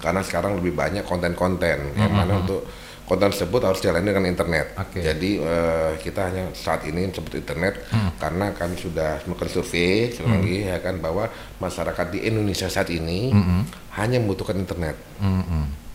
Karena 0.00 0.20
sekarang 0.24 0.58
lebih 0.58 0.72
banyak 0.76 1.04
konten-konten 1.04 1.96
yang 1.96 2.12
mana 2.12 2.40
untuk 2.40 2.64
konten 3.02 3.28
tersebut 3.28 3.60
harus 3.66 3.82
dijalani 3.82 4.08
dengan 4.08 4.24
internet. 4.24 4.72
Oke. 4.78 5.04
Jadi 5.04 5.36
eh, 5.42 5.92
kita 6.00 6.32
hanya 6.32 6.48
saat 6.56 6.86
ini 6.88 7.12
sebut 7.12 7.36
internet 7.36 7.84
karena 8.16 8.54
kami 8.54 8.78
sudah 8.78 9.20
melakukan 9.26 9.50
survei 9.50 10.08
sekali 10.14 10.30
lagi 10.32 10.56
ya 10.70 10.76
kan 10.80 10.96
bahwa 11.02 11.28
masyarakat 11.60 12.06
di 12.14 12.24
Indonesia 12.24 12.70
saat 12.70 12.88
ini 12.88 13.34
hanya 13.98 14.16
membutuhkan 14.22 14.56
internet. 14.56 14.96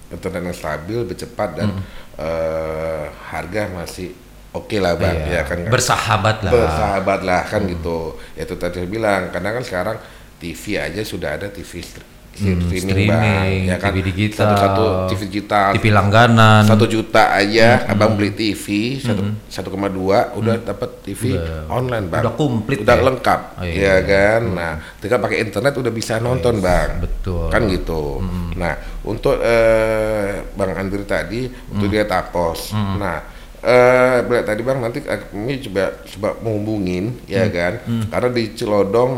Internet 0.07 0.39
yang 0.39 0.55
stabil, 0.55 0.97
lebih 1.03 1.19
cepat 1.19 1.49
dan 1.57 1.69
eh, 2.15 3.05
harga 3.27 3.67
masih 3.75 4.26
oke 4.57 4.77
lah 4.77 4.93
bang. 4.95 5.17
Iya. 5.23 5.33
ya 5.33 5.41
kan. 5.43 5.59
Bersahabat 5.67 6.37
lah. 6.41 6.51
Bersahabat 6.51 7.19
lah 7.21 7.41
kan 7.43 7.61
gitu. 7.65 8.15
Itu 8.33 8.53
tadi 8.55 8.81
saya 8.81 8.89
bilang 8.89 9.29
karena 9.29 9.49
kan 9.51 9.63
sekarang 9.63 9.97
TV 10.37 10.77
aja 10.77 11.01
sudah 11.01 11.33
ada 11.33 11.47
TV 11.49 11.81
str- 11.81 12.05
streaming, 12.37 12.69
bang. 12.69 12.85
streaming, 13.09 13.59
ya 13.65 13.77
kan. 13.81 13.89
TV 13.89 13.97
digital, 14.05 14.45
Satu-satu 14.45 14.83
TV 15.09 15.19
digital. 15.25 15.73
TV 15.73 15.85
langganan. 15.89 16.61
satu 16.61 16.85
juta 16.85 17.33
aja 17.33 17.81
abang 17.89 18.13
beli 18.13 18.29
TV 18.29 19.01
satu 19.01 19.25
satu 19.49 19.73
koma 19.73 19.89
dua 19.89 20.37
udah 20.37 20.61
dapat 20.61 21.01
TV 21.01 21.33
online 21.65 22.05
bang. 22.05 22.21
Udah 22.21 22.33
komplit 22.37 22.85
udah 22.85 22.93
ya? 22.93 23.01
lengkap. 23.01 23.39
Oh, 23.57 23.65
iya. 23.65 23.73
ya 23.73 23.95
kan? 24.05 24.41
Nah 24.53 24.71
tinggal 25.01 25.17
pakai 25.17 25.37
internet 25.41 25.73
udah 25.73 25.89
bisa 25.89 26.21
nonton 26.21 26.61
bang. 26.61 27.01
Betul. 27.01 27.49
kan 27.49 27.65
gitu. 27.65 28.21
Nah 28.53 28.73
untuk 29.01 29.41
eh, 29.41 30.45
bang 30.53 30.71
Andri 30.77 31.09
tadi 31.09 31.49
untuk 31.73 31.89
dia 31.89 32.05
tapos. 32.05 32.69
Nah 32.77 33.36
eh 33.57 34.21
beli 34.21 34.45
tadi 34.45 34.61
bang 34.61 34.77
nanti 34.77 34.99
kami 35.01 35.57
coba 35.65 35.83
coba 36.05 36.29
menghubungin 36.45 37.17
ya 37.25 37.49
kan? 37.49 37.81
Karena 38.09 38.29
di 38.29 38.53
Cilodong 38.53 39.13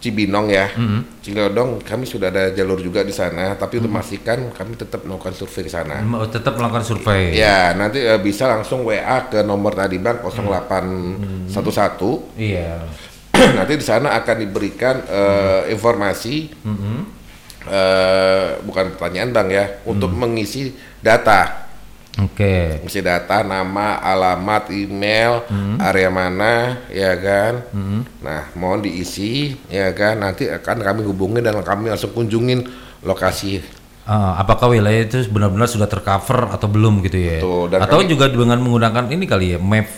Cibinong 0.00 0.52
ya 0.52 0.68
Cilodong 1.24 1.80
kami 1.80 2.04
sudah 2.04 2.28
ada 2.28 2.52
jalur 2.52 2.76
juga 2.76 3.00
di 3.00 3.12
sana 3.12 3.56
tapi 3.56 3.80
untuk 3.80 3.88
memastikan 3.88 4.52
kami 4.52 4.76
tetap 4.76 5.04
melakukan 5.08 5.32
survei 5.32 5.64
ke 5.64 5.72
sana. 5.72 6.04
Mau 6.04 6.28
tetap 6.28 6.60
melakukan 6.60 6.84
survei. 6.84 7.32
Ya, 7.32 7.72
nanti 7.72 8.04
eh, 8.04 8.20
bisa 8.20 8.44
langsung 8.44 8.84
WA 8.84 9.28
ke 9.32 9.40
nomor 9.40 9.72
tadi 9.72 9.96
Bang 9.96 10.20
0811. 10.20 11.48
Iya. 12.36 12.84
nanti 13.58 13.72
di 13.80 13.84
sana 13.84 14.12
akan 14.20 14.36
diberikan 14.44 15.00
eh, 15.08 15.72
informasi. 15.72 16.52
Eh, 17.64 18.48
bukan 18.60 18.92
pertanyaan 18.92 19.32
Bang 19.32 19.48
ya, 19.48 19.80
untuk 19.88 20.12
mengisi 20.12 20.68
data. 21.00 21.63
Oke. 22.14 22.78
Mengisi 22.78 23.02
data 23.02 23.42
nama, 23.42 23.98
alamat, 23.98 24.70
email, 24.70 25.42
area 25.82 26.10
mana, 26.10 26.78
ya 26.86 27.10
kan. 27.18 27.66
Nah, 28.22 28.54
mohon 28.54 28.86
diisi, 28.86 29.58
ya 29.66 29.90
kan. 29.90 30.22
Nanti 30.22 30.46
akan 30.46 30.76
kami 30.78 31.02
hubungi 31.02 31.42
dan 31.42 31.58
kami 31.60 31.90
langsung 31.90 32.14
kunjungin 32.14 32.62
lokasi 33.02 33.60
Ah, 34.04 34.36
apakah 34.36 34.68
wilayah 34.68 35.00
itu 35.00 35.24
benar-benar 35.32 35.64
sudah 35.64 35.88
tercover 35.88 36.52
atau 36.52 36.68
belum 36.68 37.00
gitu 37.00 37.16
ya? 37.16 37.40
Betul, 37.40 37.72
dan 37.72 37.78
atau 37.88 38.04
kami- 38.04 38.12
juga 38.12 38.28
dengan 38.28 38.60
menggunakan 38.60 39.08
ini 39.08 39.24
kali 39.24 39.56
ya, 39.56 39.58
map, 39.58 39.88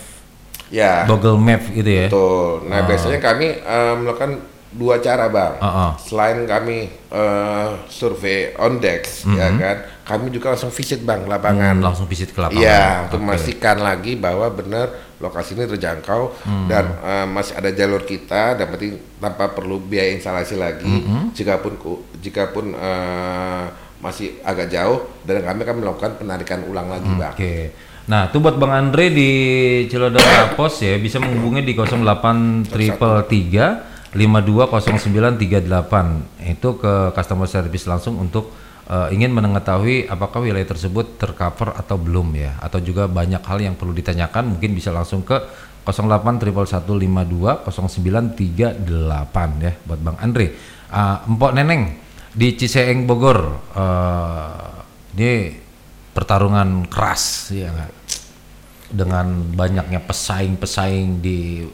ya. 0.71 1.03
Google 1.03 1.35
Map 1.35 1.67
gitu 1.67 1.91
ya? 1.91 2.07
Betul. 2.07 2.71
Nah, 2.71 2.87
biasanya 2.87 3.19
kami 3.19 3.47
eh, 3.59 3.93
melakukan 3.99 4.31
dua 4.69 4.99
cara, 4.99 5.27
Bang. 5.27 5.55
Ah, 5.57 5.67
ah. 5.67 5.91
Selain 5.95 6.43
kami 6.43 6.87
eh, 6.89 7.69
survei 7.87 8.51
on 8.55 8.77
dex, 8.77 9.23
ya 9.25 9.47
kan, 9.53 9.77
kami 10.03 10.27
juga 10.29 10.51
langsung 10.53 10.69
visit, 10.69 11.01
Bang, 11.01 11.23
lapangan. 11.23 11.79
Hmm, 11.79 11.83
langsung 11.83 12.05
visit 12.05 12.31
ke 12.31 12.39
lapangan. 12.39 12.59
Iya, 12.59 13.07
untuk 13.07 13.19
Oke. 13.19 13.25
memastikan 13.27 13.77
lagi 13.79 14.13
bahwa 14.15 14.47
benar 14.49 14.87
lokasi 15.17 15.57
ini 15.57 15.65
terjangkau 15.65 16.35
Hmm. 16.45 16.67
dan 16.67 16.85
eh, 16.99 17.25
masih 17.25 17.53
ada 17.57 17.71
jalur 17.71 18.03
kita 18.03 18.53
dan 18.53 18.67
tanpa 19.17 19.49
perlu 19.49 19.79
biaya 19.79 20.13
instalasi 20.13 20.55
lagi. 20.55 20.85
Hmm. 20.85 21.31
Jika 21.31 21.57
pun 21.57 21.73
jika 22.19 22.51
pun 22.51 22.75
eh, 22.75 23.65
masih 23.97 24.37
agak 24.45 24.69
jauh 24.69 25.09
dan 25.25 25.41
kami 25.41 25.65
akan 25.65 25.77
melakukan 25.81 26.11
penarikan 26.21 26.61
ulang 26.67 26.85
lagi, 26.85 27.09
Bang. 27.17 27.33
Oke. 27.33 27.73
Nah, 28.07 28.31
itu 28.31 28.39
buat 28.39 28.55
Bang 28.55 28.71
Andre 28.71 29.11
di 29.11 29.31
Cilodong 29.91 30.23
Kapos 30.23 30.79
ya 30.79 30.95
bisa 30.95 31.19
menghubungi 31.19 31.59
di 31.59 31.75
08 31.75 32.63
triple 32.63 33.27
3 33.27 33.86
520938 34.15 36.47
itu 36.47 36.69
ke 36.79 37.11
customer 37.11 37.47
service 37.49 37.87
langsung 37.87 38.19
untuk 38.23 38.51
eh, 38.87 39.11
ingin 39.11 39.35
mengetahui 39.35 40.07
apakah 40.07 40.39
wilayah 40.43 40.67
tersebut 40.67 41.19
tercover 41.19 41.75
atau 41.75 41.97
belum 41.99 42.35
ya. 42.39 42.55
Atau 42.63 42.79
juga 42.79 43.11
banyak 43.11 43.43
hal 43.43 43.59
yang 43.59 43.75
perlu 43.75 43.91
ditanyakan 43.91 44.55
mungkin 44.55 44.71
bisa 44.71 44.95
langsung 44.95 45.27
ke 45.27 45.35
08 45.87 46.39
triple 46.39 46.67
152 46.67 47.63
0938 47.63 49.63
ya 49.63 49.73
buat 49.83 49.99
Bang 49.99 50.17
Andre. 50.19 50.47
Ah, 50.91 51.23
Empok 51.27 51.51
Neneng 51.51 51.99
di 52.31 52.55
Ciseeng 52.55 53.03
Bogor. 53.03 53.39
Eh, 53.75 54.75
ini 55.17 55.49
pertarungan 56.13 56.85
keras 56.89 57.53
ya 57.53 57.69
dengan 58.87 59.43
banyaknya 59.53 59.99
pesaing-pesaing 60.01 61.19
di 61.19 61.67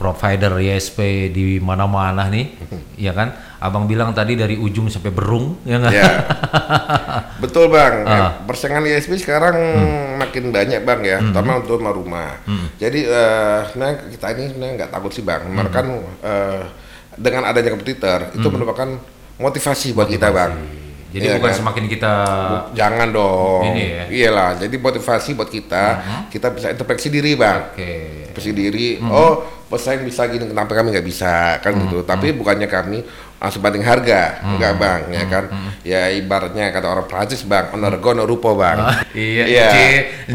provider 0.00 0.56
ISP 0.56 1.28
di 1.28 1.60
mana-mana 1.60 2.32
nih 2.32 2.56
ya 3.06 3.12
kan 3.12 3.36
abang 3.60 3.84
bilang 3.84 4.16
tadi 4.16 4.40
dari 4.40 4.56
ujung 4.56 4.88
sampai 4.88 5.12
berung 5.12 5.60
ya 5.68 5.76
nggak 5.76 5.92
Ya. 5.92 6.08
Betul 7.44 7.68
bang. 7.68 8.08
Ah. 8.08 8.12
Eh, 8.16 8.30
Persaingan 8.48 8.84
ISP 8.88 9.20
sekarang 9.20 9.56
makin 10.16 10.48
banyak 10.48 10.80
bang 10.80 11.00
ya, 11.04 11.16
terutama 11.20 11.60
untuk 11.60 11.80
rumah-rumah. 11.80 12.40
Jadi 12.80 13.04
eh, 13.04 13.60
nah 13.76 13.90
kita 14.08 14.32
ini 14.32 14.52
sebenarnya 14.52 14.74
nggak 14.80 14.90
takut 14.92 15.12
sih 15.12 15.20
bang. 15.20 15.44
Mereka 15.44 15.72
kan 15.72 15.86
eh, 16.24 16.62
dengan 17.20 17.44
adanya 17.48 17.76
kompetitor 17.76 18.32
itu 18.32 18.48
merupakan 18.48 18.88
motivasi 19.36 19.92
buat 19.92 20.08
kita 20.08 20.32
bang. 20.32 20.52
jadi 21.10 21.26
Iya 21.26 21.32
bukan 21.42 21.50
kan? 21.50 21.58
semakin 21.58 21.84
kita 21.90 22.12
Jangan 22.72 23.08
dong. 23.10 23.62
Ini 23.66 23.82
ya. 23.82 24.04
Iyalah. 24.08 24.50
Jadi 24.62 24.76
motivasi 24.78 25.30
buat 25.34 25.50
kita, 25.50 25.84
kita 26.30 26.48
bisa 26.54 26.70
introspeksi 26.70 27.08
diri 27.10 27.34
bang. 27.36 27.74
oke 27.74 27.92
Introspeksi 28.30 28.52
diri. 28.56 28.88
Oh 29.04 29.59
pesaing 29.70 30.02
bisa 30.02 30.26
gini, 30.26 30.44
kenapa 30.44 30.74
kami 30.74 30.90
nggak 30.90 31.06
bisa 31.06 31.62
kan 31.62 31.70
gitu. 31.78 32.02
Tapi 32.02 32.34
bukannya 32.34 32.66
kami 32.66 33.06
langsung 33.38 33.62
banding 33.62 33.80
harga, 33.80 34.42
enggak 34.42 34.74
bang, 34.76 35.00
ya 35.08 35.24
kan? 35.24 35.44
Ya 35.80 36.00
ibaratnya 36.10 36.68
kata 36.68 36.84
orang 36.84 37.06
Prancis 37.06 37.40
bang, 37.42 37.70
onorgo 37.70 38.12
no 38.12 38.26
rupo 38.26 38.52
bang. 38.52 38.82
iya 39.14 39.44
Iya. 39.46 39.68
Nce 39.70 39.86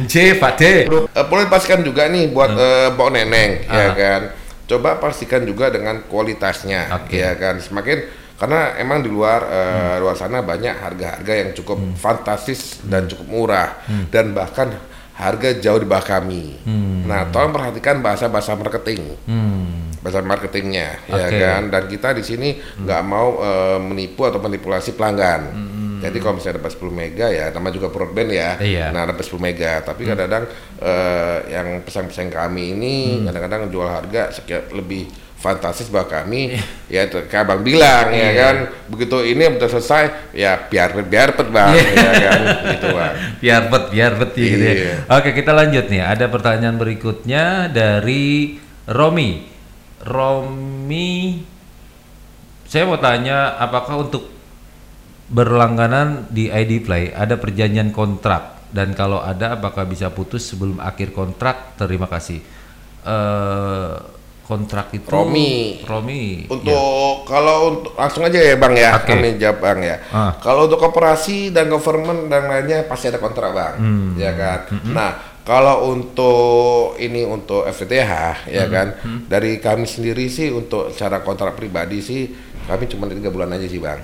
Nce 0.01 0.23
Fade 0.35 0.87
Perlu- 0.87 1.05
eh, 1.05 1.25
perlu 1.27 1.41
dipastikan 1.43 1.83
juga 1.83 2.07
nih 2.07 2.31
buat 2.31 2.49
eh, 2.49 2.87
Mbok 2.89 3.09
Neneng, 3.11 3.51
ya 3.67 3.87
kan. 3.91 4.21
Coba 4.65 4.97
pastikan 4.97 5.43
juga 5.43 5.69
dengan 5.69 6.01
kualitasnya, 6.07 6.89
Oke. 6.97 7.21
ya 7.21 7.37
kan. 7.37 7.61
Semakin 7.61 8.01
karena 8.35 8.73
emang 8.75 8.99
di 8.99 9.07
luar 9.07 9.45
eh, 9.45 9.95
luar 9.99 10.15
sana 10.15 10.41
banyak 10.41 10.73
harga-harga 10.73 11.33
yang 11.35 11.49
cukup 11.53 11.77
fantastis 11.95 12.81
dan 12.81 13.05
cukup 13.05 13.27
murah 13.27 13.77
dan 14.09 14.33
bahkan 14.33 14.73
harga 15.15 15.49
jauh 15.55 15.79
di 15.79 15.85
bawah 15.85 16.03
kami. 16.03 16.59
Nah, 17.05 17.29
tolong 17.29 17.49
perhatikan 17.49 17.99
bahasa-bahasa 17.99 18.53
marketing. 18.53 19.01
hmm. 19.25 19.63
bahasa 19.99 20.21
marketingnya 20.21 21.01
ya 21.09 21.17
Oke. 21.17 21.39
kan 21.39 21.61
dan 21.65 21.89
kita 21.89 22.13
di 22.13 22.21
sini 22.21 22.49
nggak 22.77 23.01
mau 23.01 23.41
eh, 23.41 23.81
menipu 23.81 24.21
atau 24.21 24.37
manipulasi 24.37 24.93
pelanggan 24.93 25.49
jadi 25.97 26.21
kalau 26.21 26.37
misalnya 26.37 26.61
dapat 26.61 26.77
10 26.77 26.93
mega 26.93 27.27
ya 27.27 27.49
nama 27.49 27.73
juga 27.73 27.89
broadband 27.89 28.29
ya 28.29 28.53
Iya. 28.61 28.93
nah 28.93 29.09
dapat 29.09 29.25
10 29.25 29.41
mega 29.41 29.81
tapi 29.81 30.05
kadang-kadang 30.05 30.45
eh, 30.77 31.37
yang 31.49 31.81
pesan-pesan 31.81 32.29
kami 32.29 32.77
ini 32.77 32.95
kadang-kadang 33.25 33.65
jual 33.67 33.89
harga 33.89 34.29
sekian 34.29 34.69
lebih 34.69 35.09
fantastis 35.45 35.93
bahwa 35.93 36.09
kami 36.09 36.57
ya 36.89 37.05
itu 37.05 37.21
kayak 37.29 37.45
abang 37.45 37.61
bilang 37.61 38.09
ya 38.09 38.33
Iya. 38.33 38.41
kan? 38.41 38.55
Begitu 38.89 39.17
ini 39.29 39.45
udah 39.45 39.69
selesai 39.69 40.33
ya 40.33 40.57
biar 40.65 40.97
biar 41.05 41.37
pet 41.37 41.53
bang 41.53 41.69
ya 41.77 41.85
kan? 42.17 42.41
Gitu 42.73 42.87
bang. 42.89 43.13
Biar 43.45 43.61
bet 43.69 43.85
biar 43.93 44.11
bet 44.17 44.31
ya 44.33 44.45
gitu 44.49 44.65
ya. 44.65 44.73
Iya. 44.73 44.95
Oke 45.13 45.29
kita 45.37 45.53
lanjut 45.53 45.85
nih. 45.85 46.01
Ada 46.01 46.25
pertanyaan 46.25 46.81
berikutnya 46.81 47.69
dari 47.69 48.57
Romi. 48.89 49.45
Romi 50.01 51.41
saya 52.65 52.89
mau 52.89 52.97
tanya 52.97 53.53
apakah 53.61 54.01
untuk 54.01 54.25
berlangganan 55.29 56.25
di 56.29 56.49
ID 56.49 56.81
Play 56.81 57.13
ada 57.13 57.37
perjanjian 57.37 57.93
kontrak? 57.93 58.57
Dan 58.73 58.91
kalau 58.91 59.21
ada 59.21 59.55
apakah 59.55 59.85
bisa 59.85 60.09
putus 60.09 60.49
sebelum 60.49 60.81
akhir 60.81 61.13
kontrak? 61.13 61.77
Terima 61.77 62.09
kasih. 62.09 62.41
Eh 63.05 64.14
kontrak 64.45 64.93
itu 64.93 65.09
Romi. 65.09 65.81
Romi 65.81 66.45
Untuk 66.45 66.69
ya. 66.69 67.25
kalau 67.25 67.57
untuk 67.67 67.91
langsung 67.93 68.21
aja 68.21 68.37
ya 68.37 68.55
bang 68.55 68.73
ya, 68.75 68.89
Oke. 68.95 69.09
kami 69.11 69.35
jawab 69.35 69.57
bang 69.59 69.79
ya. 69.83 69.95
Ah. 70.09 70.31
Kalau 70.37 70.65
untuk 70.65 70.77
koperasi 70.79 71.49
dan 71.49 71.65
government 71.67 72.29
dan 72.29 72.45
lainnya 72.45 72.85
pasti 72.85 73.09
ada 73.09 73.17
kontrak 73.17 73.49
bang, 73.51 73.73
Hmm. 73.75 74.09
ya 74.15 74.31
kan. 74.31 74.59
Nah 74.85 75.11
kalau 75.41 75.89
untuk 75.89 76.93
ini 76.97 77.21
untuk 77.21 77.65
FTTH 77.65 78.13
ya 78.47 78.65
kan 78.65 78.87
dari 79.25 79.57
kami 79.57 79.85
sendiri 79.85 80.25
sih 80.25 80.49
untuk 80.49 80.89
secara 80.89 81.21
kontrak 81.21 81.53
pribadi 81.53 82.01
sih 82.01 82.29
kami 82.63 82.85
cuma 82.85 83.05
tiga 83.05 83.29
bulan 83.29 83.49
aja 83.51 83.65
sih 83.65 83.77
bang. 83.77 84.01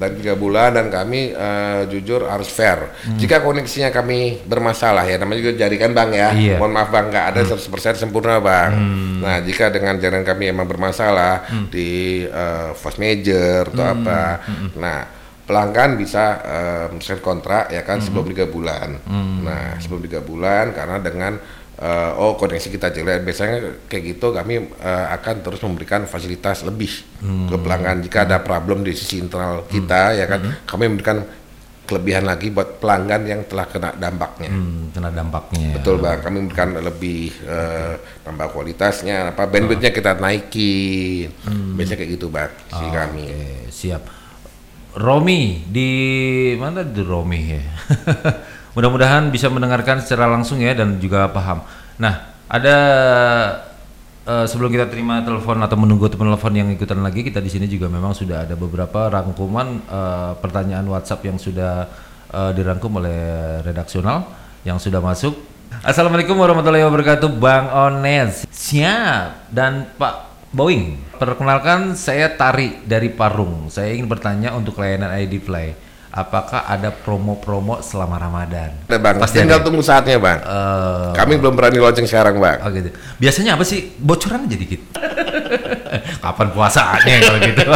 Dan 0.00 0.16
tiga 0.16 0.32
bulan 0.32 0.72
dan 0.72 0.88
kami 0.88 1.36
eh, 1.36 1.80
jujur 1.92 2.24
harus 2.24 2.48
fair. 2.48 2.88
Jika 3.20 3.44
koneksinya 3.44 3.92
kami 3.92 4.40
bermasalah 4.48 5.04
ya 5.04 5.20
namanya 5.20 5.44
juga 5.44 5.60
jaringan 5.60 5.92
bang 5.92 6.10
ya. 6.16 6.28
Iya. 6.32 6.56
Mohon 6.56 6.72
maaf 6.72 6.88
bang 6.88 7.06
nggak 7.12 7.26
ada 7.36 7.40
100% 7.44 8.00
sempurna 8.00 8.40
bang. 8.40 8.72
Nah 9.20 9.44
jika 9.44 9.68
dengan 9.68 10.00
jaringan 10.00 10.24
kami 10.24 10.48
emang 10.48 10.64
bermasalah 10.64 11.44
di 11.68 12.24
eh, 12.24 12.72
fast 12.72 12.96
major 12.96 13.68
atau 13.68 13.84
apa, 13.84 14.40
nah 14.80 15.04
pelanggan 15.44 16.00
bisa 16.00 16.40
set 17.04 17.20
kontrak 17.20 17.68
ya 17.68 17.84
kan 17.84 18.00
sebelum 18.00 18.24
tiga 18.32 18.48
bulan. 18.48 18.96
Nah 19.44 19.76
sebelum 19.76 20.00
tiga 20.00 20.24
bulan 20.24 20.72
karena 20.72 20.96
dengan 20.96 21.36
eh, 21.80 22.10
oh 22.20 22.36
koneksi 22.36 22.68
kita 22.68 22.92
jelek 22.92 23.24
biasanya 23.24 23.56
kayak 23.88 24.04
gitu 24.16 24.30
kami 24.30 24.68
eh, 24.68 25.06
akan 25.16 25.34
terus 25.40 25.60
memberikan 25.64 26.04
fasilitas 26.04 26.62
lebih 26.62 26.92
ke 27.20 27.56
pelanggan 27.56 28.04
jika 28.04 28.28
ada 28.28 28.38
problem 28.44 28.84
di 28.84 28.92
sisi 28.92 29.20
internal 29.20 29.64
kita 29.66 30.14
ya 30.16 30.24
kan 30.28 30.40
kami 30.68 30.92
memberikan 30.92 31.24
kelebihan 31.90 32.22
lagi 32.22 32.54
buat 32.54 32.78
pelanggan 32.78 33.26
yang 33.26 33.40
telah 33.50 33.66
kena 33.66 33.90
dampaknya. 33.98 34.46
Hmm, 34.46 34.94
kena 34.94 35.10
dampaknya. 35.10 35.74
Betul 35.74 35.98
bang, 35.98 36.22
kami 36.22 36.36
memberikan 36.46 36.70
lebih 36.78 37.34
eh, 37.42 37.94
tambah 38.22 38.46
kualitasnya, 38.54 39.34
apa 39.34 39.50
bandwidthnya 39.50 39.90
kita 39.90 40.14
naikin, 40.22 41.34
biasanya 41.74 41.98
kayak 41.98 42.10
gitu 42.14 42.30
bang, 42.30 42.52
si 42.70 42.86
kami. 42.94 43.24
Oke, 43.26 43.42
siap. 43.74 44.02
Romi 44.94 45.66
di 45.66 45.90
mana 46.54 46.86
di 46.86 47.02
Romi 47.02 47.40
ya? 47.50 47.62
Mudah-mudahan 48.74 49.34
bisa 49.34 49.50
mendengarkan 49.50 49.98
secara 49.98 50.30
langsung 50.30 50.62
ya 50.62 50.74
dan 50.74 51.02
juga 51.02 51.26
paham. 51.30 51.66
Nah, 51.98 52.30
ada 52.46 52.76
eh, 54.26 54.46
sebelum 54.46 54.70
kita 54.70 54.86
terima 54.86 55.22
telepon 55.26 55.58
atau 55.58 55.74
menunggu 55.74 56.06
telepon 56.06 56.52
yang 56.54 56.70
ikutan 56.70 57.02
lagi, 57.02 57.26
kita 57.26 57.42
di 57.42 57.50
sini 57.50 57.66
juga 57.66 57.90
memang 57.90 58.14
sudah 58.14 58.46
ada 58.46 58.54
beberapa 58.54 59.10
rangkuman 59.10 59.68
eh, 59.84 60.32
pertanyaan 60.38 60.86
WhatsApp 60.86 61.26
yang 61.26 61.38
sudah 61.38 61.86
eh, 62.30 62.50
dirangkum 62.54 63.02
oleh 63.02 63.58
redaksional 63.66 64.30
yang 64.62 64.78
sudah 64.78 65.02
masuk. 65.02 65.34
Assalamualaikum 65.80 66.34
warahmatullahi 66.34 66.82
wabarakatuh, 66.82 67.30
Bang 67.38 67.70
Ones. 67.70 68.44
Siap 68.50 69.54
dan 69.54 69.86
Pak 69.94 70.30
Boeing, 70.50 70.98
perkenalkan 71.14 71.94
saya 71.94 72.26
Tari 72.34 72.82
dari 72.82 73.06
Parung. 73.14 73.70
Saya 73.70 73.94
ingin 73.94 74.10
bertanya 74.10 74.50
untuk 74.50 74.82
layanan 74.82 75.14
ID 75.14 75.38
Play, 75.46 75.78
apakah 76.10 76.66
ada 76.66 76.90
promo-promo 76.90 77.78
selama 77.80 78.18
Ramadan? 78.18 78.74
Ada 78.86 78.98
bang, 78.98 79.16
Pasti 79.18 79.38
tinggal 79.38 79.62
ada. 79.62 79.66
tunggu 79.66 79.82
saatnya 79.82 80.18
bang. 80.18 80.38
Eh, 80.42 81.08
Kami 81.14 81.38
belum 81.38 81.54
berani 81.54 81.78
launching 81.78 82.06
sekarang 82.06 82.38
bang. 82.38 82.58
oh 82.60 82.70
gitu. 82.70 82.90
Biasanya 83.16 83.54
apa 83.54 83.62
sih? 83.62 83.94
Bocoran 83.96 84.46
aja 84.46 84.56
dikit. 84.58 84.80
Kapan 86.24 86.48
puasanya 86.50 87.14
kalau 87.20 87.38
gitu? 87.42 87.62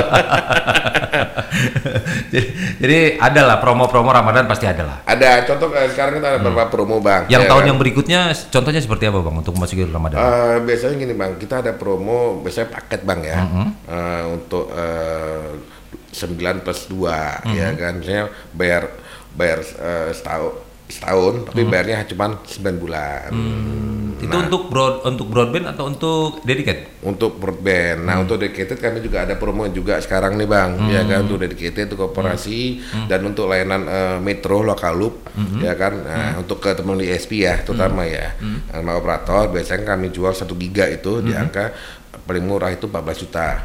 jadi, 2.35 2.47
jadi 2.83 2.99
ada 3.19 3.41
lah 3.47 3.57
promo-promo 3.63 4.11
Ramadan 4.11 4.47
pasti 4.47 4.67
ada 4.67 4.83
lah. 4.83 4.99
Ada 5.07 5.47
contoh 5.47 5.71
eh, 5.75 5.89
sekarang 5.91 6.19
kita 6.19 6.29
ada 6.35 6.41
beberapa 6.43 6.71
promo 6.71 6.99
bang. 6.99 7.27
Yang 7.31 7.43
ya 7.47 7.49
tahun 7.51 7.63
kan? 7.63 7.69
yang 7.71 7.79
berikutnya, 7.79 8.21
contohnya 8.51 8.81
seperti 8.83 9.05
apa 9.07 9.19
bang 9.23 9.35
untuk 9.39 9.55
memasuki 9.55 9.83
Ramadan? 9.87 10.19
Eh, 10.19 10.57
biasanya 10.63 10.95
gini 10.99 11.15
bang, 11.15 11.33
kita 11.39 11.63
ada 11.63 11.73
promo 11.75 12.43
biasanya 12.43 12.69
paket 12.71 13.01
bang 13.07 13.21
ya 13.23 13.37
Mm-hmm. 13.45 13.67
Eh, 13.85 14.23
untuk 14.31 14.65
eh, 14.73 15.49
9 16.15 16.31
plus 16.63 16.81
2 16.87 16.95
Mm-hmm. 17.43 17.53
ya 17.53 17.69
kan, 17.75 17.93
misalnya 17.99 18.25
bayar 18.53 18.83
bayar 19.33 19.59
eh, 19.61 20.11
setahun 20.11 20.55
setahun 20.87 21.35
tapi 21.45 21.59
Mm-hmm. 21.59 21.73
bayarnya 21.73 21.97
cuma 22.07 22.27
9 22.39 22.79
bulan. 22.79 23.31
Itu 24.15 24.31
Nah. 24.31 24.47
untuk 24.47 24.63
broad 24.67 24.95
untuk 25.03 25.27
broadband 25.27 25.67
atau 25.67 25.85
untuk 25.87 26.41
dedicated? 26.43 26.93
untuk 27.05 27.37
broadband. 27.37 27.99
Hmm. 27.99 28.07
Nah, 28.07 28.17
untuk 28.19 28.39
dedicated 28.39 28.79
kami 28.79 29.01
juga 29.01 29.27
ada 29.27 29.35
promo 29.35 29.69
juga 29.69 29.99
sekarang 29.99 30.37
nih, 30.37 30.47
Bang. 30.47 30.89
Ya 30.89 31.05
kan 31.05 31.25
untuk 31.25 31.37
dedicated 31.39 31.91
untuk 31.91 32.09
koperasi 32.09 32.81
Hmm. 32.81 33.07
dan 33.07 33.21
untuk 33.23 33.45
layanan 33.47 33.85
eh, 33.85 34.17
metro 34.19 34.63
lokal 34.63 34.95
loop 34.95 35.15
ya 35.61 35.75
kan. 35.75 35.93
Nah, 35.99 36.25
Hmm. 36.31 36.41
untuk 36.41 36.57
ke 36.59 36.73
teman 36.73 36.97
di 36.97 37.11
SP 37.11 37.43
ya, 37.43 37.59
terutama 37.59 38.05
ya. 38.05 38.33
Sama 38.71 38.95
operator 38.95 39.51
biasanya 39.51 39.85
kami 39.87 40.09
jual 40.09 40.33
1 40.33 40.55
giga 40.55 40.87
itu 40.87 41.13
Hmm. 41.15 41.25
di 41.25 41.33
angka 41.35 41.65
paling 42.25 42.43
murah 42.43 42.69
itu 42.69 42.85
14 42.85 43.21
juta. 43.21 43.63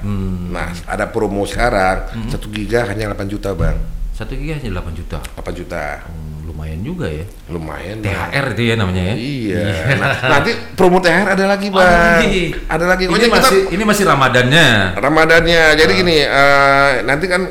Nah, 0.50 0.70
ada 0.84 1.08
promo 1.08 1.44
sekarang 1.44 2.12
Hmm. 2.12 2.30
1 2.30 2.48
giga 2.50 2.84
hanya 2.86 3.10
8 3.10 3.28
juta, 3.28 3.52
Bang. 3.52 3.80
Satu 4.12 4.36
giga 4.36 4.56
hanya 4.56 4.70
8 4.76 4.92
juta. 4.94 5.18
8 5.34 5.56
juta. 5.56 6.04
Hmm, 6.04 6.44
lumayan 6.44 6.84
juga 6.84 7.08
ya. 7.08 7.24
Lumayan. 7.48 8.04
THR 8.04 8.46
itu 8.52 8.64
ya 8.66 8.76
namanya 8.76 9.04
ya. 9.06 9.16
Iya. 9.16 9.64
Nah, 9.96 10.10
nanti 10.30 10.52
promo 10.76 11.00
THR 11.00 11.40
ada 11.40 11.46
lagi, 11.48 11.72
Oh, 11.72 11.80
Bang. 11.80 12.20
lagi. 12.20 12.52
Ada 12.68 12.86
lagi. 12.86 13.04
Ini 13.08 13.16
kita- 13.18 13.32
masih 13.34 13.60
ini 13.72 13.84
masih 13.84 14.04
Ramadannya. 14.04 14.68
Ramadannya. 14.94 15.62
Ah. 15.66 15.74
Jadi 15.74 15.92
gini, 15.96 16.18
eh, 16.20 16.92
nanti 17.02 17.26
kan 17.26 17.48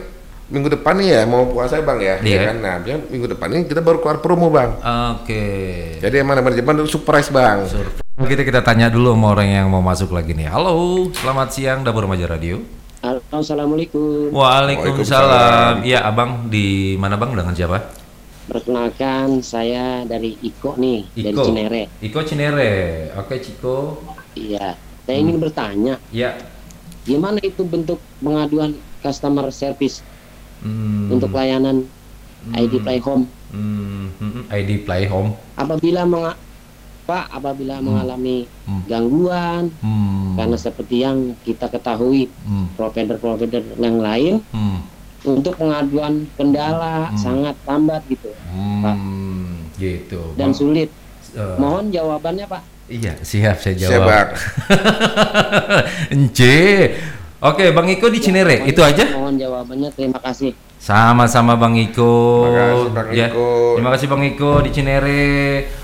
minggu 0.49 0.69
depan 0.71 0.97
nih 0.97 1.09
ya 1.09 1.21
mau 1.25 1.45
puasa 1.45 1.77
bang 1.79 2.01
ya, 2.01 2.15
Iya. 2.21 2.37
ya 2.37 2.41
kan? 2.49 2.57
Nah, 2.61 2.75
minggu 2.85 3.29
depan 3.29 3.49
ini 3.51 3.65
kita 3.65 3.81
baru 3.81 4.01
keluar 4.01 4.21
promo 4.21 4.49
bang. 4.49 4.77
Oke. 5.17 5.45
Jadi 6.01 6.17
emang 6.21 6.41
manajemen 6.41 6.85
itu 6.85 6.97
surprise 6.97 7.29
bang. 7.29 7.65
Kita 8.19 8.43
kita 8.43 8.61
tanya 8.67 8.91
dulu 8.91 9.15
sama 9.15 9.31
orang 9.31 9.49
yang 9.49 9.67
mau 9.71 9.79
masuk 9.79 10.11
lagi 10.11 10.35
nih. 10.35 10.51
Halo, 10.51 11.07
selamat 11.15 11.49
siang 11.55 11.87
Dapur 11.87 12.03
Remaja 12.03 12.27
Radio. 12.27 12.59
Halo, 12.99 13.23
Assalamualaikum. 13.31 14.35
Waalaikumsalam. 14.35 15.87
Iya, 15.87 16.03
Abang 16.03 16.51
di 16.51 16.99
mana 16.99 17.15
Bang 17.15 17.31
dengan 17.31 17.55
siapa? 17.55 17.79
Perkenalkan 18.51 19.39
saya 19.39 20.03
dari 20.03 20.35
Iko 20.35 20.75
nih, 20.75 21.07
dari 21.15 21.31
Iko. 21.31 21.43
Cinere. 21.47 21.83
Iko 22.03 22.21
Cinere. 22.27 22.73
Oke, 23.15 23.39
Ciko. 23.39 24.03
Iya. 24.35 24.75
Saya 25.07 25.17
ingin 25.17 25.39
bertanya, 25.39 25.95
Ya. 26.11 26.35
gimana 27.07 27.39
itu 27.41 27.63
bentuk 27.65 27.97
pengaduan 28.19 28.75
customer 29.01 29.49
service 29.49 30.03
Hmm, 30.59 31.07
untuk 31.09 31.31
layanan 31.31 31.87
ID 32.51 32.83
Play 32.83 32.99
Home 32.99 33.31
hmm, 33.55 34.11
hmm, 34.19 34.43
ID 34.51 34.83
Play 34.83 35.07
Home. 35.07 35.39
apabila 35.55 36.03
Pak, 37.09 37.33
apabila 37.33 37.81
mengalami 37.81 38.45
Hmm. 38.69 38.85
gangguan 38.85 39.73
Hmm. 39.81 40.37
karena 40.37 40.57
seperti 40.61 41.01
yang 41.01 41.33
kita 41.41 41.65
ketahui 41.67 42.29
Hmm. 42.45 42.69
provider-provider 42.77 43.65
yang 43.77 43.97
lain 43.97 44.45
Hmm. 44.53 44.85
untuk 45.25 45.57
pengaduan 45.57 46.29
kendala 46.37 47.09
sangat 47.17 47.57
lambat 47.65 48.05
gitu 48.07 48.29
Hmm. 48.53 49.73
Gitu. 49.75 50.37
dan 50.37 50.53
Bang. 50.53 50.55
sulit. 50.55 50.93
Eh, 51.31 51.57
Mohon 51.57 51.89
jawabannya, 51.89 52.45
Pak. 52.45 52.63
Iya, 52.89 53.17
siap 53.21 53.57
saya 53.57 53.77
Siap 53.77 53.89
jawab. 53.91 54.27
Ence. 56.09 56.57
Oke, 57.39 57.71
Bang 57.71 57.87
Iko 57.87 58.11
di 58.11 58.19
Cinere. 58.19 58.59
Mohon- 58.59 58.71
Itu 58.75 58.81
aja. 58.83 59.05
Mohon 59.15 59.35
jawabannya. 59.39 59.91
Terima 59.95 60.19
kasih. 60.19 60.59
Sama-sama 60.79 61.55
Bang 61.55 61.79
Iko. 61.79 62.47
Terima 62.51 62.67
kasih, 62.67 62.91
Bang 62.91 63.09
Ya, 63.11 63.27
Iko. 63.31 63.47
Terima 63.79 63.91
kasih 63.95 64.07
Bang 64.07 64.23
Iko 64.25 64.51
di 64.59 64.71
Cinere. 64.71 65.23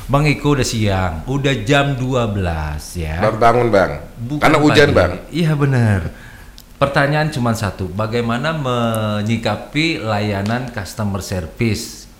Bang 0.04 0.24
Iko 0.24 0.48
udah 0.52 0.66
siang, 0.66 1.14
udah 1.24 1.54
jam 1.62 1.94
12 1.94 2.98
ya. 2.98 3.22
Baru 3.22 3.38
bangun 3.38 3.68
bang. 3.70 3.90
Bukan 4.18 4.42
Karena 4.42 4.58
hujan 4.58 4.88
pagi. 4.90 4.98
bang. 4.98 5.12
Iya 5.30 5.52
benar. 5.54 6.00
Pertanyaan 6.74 7.30
cuma 7.30 7.54
satu, 7.54 7.86
bagaimana 7.86 8.50
menyikapi 8.52 10.02
layanan 10.02 10.68
customer 10.68 11.22
service? 11.22 12.10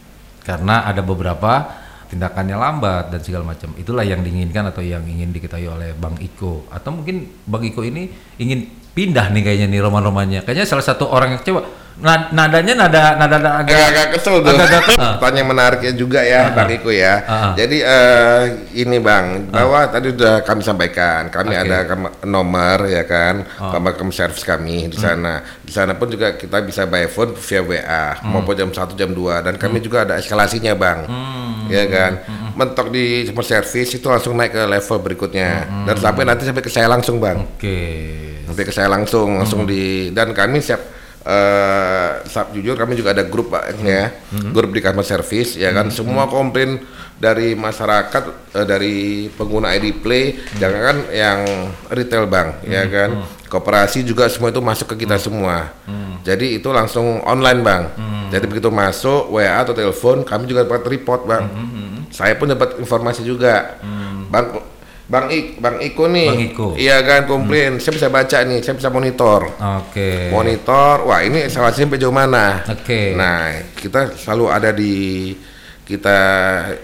Karena 0.41 0.87
ada 0.87 1.03
beberapa 1.03 1.75
tindakannya 2.07 2.55
lambat 2.55 3.11
dan 3.11 3.19
segala 3.19 3.43
macam. 3.45 3.75
Itulah 3.75 4.07
yang 4.07 4.23
diinginkan 4.23 4.71
atau 4.71 4.79
yang 4.79 5.03
ingin 5.03 5.35
diketahui 5.35 5.67
oleh 5.67 5.91
Bang 5.93 6.15
Iko. 6.17 6.71
Atau 6.71 6.95
mungkin 6.95 7.35
Bang 7.45 7.67
Iko 7.67 7.83
ini 7.83 8.09
ingin 8.39 8.71
pindah 8.95 9.29
nih 9.35 9.43
kayaknya 9.43 9.67
nih 9.69 9.81
roman-romannya. 9.83 10.41
Kayaknya 10.47 10.67
salah 10.71 10.87
satu 10.87 11.11
orang 11.11 11.37
yang 11.37 11.43
na- 11.43 11.67
nadanya 12.03 12.75
nada 12.75 13.15
nada, 13.15 13.39
nada 13.39 13.51
agak 13.63 13.71
Agak-agak 13.71 14.07
kesel 14.19 14.35
tuh. 14.43 14.51
Agak-agak 14.51 14.83
kesel. 14.91 15.11
Pertanyaan 15.15 15.49
menariknya 15.53 15.93
juga 15.95 16.21
ya, 16.27 16.51
Bang 16.51 16.71
Iko 16.73 16.91
ya. 16.91 17.15
Ah. 17.23 17.53
Jadi 17.55 17.79
eh, 17.85 18.43
ini 18.83 18.99
Bang, 18.99 19.53
bahwa 19.53 19.87
tadi 19.87 20.11
sudah 20.11 20.43
kami 20.43 20.63
sampaikan, 20.67 21.31
kami 21.31 21.55
Oke. 21.55 21.63
ada 21.63 21.79
nomor 22.27 22.91
ya 22.91 23.07
kan, 23.07 23.47
kamar 23.59 23.95
kem 23.95 24.11
service 24.11 24.43
kami 24.43 24.91
di 24.91 24.99
sana. 24.99 25.45
Di 25.63 25.71
sana 25.71 25.95
pun 25.95 26.11
juga 26.11 26.35
kita 26.35 26.59
bisa 26.67 26.89
by 26.89 27.07
phone 27.07 27.39
via 27.39 27.61
WA 27.63 28.07
maupun 28.27 28.55
jam 28.59 28.71
1 28.75 28.99
jam 28.99 29.11
2 29.15 29.47
dan 29.47 29.55
kami 29.55 29.79
juga 29.79 30.03
ada 30.03 30.19
eskalasinya 30.19 30.75
Bang. 30.75 31.07
Ya 31.71 31.87
kan. 31.87 32.13
Mentok 32.55 32.95
di 32.95 33.27
customer 33.27 33.47
service 33.51 33.91
itu 33.99 34.07
langsung 34.07 34.39
naik 34.39 34.55
ke 34.55 34.63
level 34.63 34.99
berikutnya 35.03 35.67
dan 35.91 35.97
sampai 35.99 36.23
nanti 36.23 36.47
sampai 36.47 36.63
ke 36.63 36.71
saya 36.71 36.87
langsung 36.87 37.19
Bang 37.19 37.43
Oke. 37.43 37.83
sampai 38.47 38.63
ke 38.63 38.71
saya 38.71 38.87
langsung 38.87 39.43
langsung 39.43 39.67
di 39.67 40.15
dan 40.15 40.31
kami 40.31 40.63
siap 40.63 40.94
siap 42.29 42.53
jujur 42.53 42.77
kami 42.77 43.01
juga 43.01 43.17
ada 43.17 43.25
grup 43.25 43.49
pak 43.49 43.73
ya. 43.81 44.13
Grup 44.53 44.71
di 44.77 44.81
customer 44.85 45.07
service 45.07 45.57
ya 45.57 45.73
kan. 45.73 45.89
Semua 45.89 46.29
komplain 46.29 46.85
dari 47.15 47.55
masyarakat 47.55 48.23
eh, 48.53 48.67
dari 48.67 48.95
pengguna 49.33 49.71
ID 49.73 50.03
Play 50.03 50.37
jangan 50.59 50.81
kan 50.83 50.97
yang 51.15 51.39
retail 51.89 52.29
bank 52.29 52.61
ya 52.69 52.85
kan. 52.89 53.25
Koperasi 53.49 54.03
juga 54.03 54.27
semua 54.27 54.51
itu 54.51 54.59
masuk 54.59 54.93
ke 54.93 55.07
kita 55.07 55.17
semua. 55.17 55.71
Jadi 56.25 56.59
itu 56.59 56.69
langsung 56.73 57.23
online 57.25 57.61
bang. 57.65 57.83
Jadi 58.33 58.45
begitu 58.51 58.69
masuk 58.69 59.31
WA 59.31 59.63
atau 59.63 59.73
telepon 59.73 60.27
kami 60.27 60.45
juga 60.51 60.67
dapat 60.67 60.85
report 60.91 61.25
bang. 61.25 61.45
Saya 62.13 62.35
pun 62.37 62.51
dapat 62.51 62.77
informasi 62.83 63.23
juga. 63.25 63.79
Bang 64.29 64.59
Bang 65.05 65.29
Ik, 65.29 65.61
Bang 65.61 65.77
Iko 65.79 66.09
nih. 66.09 66.29
Bang 66.29 66.41
Iko. 66.41 66.67
Iya 66.75 67.05
kan 67.05 67.29
komplain. 67.29 67.77
Saya 67.77 67.93
bisa 67.93 68.09
baca 68.09 68.39
nih, 68.41 68.65
saya 68.65 68.73
bisa 68.73 68.89
monitor. 68.89 69.53
Oke. 69.53 70.33
Monitor, 70.33 71.05
wah 71.05 71.21
ini 71.21 71.45
salah 71.47 71.71
sampai 71.71 72.01
jauh 72.01 72.09
mana? 72.09 72.65
Oke. 72.65 73.13
Nah, 73.13 73.53
kita 73.77 74.17
selalu 74.17 74.45
ada 74.49 74.73
di 74.73 74.95
kita 75.85 76.19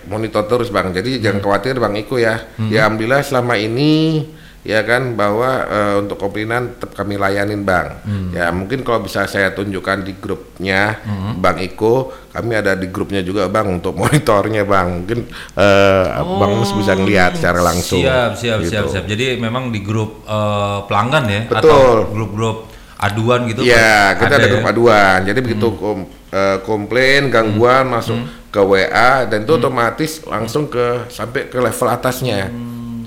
monitor 0.05 0.45
terus 0.45 0.69
bang. 0.69 0.93
Jadi 0.93 1.17
Hmm. 1.17 1.23
jangan 1.25 1.41
khawatir 1.41 1.81
bang 1.81 1.95
Iko 1.97 2.21
ya. 2.21 2.37
Ya 2.69 2.85
alhamdulillah 2.85 3.25
selama 3.25 3.57
ini 3.57 4.29
ya 4.61 4.85
kan 4.85 5.17
bahwa 5.17 5.65
eh, 5.65 5.95
untuk 6.05 6.21
komplainan 6.21 6.77
tetap 6.77 6.93
kami 6.93 7.17
layanin 7.17 7.65
bang. 7.65 7.97
Hmm. 8.05 8.29
Ya 8.37 8.53
mungkin 8.53 8.85
kalau 8.85 9.01
bisa 9.01 9.25
saya 9.25 9.57
tunjukkan 9.57 10.05
di 10.05 10.13
grupnya 10.21 11.01
bang 11.41 11.57
Iko, 11.65 12.13
kami 12.29 12.53
ada 12.61 12.77
di 12.77 12.93
grupnya 12.93 13.25
juga 13.25 13.49
bang 13.49 13.81
untuk 13.81 13.97
monitornya 14.01 14.69
bang. 14.69 15.05
Mungkin 15.05 15.21
eh, 15.57 16.05
bang 16.21 16.53
Mus 16.53 16.73
bisa 16.77 16.93
ngeliat 16.93 17.41
secara 17.41 17.65
langsung. 17.65 18.05
Oh, 18.05 18.09
Siap, 18.09 18.33
siap, 18.37 18.59
gitu. 18.61 18.71
siap, 18.73 18.85
siap. 18.93 19.05
Jadi 19.09 19.41
memang 19.41 19.73
di 19.73 19.81
grup 19.81 20.25
eh, 20.29 20.79
pelanggan 20.85 21.25
ya 21.25 21.41
Betul. 21.49 21.71
atau 21.73 21.81
grup-grup 22.13 22.59
aduan 23.01 23.49
gitu. 23.49 23.65
Iya, 23.65 24.13
kita 24.21 24.35
ada, 24.37 24.45
ya? 24.45 24.51
grup 24.53 24.67
aduan. 24.69 25.19
Jadi 25.25 25.39
begitu 25.41 25.73
kom- 25.73 26.09
eh, 26.29 26.61
komplain, 26.69 27.33
gangguan 27.33 27.89
masuk 27.89 28.21
ke 28.53 28.61
WA 28.61 29.25
dan 29.25 29.47
itu 29.47 29.53
otomatis 29.57 30.21
langsung 30.27 30.69
ke 30.69 31.09
sampai 31.09 31.49
ke 31.49 31.57
level 31.57 31.89
atasnya. 31.89 32.53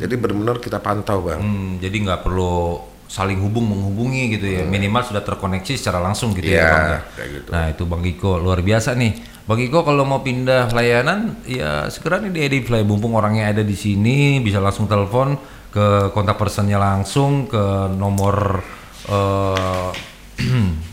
Jadi 0.04 0.14
benar-benar 0.20 0.60
kita 0.60 0.84
pantau, 0.84 1.24
Bang. 1.24 1.40
Hmm, 1.40 1.72
jadi 1.80 1.96
nggak 1.96 2.28
perlu 2.28 2.76
saling 3.08 3.40
hubung 3.40 3.72
menghubungi 3.72 4.36
gitu 4.36 4.44
ya. 4.52 4.68
Minimal 4.68 5.00
sudah 5.08 5.24
terkoneksi 5.24 5.80
secara 5.80 6.04
langsung 6.04 6.36
gitu 6.36 6.52
ya, 6.52 6.60
Iya, 6.60 6.68
Bang 6.68 6.84
ya. 6.84 7.00
kayak 7.16 7.30
gitu. 7.32 7.50
Nah, 7.56 7.66
itu 7.72 7.84
Bang 7.88 8.04
Iko 8.04 8.32
luar 8.36 8.60
biasa 8.60 9.00
nih. 9.00 9.14
Bang 9.44 9.60
Iko 9.60 9.84
kalau 9.84 10.04
mau 10.04 10.20
pindah 10.20 10.72
layanan 10.72 11.40
ya 11.44 11.88
segera 11.88 12.20
nih 12.20 12.32
di 12.32 12.40
Edifly 12.44 12.84
mumpung 12.84 13.12
orangnya 13.16 13.52
ada 13.52 13.60
di 13.60 13.76
sini 13.76 14.40
bisa 14.40 14.64
langsung 14.64 14.88
telepon 14.88 15.36
ke 15.68 16.12
kontak 16.16 16.40
personnya 16.40 16.80
langsung 16.80 17.52
ke 17.52 17.92
nomor 17.92 18.64
eh 19.12 19.92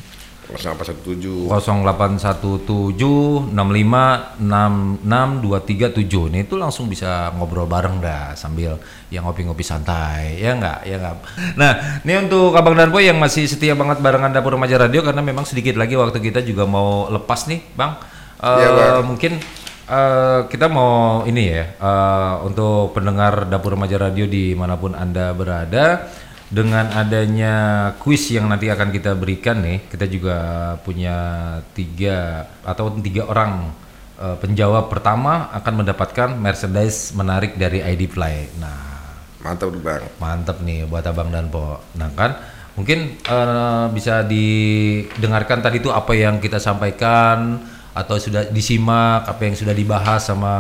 0817 0.57 1.51
081765666237 4.41 6.33
nih 6.33 6.43
itu 6.47 6.55
langsung 6.59 6.87
bisa 6.91 7.31
ngobrol 7.37 7.67
bareng 7.67 8.01
dah 8.03 8.35
sambil 8.35 8.79
yang 9.11 9.27
ngopi-ngopi 9.27 9.63
santai. 9.63 10.39
Ya 10.41 10.55
enggak 10.57 10.87
ya 10.87 10.97
enggak 10.99 11.17
nah 11.55 12.01
ini 12.03 12.13
untuk 12.27 12.55
abang 12.57 12.75
dan 12.75 12.91
boy 12.91 13.03
yang 13.05 13.19
masih 13.19 13.47
setia 13.47 13.75
banget 13.75 13.99
barengan 14.03 14.33
dapur 14.33 14.55
remaja 14.55 14.79
radio 14.81 15.03
karena 15.03 15.23
memang 15.23 15.45
sedikit 15.47 15.77
lagi 15.77 15.95
waktu 15.95 16.19
kita 16.19 16.41
juga 16.43 16.65
mau 16.67 17.07
lepas 17.11 17.47
nih 17.51 17.61
bang. 17.75 17.93
Eh, 18.41 18.49
Iya, 18.57 18.69
Bang. 18.73 19.05
mungkin 19.13 19.33
eh, 19.91 20.41
kita 20.49 20.67
mau 20.73 21.23
ini 21.29 21.43
ya 21.51 21.65
eh, 21.77 22.35
untuk 22.47 22.97
pendengar 22.97 23.45
dapur 23.47 23.77
remaja 23.77 24.01
radio 24.01 24.25
di 24.25 24.57
mana 24.57 24.81
pun 24.81 24.97
anda 24.97 25.37
berada 25.37 26.09
dengan 26.51 26.91
adanya 26.91 27.55
kuis 28.03 28.27
yang 28.35 28.51
nanti 28.51 28.67
akan 28.67 28.91
kita 28.91 29.15
berikan 29.15 29.63
nih 29.63 29.87
kita 29.87 30.11
juga 30.11 30.37
punya 30.83 31.17
tiga 31.79 32.51
atau 32.67 32.91
tiga 32.99 33.31
orang 33.31 33.71
eh, 34.19 34.37
penjawab 34.37 34.91
pertama 34.91 35.47
akan 35.55 35.87
mendapatkan 35.87 36.35
merchandise 36.35 37.15
menarik 37.15 37.55
dari 37.55 37.79
ID 37.81 38.11
Play 38.11 38.51
nah 38.59 38.91
Mantap, 39.41 39.73
Bang. 39.81 40.05
Mantep 40.21 40.61
nih 40.61 40.85
buat 40.85 41.05
abang 41.09 41.33
dan 41.33 41.49
po. 41.49 41.81
Nah 41.97 42.13
kan 42.13 42.37
mungkin 42.77 43.17
eh, 43.17 43.85
bisa 43.97 44.21
didengarkan 44.25 45.65
tadi 45.65 45.81
itu 45.81 45.89
apa 45.89 46.13
yang 46.13 46.39
kita 46.39 46.61
sampaikan 46.61 47.61
atau 47.91 48.17
sudah 48.21 48.47
disimak 48.53 49.27
apa 49.27 49.51
yang 49.51 49.57
sudah 49.59 49.75
dibahas 49.75 50.23
sama 50.31 50.55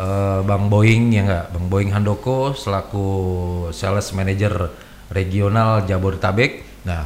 eh, 0.00 0.40
Bang 0.48 0.72
Boeing 0.72 1.12
ya 1.12 1.20
enggak 1.28 1.46
Bang 1.52 1.66
Boeing 1.68 1.92
Handoko 1.92 2.56
selaku 2.56 3.08
sales 3.76 4.10
manager 4.16 4.72
regional 5.12 5.84
Jabodetabek. 5.84 6.64
Nah 6.88 7.04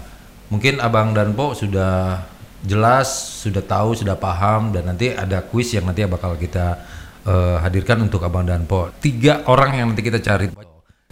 mungkin 0.53 0.79
abang 0.79 1.17
dan 1.17 1.35
po 1.35 1.57
sudah 1.57 2.23
jelas 2.65 3.09
sudah 3.45 3.61
tahu 3.61 3.93
sudah 3.99 4.17
paham 4.17 4.73
dan 4.73 4.89
nanti 4.89 5.13
ada 5.13 5.45
kuis 5.45 5.73
yang 5.75 5.85
nanti 5.85 6.07
bakal 6.07 6.39
kita 6.39 6.79
eh, 7.27 7.57
hadirkan 7.61 8.07
untuk 8.07 8.23
abang 8.23 8.47
dan 8.47 8.65
po 8.65 8.93
tiga 9.03 9.43
orang 9.51 9.77
yang 9.77 9.87
nanti 9.93 10.05
kita 10.05 10.21
cari. 10.23 10.49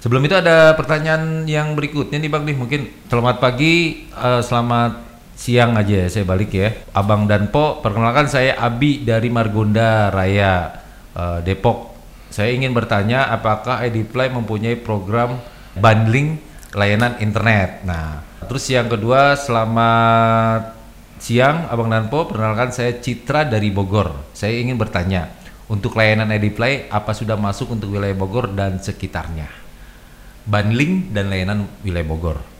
Sebelum 0.03 0.26
itu 0.26 0.35
ada 0.35 0.74
pertanyaan 0.74 1.47
yang 1.47 1.78
berikutnya 1.78 2.18
nih 2.18 2.26
bang 2.26 2.43
nih. 2.43 2.57
Mungkin 2.59 2.80
selamat 3.11 3.37
pagi 3.39 4.07
eh, 4.11 4.43
selamat 4.43 5.12
siang 5.33 5.74
aja 5.74 6.07
ya 6.07 6.09
saya 6.12 6.24
balik 6.28 6.51
ya. 6.55 6.72
Abang 6.95 7.26
dan 7.26 7.49
po 7.51 7.80
perkenalkan 7.80 8.28
saya 8.28 8.57
Abi 8.61 9.03
dari 9.03 9.28
Margonda 9.33 10.12
Raya 10.12 10.82
eh, 11.16 11.38
Depok 11.44 11.92
saya 12.32 12.52
ingin 12.52 12.72
bertanya 12.72 13.28
apakah 13.28 13.84
Ediply 13.84 14.32
mempunyai 14.32 14.76
program 14.80 15.36
bundling 15.76 16.40
layanan 16.72 17.20
internet 17.20 17.84
nah 17.84 18.24
terus 18.48 18.68
yang 18.68 18.88
kedua 18.88 19.36
selamat 19.36 20.82
Siang, 21.22 21.70
Abang 21.70 21.86
Danpo, 21.86 22.26
perkenalkan 22.26 22.74
saya 22.74 22.98
Citra 22.98 23.46
dari 23.46 23.70
Bogor. 23.70 24.34
Saya 24.34 24.58
ingin 24.58 24.74
bertanya, 24.74 25.30
untuk 25.70 25.94
layanan 25.94 26.34
Ediply, 26.34 26.90
apa 26.90 27.14
sudah 27.14 27.38
masuk 27.38 27.78
untuk 27.78 27.94
wilayah 27.94 28.18
Bogor 28.18 28.50
dan 28.50 28.82
sekitarnya? 28.82 29.46
Bundling 30.42 31.14
dan 31.14 31.30
layanan 31.30 31.70
wilayah 31.86 32.10
Bogor. 32.10 32.51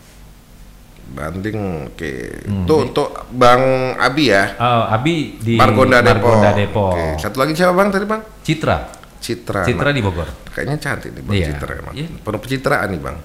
Banding, 1.05 1.90
oke. 1.92 2.12
Itu 2.46 2.74
untuk 2.78 3.09
Bang 3.30 3.61
Abi 3.94 4.30
ya. 4.30 4.55
Oh, 4.57 4.88
Abi 4.88 5.36
di 5.36 5.59
Margonda 5.59 6.00
Depok. 6.00 6.40
Margonda 6.40 6.50
Depok. 6.55 6.94
Oke. 6.94 7.05
Satu 7.18 7.36
lagi 7.36 7.53
siapa 7.53 7.74
Bang 7.74 7.90
tadi, 7.90 8.07
Bang? 8.07 8.22
Citra, 8.40 8.88
Citra. 9.18 9.61
Citra 9.66 9.90
Nah, 9.90 9.94
di 9.94 10.00
Bogor. 10.00 10.28
Kayaknya 10.48 10.76
cantik 10.78 11.11
nih 11.12 11.22
Bang 11.22 11.34
Iya. 11.36 11.46
Citra 11.53 11.72
emang. 11.76 11.94
Iya. 11.94 12.07
Penuh 12.16 12.40
pencitraan 12.40 12.88
nih 12.88 13.00
Bang. 13.00 13.16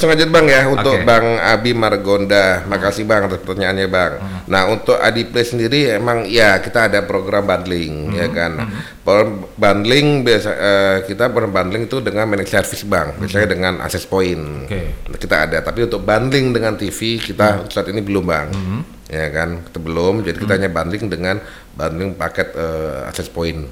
Langsung 0.00 0.16
aja 0.16 0.24
Bang 0.32 0.48
ya 0.48 0.64
untuk 0.64 0.96
Oke. 0.96 1.04
Bang 1.04 1.36
Abi 1.36 1.76
Margonda. 1.76 2.64
Makasih 2.64 3.04
Bang 3.04 3.28
atas 3.28 3.44
pertanyaannya 3.44 3.84
Bang. 3.92 4.16
Hmm. 4.16 4.48
Nah 4.48 4.64
untuk 4.72 4.96
Adiplay 4.96 5.44
sendiri 5.44 5.92
emang 5.92 6.24
ya 6.24 6.56
kita 6.56 6.88
ada 6.88 7.04
program 7.04 7.44
bundling 7.44 8.08
Hmm. 8.08 8.16
ya 8.16 8.26
kan. 8.32 8.52
Program 9.04 9.44
Bundling 9.60 10.24
biasa 10.24 10.50
eh, 10.56 10.96
kita 11.04 11.28
program 11.28 11.52
bundling 11.52 11.84
itu 11.84 12.00
dengan 12.00 12.24
managed 12.32 12.48
service 12.48 12.80
Bang. 12.88 13.12
Biasanya 13.20 13.48
dengan 13.52 13.74
access 13.84 14.08
point. 14.08 14.40
Hmm. 14.40 14.64
Hmm. 14.72 15.20
Kita 15.20 15.44
ada 15.44 15.60
tapi 15.60 15.84
untuk 15.84 16.00
bundling 16.00 16.56
dengan 16.56 16.80
TV 16.80 17.20
kita 17.20 17.68
saat 17.68 17.92
ini 17.92 18.00
belum 18.00 18.24
Bang. 18.24 18.48
Ya 19.04 19.28
kan 19.28 19.68
kita 19.68 19.84
belum. 19.84 20.24
Jadi 20.24 20.40
kita 20.40 20.56
hanya 20.56 20.72
bundling 20.72 21.12
dengan 21.12 21.44
bundling 21.76 22.16
paket 22.16 22.56
eh, 22.56 23.04
access 23.04 23.28
point. 23.28 23.68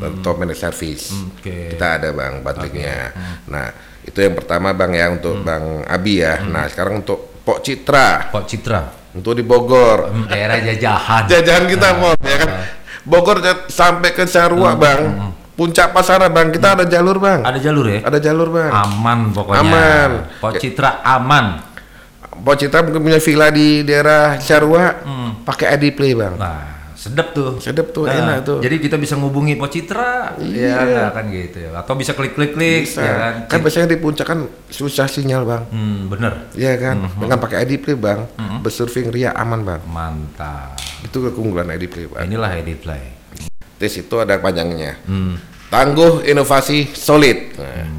Atau 0.00 0.40
managed 0.40 0.64
service. 0.64 1.12
Hmm. 1.12 1.36
Oke. 1.36 1.76
Kita 1.76 2.00
ada 2.00 2.16
bang 2.16 2.40
bundlingnya. 2.40 3.12
Nah 3.52 3.92
itu 4.04 4.18
yang 4.18 4.34
pertama 4.34 4.70
bang 4.70 4.92
ya 4.92 5.06
untuk 5.08 5.34
Hmm. 5.34 5.44
bang 5.44 5.64
Abi 5.84 6.20
ya. 6.20 6.40
Nah 6.40 6.64
sekarang 6.66 7.00
untuk 7.00 7.40
Pok 7.40 7.60
Citra 7.60 8.28
Pok 8.28 8.44
Citra, 8.44 8.80
untuk 9.12 9.32
di 9.32 9.42
Bogor. 9.42 10.08
Hmm, 10.08 10.24
daerah 10.26 10.56
jajahan. 10.58 11.24
Jajahan 11.24 11.64
kita 11.66 11.88
Nah, 11.90 11.98
mau 11.98 12.12
ya 12.18 12.36
kan. 12.38 12.50
Bogor 13.02 13.38
ja- 13.38 13.64
sampai 13.66 14.10
ke 14.10 14.24
Sarua 14.24 14.72
bang. 14.74 15.32
Puncak 15.54 15.92
Pasaran 15.92 16.28
bang. 16.28 16.50
Kita 16.50 16.74
ada 16.74 16.84
jalur 16.84 17.16
bang. 17.16 17.40
Hmm. 17.40 17.48
Ada 17.48 17.58
jalur 17.60 17.86
ya? 17.86 18.00
Ada 18.02 18.18
jalur 18.18 18.48
bang. 18.50 18.70
Aman 18.70 19.18
pokoknya. 19.30 19.60
Aman. 19.60 20.10
Pok 20.38 20.52
Citra 20.56 20.90
aman. 21.00 21.46
Pok 22.34 22.56
Citra 22.56 22.82
mungkin 22.82 23.04
punya 23.04 23.20
villa 23.20 23.48
di 23.48 23.82
daerah 23.82 24.36
Sarua. 24.38 25.04
Pakai 25.44 25.76
ID 25.76 25.92
Play 25.92 26.12
bang. 26.12 26.34
Hmm. 26.34 26.42
Nah, 26.42 26.73
sedap 27.04 27.36
tuh. 27.36 27.60
Sedap 27.60 27.92
tuh, 27.92 28.08
Nah, 28.08 28.16
enak 28.16 28.38
tuh. 28.42 28.58
Jadi 28.64 28.80
kita 28.80 28.96
bisa 28.96 29.12
ngubungi 29.14 29.60
Pok 29.60 29.68
Citra, 29.68 30.40
Iya. 30.40 30.80
ya 30.88 31.06
kan 31.12 31.28
gitu 31.28 31.60
ya. 31.60 31.76
Atau 31.76 31.94
bisa 31.94 32.16
klik-klik-klik, 32.16 32.88
Bisa. 32.88 33.04
ya 33.04 33.12
kan. 33.14 33.34
Kan 33.46 33.58
biasanya 33.60 33.92
di 33.92 34.00
puncak 34.00 34.24
kan 34.24 34.40
susah 34.72 35.04
sinyal 35.04 35.44
bang. 35.44 35.62
Hmm, 35.68 36.08
bener. 36.08 36.48
Iya 36.56 36.80
kan. 36.80 37.04
Mhm. 37.04 37.20
Dengan 37.20 37.36
pakai 37.36 37.56
ID 37.62 37.76
Play 37.76 37.94
bang. 37.94 38.24
Bersurfing 38.64 39.12
ria 39.12 39.36
aman 39.36 39.60
bang. 39.60 39.82
Mantap. 39.84 40.80
Itu 41.04 41.20
keunggulan 41.28 41.68
ID 41.68 41.84
Play 41.86 42.06
bang. 42.08 42.24
Inilah 42.24 42.50
edit 42.56 42.80
play. 42.80 43.12
Tes 43.76 43.92
itu 43.92 44.14
ada 44.16 44.40
panjangnya. 44.40 44.96
Hmm, 45.04 45.36
Tangguh, 45.68 46.22
inovasi, 46.22 46.94
solid. 46.94 47.58
Nah, 47.58 47.90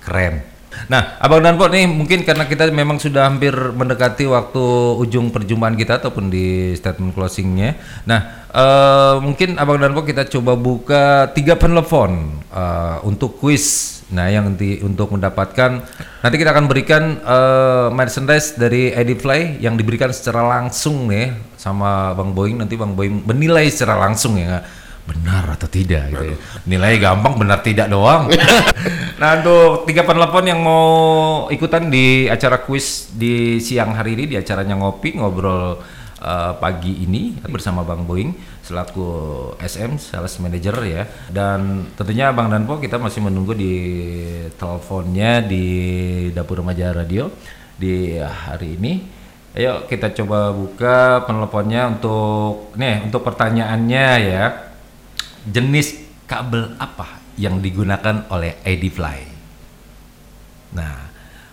keren. 0.00 0.40
Nah, 0.86 1.18
Abang 1.18 1.42
Danpo 1.42 1.66
nih 1.66 1.90
mungkin 1.90 2.22
karena 2.22 2.46
kita 2.46 2.70
memang 2.70 3.02
sudah 3.02 3.26
hampir 3.26 3.50
mendekati 3.52 4.30
waktu 4.30 4.64
ujung 5.02 5.34
perjumpaan 5.34 5.74
kita 5.74 5.98
ataupun 5.98 6.30
di 6.30 6.78
statement 6.78 7.18
closingnya. 7.18 7.74
Nah, 8.06 8.46
eh, 8.54 9.16
mungkin 9.18 9.58
Abang 9.58 9.82
Danpo 9.82 10.06
kita 10.06 10.30
coba 10.30 10.54
buka 10.54 11.34
tiga 11.34 11.58
penelpon 11.58 12.38
eh, 12.54 12.96
untuk 13.02 13.42
quiz. 13.42 13.98
Nah, 14.08 14.32
yang 14.32 14.48
nanti 14.48 14.80
untuk 14.80 15.12
mendapatkan 15.12 15.84
nanti 16.24 16.36
kita 16.38 16.54
akan 16.54 16.64
berikan 16.70 17.18
eh, 17.20 17.88
merchandise 17.90 18.54
dari 18.54 18.94
Edifly 18.94 19.58
yang 19.58 19.74
diberikan 19.74 20.14
secara 20.14 20.46
langsung 20.46 21.10
nih 21.10 21.34
sama 21.58 22.14
Bang 22.14 22.32
Boeing 22.32 22.62
nanti 22.62 22.78
Bang 22.78 22.94
Boeing 22.94 23.26
menilai 23.26 23.68
secara 23.68 23.98
langsung 23.98 24.38
ya 24.38 24.46
nggak? 24.56 24.64
Benar 25.08 25.56
atau 25.56 25.64
tidak 25.64 26.12
gitu 26.12 26.24
ya. 26.32 26.36
Nilai 26.68 27.00
gampang 27.00 27.40
benar 27.40 27.64
tidak 27.64 27.88
doang. 27.88 28.28
nah 29.20 29.40
untuk 29.40 29.88
tiga 29.88 30.04
penelpon 30.04 30.44
yang 30.44 30.60
mau 30.60 30.84
ikutan 31.48 31.88
di 31.88 32.28
acara 32.28 32.60
kuis 32.60 33.08
di 33.16 33.56
siang 33.58 33.96
hari 33.96 34.20
ini 34.20 34.24
di 34.28 34.36
acaranya 34.36 34.76
ngopi 34.76 35.16
ngobrol 35.16 35.80
eh, 36.20 36.52
pagi 36.60 37.08
ini 37.08 37.40
bersama 37.48 37.80
Bang 37.82 38.04
Boeing 38.04 38.60
selaku 38.68 39.08
SM 39.56 39.96
Sales 39.96 40.36
Manager 40.44 40.76
ya. 40.84 41.08
Dan 41.32 41.88
tentunya 41.96 42.28
Bang 42.36 42.52
Danpo 42.52 42.76
kita 42.76 43.00
masih 43.00 43.24
menunggu 43.24 43.56
di 43.56 43.74
teleponnya 44.60 45.40
di 45.40 45.64
Dapur 46.36 46.60
Remaja 46.60 46.92
Radio 46.92 47.32
di 47.80 48.20
hari 48.20 48.76
ini. 48.76 49.16
Ayo 49.56 49.88
kita 49.88 50.12
coba 50.12 50.52
buka 50.52 51.24
penelponnya 51.24 51.88
untuk 51.88 52.76
nih 52.76 53.08
untuk 53.08 53.24
pertanyaannya 53.24 54.08
ya. 54.28 54.67
Jenis 55.48 55.96
kabel 56.28 56.76
apa 56.76 57.24
yang 57.40 57.64
digunakan 57.64 58.28
oleh 58.28 58.60
ID 58.62 58.92
Fly? 58.92 59.18
Nah, 60.76 61.08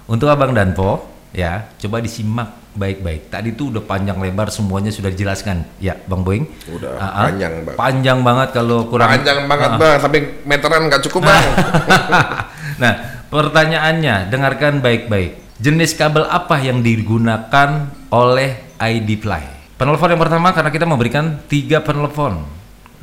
untuk 0.05 0.27
Abang 0.27 0.51
Danpo 0.51 1.07
ya, 1.31 1.71
coba 1.79 2.03
disimak 2.03 2.75
baik-baik. 2.75 3.31
Tadi 3.31 3.55
tuh 3.55 3.71
udah 3.71 3.83
panjang 3.87 4.19
lebar 4.19 4.51
semuanya 4.51 4.91
sudah 4.91 5.07
dijelaskan. 5.07 5.63
Ya, 5.79 5.95
Bang 5.95 6.27
Boeing. 6.27 6.43
Udah 6.75 6.99
Ah, 6.99 7.07
ah. 7.07 7.23
panjang 7.31 7.53
bang. 7.63 7.75
Panjang 7.79 8.19
banget 8.19 8.49
kalau 8.51 8.83
kurang 8.91 9.07
Panjang 9.15 9.47
banget 9.47 9.69
Ah. 9.71 9.79
bang, 9.79 9.97
sampai 10.03 10.19
meteran 10.43 10.81
nggak 10.91 11.01
cukup 11.07 11.23
bang. 11.23 11.43
nah, 12.83 12.93
pertanyaannya 13.31 14.27
dengarkan 14.27 14.83
baik-baik. 14.83 15.55
Jenis 15.55 15.95
kabel 15.95 16.27
apa 16.27 16.59
yang 16.59 16.83
digunakan 16.83 17.87
oleh 18.11 18.75
ID 18.75 19.23
Fly? 19.23 19.43
Penelpon 19.79 20.11
yang 20.11 20.19
pertama 20.19 20.51
karena 20.51 20.71
kita 20.71 20.83
memberikan 20.83 21.39
tiga 21.47 21.79
penelpon, 21.79 22.43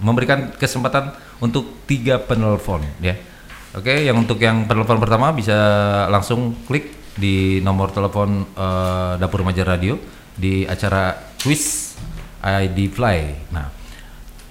memberikan 0.03 0.53
kesempatan 0.59 1.15
untuk 1.39 1.87
tiga 1.87 2.19
penelpon, 2.19 2.83
ya. 3.01 3.17
Oke, 3.73 4.05
yang 4.05 4.21
untuk 4.21 4.37
yang 4.37 4.69
penelpon 4.69 5.01
pertama 5.01 5.33
bisa 5.33 5.57
langsung 6.13 6.53
klik 6.69 6.93
di 7.17 7.65
nomor 7.65 7.89
telepon 7.89 8.45
eh, 8.53 9.13
Dapur 9.17 9.41
Remaja 9.41 9.65
Radio 9.65 9.97
di 10.37 10.69
acara 10.69 11.17
quiz 11.41 11.97
ID 12.45 12.93
Fly. 12.93 13.49
Nah, 13.55 13.73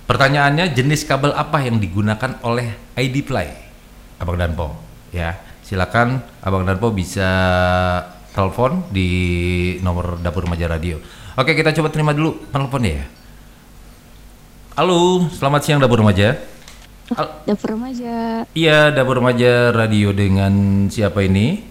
pertanyaannya 0.09 0.73
jenis 0.73 1.05
kabel 1.05 1.37
apa 1.37 1.61
yang 1.61 1.77
digunakan 1.77 2.41
oleh 2.41 2.73
ID 2.97 3.21
Fly? 3.21 3.71
Abang 4.21 4.37
Danpo 4.37 4.91
ya 5.09 5.33
silakan 5.65 6.21
Abang 6.45 6.63
Danpo 6.63 6.93
bisa 6.93 7.29
telepon 8.31 8.85
di 8.93 9.09
nomor 9.81 10.21
dapur 10.21 10.47
remaja 10.47 10.69
radio 10.69 11.01
oke 11.35 11.51
kita 11.57 11.73
coba 11.75 11.89
terima 11.89 12.13
dulu 12.13 12.37
penelpon 12.53 12.85
ya 12.85 13.03
halo 14.81 15.29
selamat 15.29 15.61
siang 15.61 15.77
dapur 15.77 16.01
remaja 16.01 16.41
Al- 17.13 17.45
Dapur 17.45 17.77
remaja. 17.77 18.41
iya 18.57 18.89
dapur 18.89 19.21
remaja 19.21 19.69
radio 19.69 20.09
dengan 20.09 20.49
siapa 20.89 21.21
ini 21.21 21.61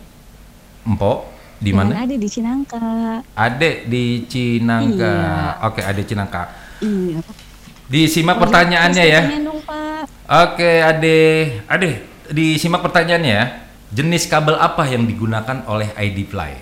Empok 0.86 1.26
di 1.58 1.74
Dengan 1.74 1.90
mana 1.90 2.06
Ada 2.06 2.14
di 2.14 2.28
Cinangka. 2.30 2.86
Adek 3.34 3.90
di 3.90 4.04
Cinangka 4.30 5.10
Iya. 5.10 5.66
oke 5.66 5.80
Adek 5.82 6.06
Cinangka 6.06 6.42
Iya. 6.78 7.18
disimak 7.90 8.38
pertanyaannya 8.38 9.02
ya 9.02 9.20
dong 9.42 9.58
Pak. 9.66 10.06
Oke, 10.30 10.78
Ade, 10.78 11.18
Ade, 11.66 12.06
disimak 12.30 12.86
pertanyaannya 12.86 13.32
ya. 13.34 13.66
Jenis 13.90 14.30
kabel 14.30 14.54
apa 14.54 14.86
yang 14.86 15.02
digunakan 15.02 15.66
oleh 15.66 15.90
ID 15.92 16.22
Fly? 16.24 16.54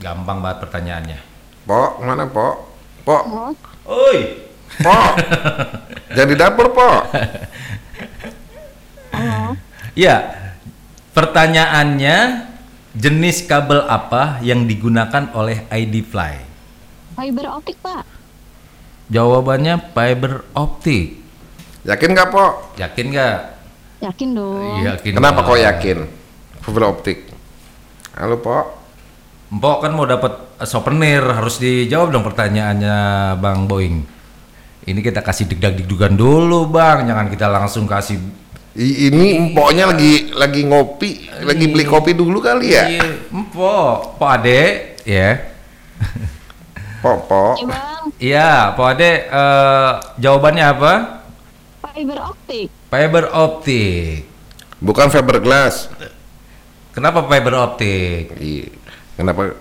Gampang 0.00 0.40
banget 0.40 0.64
pertanyaannya. 0.64 1.18
Pok, 1.68 2.00
mana 2.00 2.24
pok? 2.24 2.72
Pok, 3.04 3.22
Oi. 3.84 4.49
Pok. 4.78 5.12
Jadi 6.18 6.32
dapur 6.38 6.70
pok. 6.70 7.02
Ya, 9.98 10.32
pertanyaannya 11.12 12.46
jenis 12.94 13.42
kabel 13.44 13.84
apa 13.84 14.38
yang 14.40 14.64
digunakan 14.64 15.28
oleh 15.34 15.66
ID 15.66 16.06
Fly? 16.06 16.34
Fiber 17.18 17.46
optik 17.50 17.76
Pak. 17.82 18.06
Jawabannya 19.10 19.90
fiber 19.90 20.46
optik. 20.54 21.18
Yakin 21.82 22.08
nggak 22.14 22.30
pok? 22.30 22.78
Yakin 22.78 23.06
nggak? 23.10 23.38
Yakin 24.00 24.28
dong. 24.32 24.78
Yakin. 24.86 25.12
Kenapa 25.18 25.42
kok 25.42 25.58
yakin? 25.58 25.98
Fiber 26.62 26.82
optik. 26.86 27.18
Halo 28.14 28.38
pok. 28.38 28.78
Empok 29.50 29.76
kan 29.82 29.92
mau 29.92 30.06
dapat 30.06 30.62
souvenir 30.62 31.26
harus 31.26 31.58
dijawab 31.58 32.14
dong 32.14 32.22
pertanyaannya 32.22 32.96
Bang 33.42 33.66
Boeing. 33.66 34.06
Ini 34.80 35.00
kita 35.00 35.20
kasih 35.20 35.44
degdag 35.44 35.76
digdugan 35.76 36.16
dulu 36.16 36.64
Bang, 36.66 37.04
jangan 37.04 37.28
kita 37.28 37.46
langsung 37.46 37.84
kasih 37.84 38.16
I- 38.70 39.10
ini 39.10 39.50
pokoknya 39.50 39.90
lagi 39.90 40.30
lagi 40.30 40.62
ngopi, 40.62 41.26
lagi 41.42 41.66
beli 41.66 41.84
kopi 41.84 42.14
dulu 42.14 42.38
kali 42.38 42.70
ya. 42.70 42.86
Iya, 42.86 43.02
Empok, 43.34 44.14
Pok 44.14 44.30
Ade, 44.30 44.94
ya. 45.02 45.42
Pok, 47.02 47.18
pok. 47.26 47.54
Iya. 47.58 47.78
Iya, 48.22 48.50
Pok 48.78 48.86
Ade, 48.94 49.10
eh, 49.26 49.92
jawabannya 50.22 50.64
apa? 50.64 50.92
Fiber 51.82 52.18
optik. 52.30 52.68
Fiber 52.70 53.24
optik. 53.34 54.22
Bukan 54.78 55.10
fiberglass. 55.10 55.90
Kenapa 56.94 57.26
fiber 57.26 57.54
optik? 57.58 58.38
Iya. 58.38 58.70
Kenapa 59.18 59.52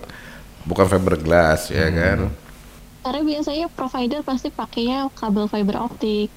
bukan 0.64 0.86
fiberglass 0.86 1.74
ya 1.74 1.90
kan? 1.90 2.30
Karena 3.00 3.22
biasanya 3.24 3.68
provider 3.72 4.20
pasti 4.22 4.52
pakainya 4.52 5.08
kabel 5.16 5.48
fiber 5.48 5.80
optik. 5.80 6.28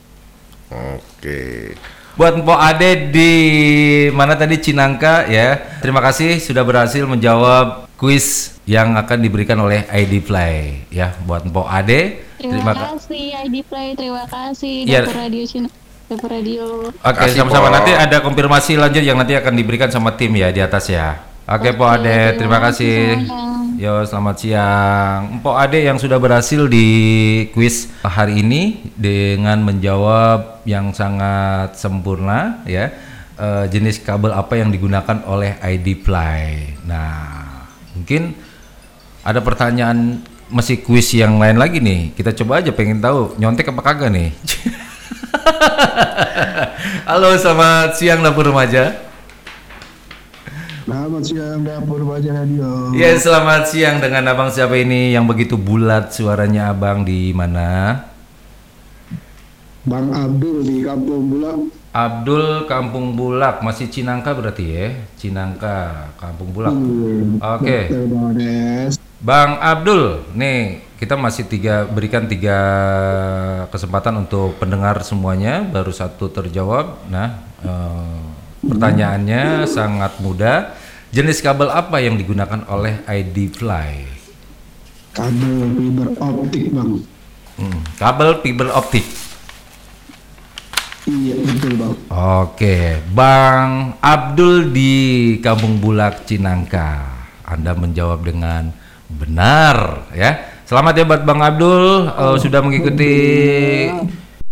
Oke. 0.70 1.74
Buat 2.12 2.44
Mpok 2.44 2.60
Ade 2.60 3.08
di 3.08 3.32
mana 4.12 4.36
tadi 4.36 4.60
Cinangka 4.60 5.26
ya. 5.26 5.56
Terima 5.80 6.04
kasih 6.04 6.36
sudah 6.38 6.60
berhasil 6.60 7.02
menjawab 7.08 7.88
kuis 7.96 8.58
yang 8.68 8.94
akan 8.94 9.18
diberikan 9.20 9.56
oleh 9.58 9.88
ID 9.88 10.20
Play 10.22 10.84
ya. 10.92 11.16
Buat 11.24 11.48
Mpok 11.48 11.66
Ade, 11.66 12.20
Terima, 12.36 12.52
terima 12.52 12.72
kasih. 12.76 12.90
kasih 13.00 13.24
ID 13.48 13.56
Play, 13.64 13.88
terima 13.96 14.24
kasih 14.28 14.74
Iya. 14.84 15.00
Dapur 15.08 15.16
Radio 15.18 15.42
Cina. 15.48 15.68
Dapur 16.10 16.28
Radio. 16.28 16.64
Oke, 16.92 17.16
Kasih, 17.16 17.36
sama-sama 17.40 17.72
nanti 17.72 17.96
ada 17.96 18.20
konfirmasi 18.20 18.76
lanjut 18.76 19.00
yang 19.00 19.16
nanti 19.16 19.32
akan 19.32 19.54
diberikan 19.56 19.88
sama 19.88 20.12
tim 20.12 20.36
ya 20.36 20.52
di 20.52 20.60
atas 20.60 20.92
ya. 20.92 21.16
Oke, 21.42 21.74
Pok 21.74 21.90
Ade, 21.90 22.38
terima 22.38 22.62
kasih. 22.62 23.18
Yo, 23.74 24.06
selamat 24.06 24.36
siang. 24.38 25.42
Mpok 25.42 25.58
Ade 25.58 25.82
yang 25.82 25.98
sudah 25.98 26.14
berhasil 26.22 26.70
di 26.70 26.86
kuis 27.50 27.90
hari 28.06 28.46
ini 28.46 28.78
dengan 28.94 29.58
menjawab 29.58 30.62
yang 30.62 30.94
sangat 30.94 31.74
sempurna 31.74 32.62
ya. 32.62 32.94
Eh, 33.34 33.64
jenis 33.74 33.98
kabel 34.06 34.30
apa 34.30 34.54
yang 34.54 34.70
digunakan 34.70 35.18
oleh 35.26 35.58
ID 35.58 35.98
Fly. 36.06 36.78
Nah, 36.86 37.66
mungkin 37.98 38.38
ada 39.26 39.42
pertanyaan 39.42 40.22
masih 40.46 40.78
kuis 40.78 41.10
yang 41.10 41.42
lain 41.42 41.58
lagi 41.58 41.82
nih. 41.82 42.14
Kita 42.14 42.30
coba 42.38 42.62
aja 42.62 42.70
pengen 42.70 43.02
tahu 43.02 43.34
nyontek 43.42 43.74
apa 43.74 43.82
kagak 43.82 44.14
nih. 44.14 44.30
Halo, 47.10 47.34
selamat 47.34 47.98
siang 47.98 48.22
dapur 48.22 48.46
remaja. 48.46 49.10
Selamat 50.92 51.24
siang 51.24 51.64
dapur 51.64 52.04
baca 52.04 52.30
radio. 52.36 52.92
Ya, 52.92 53.16
selamat 53.16 53.64
siang 53.64 53.96
dengan 54.04 54.28
Abang 54.28 54.52
siapa 54.52 54.76
ini 54.76 55.16
yang 55.16 55.24
begitu 55.24 55.56
bulat 55.56 56.12
suaranya 56.12 56.68
Abang 56.68 57.00
di 57.00 57.32
mana? 57.32 57.96
Bang 59.88 60.12
Abdul 60.12 60.60
di 60.60 60.84
Kampung 60.84 61.32
Bulak. 61.32 61.72
Abdul 61.96 62.68
Kampung 62.68 63.16
Bulak, 63.16 63.64
masih 63.64 63.88
Cinangka 63.88 64.36
berarti 64.36 64.64
ya? 64.68 64.92
Cinangka, 65.16 66.12
Kampung 66.20 66.52
Bulak. 66.52 66.76
Oke. 67.40 67.88
Betul, 67.88 68.92
Bang 69.24 69.64
Abdul, 69.64 70.28
nih 70.36 70.84
kita 71.00 71.16
masih 71.16 71.48
tiga 71.48 71.88
berikan 71.88 72.28
tiga 72.28 72.60
kesempatan 73.72 74.28
untuk 74.28 74.60
pendengar 74.60 75.00
semuanya, 75.08 75.64
baru 75.64 75.88
satu 75.88 76.28
terjawab. 76.28 77.00
Nah, 77.08 77.40
eh, 77.64 78.20
pertanyaannya 78.60 79.64
sangat 79.64 80.20
mudah. 80.20 80.81
Jenis 81.12 81.44
kabel 81.44 81.68
apa 81.68 82.00
yang 82.00 82.16
digunakan 82.16 82.64
oleh 82.72 83.04
ID 83.04 83.52
Fly? 83.52 84.08
Kabel 85.12 85.60
fiber 85.76 86.08
optik 86.16 86.64
bang. 86.72 86.90
Hmm, 87.60 87.78
kabel 88.00 88.30
fiber 88.40 88.68
optik. 88.72 89.04
Iya 91.04 91.36
betul 91.36 91.76
bang. 91.76 91.94
Oke, 92.08 92.96
Bang 93.12 94.00
Abdul 94.00 94.72
di 94.72 94.94
Kampung 95.44 95.84
Bulak 95.84 96.24
Cinangka. 96.24 97.04
Anda 97.44 97.76
menjawab 97.76 98.24
dengan 98.24 98.72
benar 99.12 100.08
ya. 100.16 100.48
Selamat 100.64 100.96
ya 100.96 101.04
buat 101.04 101.28
Bang 101.28 101.44
Abdul 101.44 102.08
eh, 102.08 102.36
sudah 102.40 102.64
mengikuti 102.64 103.14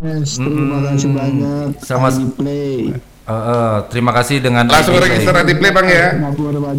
Yes, 0.01 0.37
terima 0.37 0.93
kasih 0.93 1.09
banyak. 1.13 1.69
Sama- 1.81 2.13
Play. 2.37 2.93
Eh, 3.27 3.33
eh, 3.33 3.77
terima 3.93 4.13
kasih 4.15 4.41
dengan 4.41 4.65
Langsung 4.69 4.97
ID 4.97 5.05
register 5.05 5.35
Play. 5.35 5.49
di 5.49 5.55
play 5.59 5.73
bang 5.75 5.89
ya. 5.89 6.07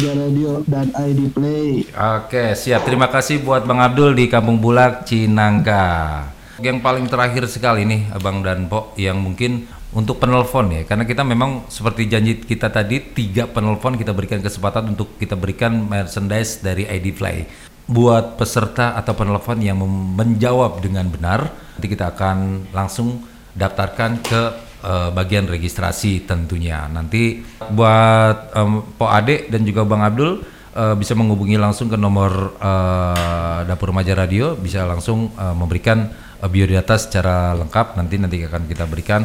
Radio 0.02 0.50
dan 0.66 0.86
ID 0.90 1.20
Play. 1.30 1.66
Oke, 1.92 2.56
siap. 2.58 2.82
Terima 2.88 3.06
kasih 3.12 3.44
buat 3.44 3.62
Bang 3.68 3.78
Abdul 3.78 4.16
di 4.16 4.26
Kampung 4.26 4.58
Bulak 4.58 5.06
Cinangka. 5.06 6.26
Yang 6.62 6.78
paling 6.82 7.06
terakhir 7.10 7.44
sekali 7.50 7.82
nih 7.82 8.10
Abang 8.14 8.42
dan 8.42 8.70
Pok 8.70 8.94
yang 8.98 9.18
mungkin 9.18 9.66
untuk 9.92 10.24
penelpon 10.24 10.72
ya 10.72 10.88
karena 10.88 11.04
kita 11.04 11.20
memang 11.20 11.68
seperti 11.68 12.08
janji 12.08 12.40
kita 12.40 12.72
tadi 12.72 13.12
tiga 13.12 13.44
penelpon 13.44 14.00
kita 14.00 14.16
berikan 14.16 14.40
kesempatan 14.40 14.96
untuk 14.96 15.20
kita 15.20 15.36
berikan 15.36 15.84
merchandise 15.84 16.64
dari 16.64 16.88
ID 16.88 17.12
Fly 17.12 17.44
buat 17.90 18.38
peserta 18.38 18.94
atau 18.94 19.12
penelpon 19.12 19.58
yang 19.58 19.78
menjawab 20.16 20.78
dengan 20.78 21.10
benar, 21.10 21.50
nanti 21.76 21.86
kita 21.90 22.14
akan 22.14 22.70
langsung 22.70 23.26
daftarkan 23.52 24.22
ke 24.22 24.42
eh, 24.82 25.10
bagian 25.14 25.46
registrasi 25.46 26.26
tentunya. 26.26 26.90
Nanti 26.90 27.40
buat 27.70 28.52
em, 28.52 28.82
Po 28.98 29.06
Ade 29.08 29.48
dan 29.48 29.62
juga 29.62 29.86
Bang 29.86 30.02
Abdul 30.02 30.42
eh, 30.74 30.94
bisa 30.98 31.14
menghubungi 31.14 31.56
langsung 31.56 31.88
ke 31.88 31.96
nomor 31.96 32.58
eh, 32.58 33.58
Dapur 33.70 33.94
Remaja 33.94 34.18
Radio, 34.18 34.58
bisa 34.58 34.84
langsung 34.84 35.32
eh, 35.38 35.54
memberikan 35.54 36.10
eh, 36.42 36.48
biodata 36.50 36.98
secara 36.98 37.54
lengkap. 37.56 37.96
Nanti 37.96 38.14
nanti 38.18 38.36
akan 38.42 38.66
kita 38.66 38.84
berikan 38.90 39.22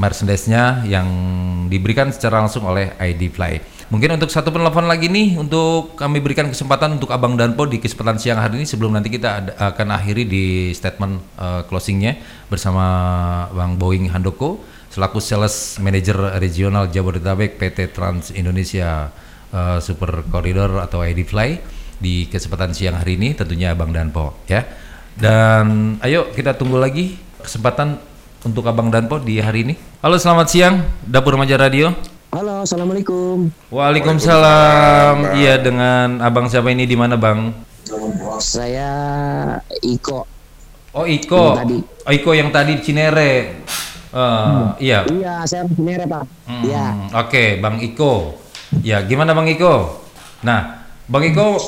merchandise-nya 0.00 0.88
yang 0.88 1.08
diberikan 1.68 2.08
secara 2.08 2.40
langsung 2.40 2.64
oleh 2.64 2.96
ID 2.96 3.28
Fly. 3.28 3.80
Mungkin 3.90 4.14
untuk 4.14 4.30
satu 4.30 4.54
penelpon 4.54 4.86
lagi 4.86 5.10
nih 5.10 5.34
untuk 5.34 5.98
kami 5.98 6.22
berikan 6.22 6.46
kesempatan 6.46 6.94
untuk 6.94 7.10
Abang 7.10 7.34
Danpo 7.34 7.66
di 7.66 7.82
kesempatan 7.82 8.22
siang 8.22 8.38
hari 8.38 8.62
ini 8.62 8.66
sebelum 8.66 8.94
nanti 8.94 9.10
kita 9.10 9.58
akan 9.58 9.88
akhiri 9.90 10.30
di 10.30 10.70
statement 10.70 11.18
eh, 11.34 11.62
closingnya 11.66 12.14
bersama 12.46 12.86
Bang 13.50 13.82
Boeing 13.82 14.06
Handoko 14.14 14.62
selaku 14.90 15.22
Sales 15.22 15.78
Manager 15.78 16.34
Regional 16.42 16.90
Jabodetabek 16.90 17.56
PT 17.56 17.94
Trans 17.94 18.34
Indonesia 18.34 19.08
eh, 19.54 19.78
Super 19.78 20.26
Corridor 20.26 20.82
atau 20.82 21.06
ID 21.06 21.22
Fly 21.22 21.50
di 22.02 22.26
kesempatan 22.26 22.74
siang 22.74 22.98
hari 22.98 23.14
ini 23.14 23.38
tentunya 23.38 23.70
Abang 23.72 23.94
Danpo 23.94 24.34
ya. 24.50 24.66
Dan 25.14 25.96
ayo 26.02 26.34
kita 26.34 26.58
tunggu 26.58 26.82
lagi 26.82 27.14
kesempatan 27.38 28.02
untuk 28.42 28.66
Abang 28.66 28.90
Danpo 28.90 29.22
di 29.22 29.38
hari 29.38 29.62
ini. 29.62 29.74
Halo 30.02 30.18
selamat 30.18 30.46
siang 30.50 30.74
Dapur 31.06 31.38
Remaja 31.38 31.54
Radio. 31.54 31.94
Halo, 32.30 32.62
assalamualaikum. 32.62 33.50
Waalaikumsalam. 33.74 35.34
Iya 35.34 35.58
dengan 35.58 36.22
Abang 36.22 36.46
siapa 36.46 36.70
ini 36.70 36.86
di 36.86 36.94
mana 36.94 37.18
Bang? 37.18 37.50
Saya 38.38 38.90
Iko. 39.82 40.22
Oh 40.94 41.06
Iko. 41.10 41.42
Yang 41.42 41.58
tadi. 41.58 41.78
Oh 42.06 42.12
Iko 42.14 42.30
yang 42.30 42.50
tadi 42.54 42.72
di 42.78 42.82
Cinere. 44.10 44.50
Eh, 44.50 44.66
Iya. 44.80 44.98
Iya, 45.06 45.34
saya 45.46 45.62
Cinere, 45.66 46.04
Pak. 46.04 46.24
Hmm, 46.46 46.62
Iya. 46.66 46.84
Oke, 47.16 47.44
Bang 47.56 47.78
Iko. 47.78 48.36
Ya, 48.82 49.02
gimana 49.02 49.32
Bang 49.32 49.46
Iko? 49.46 50.02
Nah, 50.42 50.86
Bang 51.06 51.22
Iko 51.22 51.58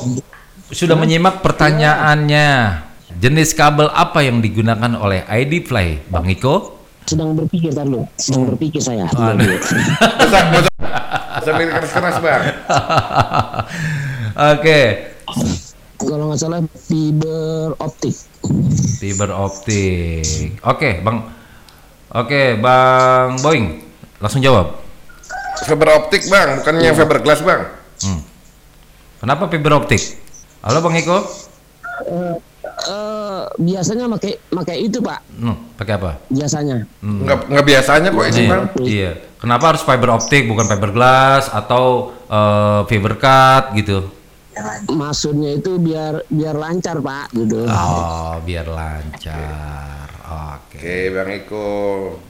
sudah 0.70 0.94
menyimak 0.94 1.42
pertanyaannya. 1.42 2.82
Jenis 3.12 3.52
kabel 3.52 3.92
apa 3.92 4.24
yang 4.24 4.40
digunakan 4.40 4.88
oleh 4.96 5.22
ID 5.22 5.62
Fly, 5.62 6.08
Bang 6.08 6.26
Iko? 6.26 6.80
Sedang 7.04 7.34
berpikir 7.34 7.74
tar 7.74 7.84
lu. 7.84 8.06
Sedang 8.16 8.48
berpikir 8.48 8.80
saya. 8.80 9.04
Dulu. 9.10 9.52
Mikir 11.42 11.74
keras-keras 11.74 12.22
bang. 12.22 12.42
Oke, 14.54 14.80
Kalau 15.98 16.30
nggak 16.30 16.38
salah 16.38 16.62
fiber 16.86 17.74
optik. 17.78 18.14
fiber 18.96 19.30
optik. 19.34 20.54
Oke, 20.62 21.02
Bang. 21.02 21.41
Oke, 22.12 22.60
Bang 22.60 23.40
Boeing. 23.40 23.80
Langsung 24.20 24.44
jawab. 24.44 24.84
Fiber 25.64 25.88
optik 25.96 26.28
bang, 26.28 26.60
bukannya 26.60 26.92
fiberglass 26.92 27.40
bang. 27.40 27.72
Hmm. 28.04 28.20
Kenapa 29.22 29.48
fiber 29.48 29.80
optik? 29.80 30.20
Halo 30.60 30.84
Bang 30.84 30.92
Iko? 30.92 31.24
Eh, 32.04 32.36
eh, 32.90 33.42
biasanya 33.56 34.10
pakai 34.12 34.36
pakai 34.50 34.76
itu, 34.84 35.00
Pak. 35.00 35.20
Hmm, 35.40 35.56
pakai 35.78 35.92
apa? 35.96 36.10
Biasanya. 36.28 36.84
Hmm. 37.00 37.24
Nggak, 37.24 37.38
nggak 37.48 37.66
biasanya 37.66 38.08
kok 38.12 38.26
ini 38.28 38.42
Iya, 38.42 38.50
bang. 38.50 38.64
Iya. 38.82 39.10
Kenapa 39.40 39.64
harus 39.72 39.82
fiber 39.86 40.10
optik 40.12 40.44
bukan 40.50 40.66
fiberglass 40.68 41.48
atau 41.48 42.12
eh, 42.28 42.80
fiber 42.92 43.16
cut 43.16 43.72
gitu? 43.78 44.04
Maksudnya 44.92 45.56
itu 45.56 45.80
biar 45.80 46.28
biar 46.28 46.60
lancar, 46.60 47.00
Pak, 47.00 47.32
gitu. 47.32 47.64
Oh, 47.64 48.36
biar 48.44 48.68
lancar. 48.68 50.01
Oke. 50.32 50.76
Oke 50.80 50.98
bang 51.12 51.30
Iko, 51.44 51.68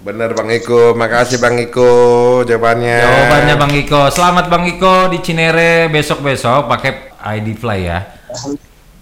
bener 0.02 0.34
bang 0.34 0.50
Iko, 0.50 0.98
makasih 0.98 1.38
bang 1.38 1.56
Iko 1.62 1.90
jawabannya. 2.42 2.98
Jawabannya 2.98 3.54
Bang 3.54 3.72
Iko. 3.72 4.02
Selamat 4.10 4.50
Bang 4.50 4.66
Iko 4.66 5.08
di 5.08 5.18
Cinere 5.22 5.86
besok-besok 5.86 6.66
pakai 6.66 7.14
ID 7.38 7.54
Fly 7.54 7.80
ya. 7.86 7.98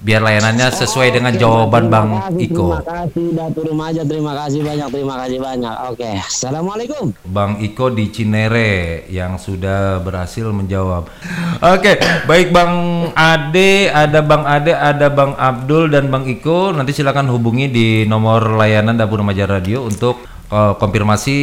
Biar 0.01 0.25
layanannya 0.25 0.73
sesuai 0.73 1.13
dengan 1.13 1.37
jawaban 1.37 1.93
terima 1.93 1.93
Bang 1.93 2.09
kasih, 2.25 2.49
Iko. 2.49 2.69
Terima 2.73 2.81
kasih 2.89 3.27
Datuk 3.37 3.65
Remaja, 3.69 4.03
terima 4.09 4.33
kasih 4.33 4.61
banyak, 4.65 4.89
terima 4.89 5.15
kasih 5.21 5.39
banyak. 5.45 5.75
Oke, 5.93 6.09
assalamualaikum. 6.25 7.05
Bang 7.29 7.61
Iko 7.61 7.93
di 7.93 8.09
Cinere 8.09 9.05
yang 9.13 9.37
sudah 9.37 10.01
berhasil 10.01 10.49
menjawab. 10.49 11.05
Oke, 11.61 12.01
baik 12.25 12.49
Bang 12.49 12.73
Ade, 13.13 13.93
ada 13.93 14.25
Bang 14.25 14.49
Ade, 14.49 14.73
ada 14.73 15.13
Bang 15.13 15.37
Abdul 15.37 15.93
dan 15.93 16.09
Bang 16.09 16.25
Iko. 16.25 16.73
Nanti 16.73 16.97
silakan 16.97 17.29
hubungi 17.29 17.69
di 17.69 17.89
nomor 18.09 18.57
layanan 18.57 18.97
Dapur 18.97 19.21
Remaja 19.21 19.45
Radio 19.45 19.85
untuk 19.85 20.25
eh, 20.49 20.75
konfirmasi 20.81 21.41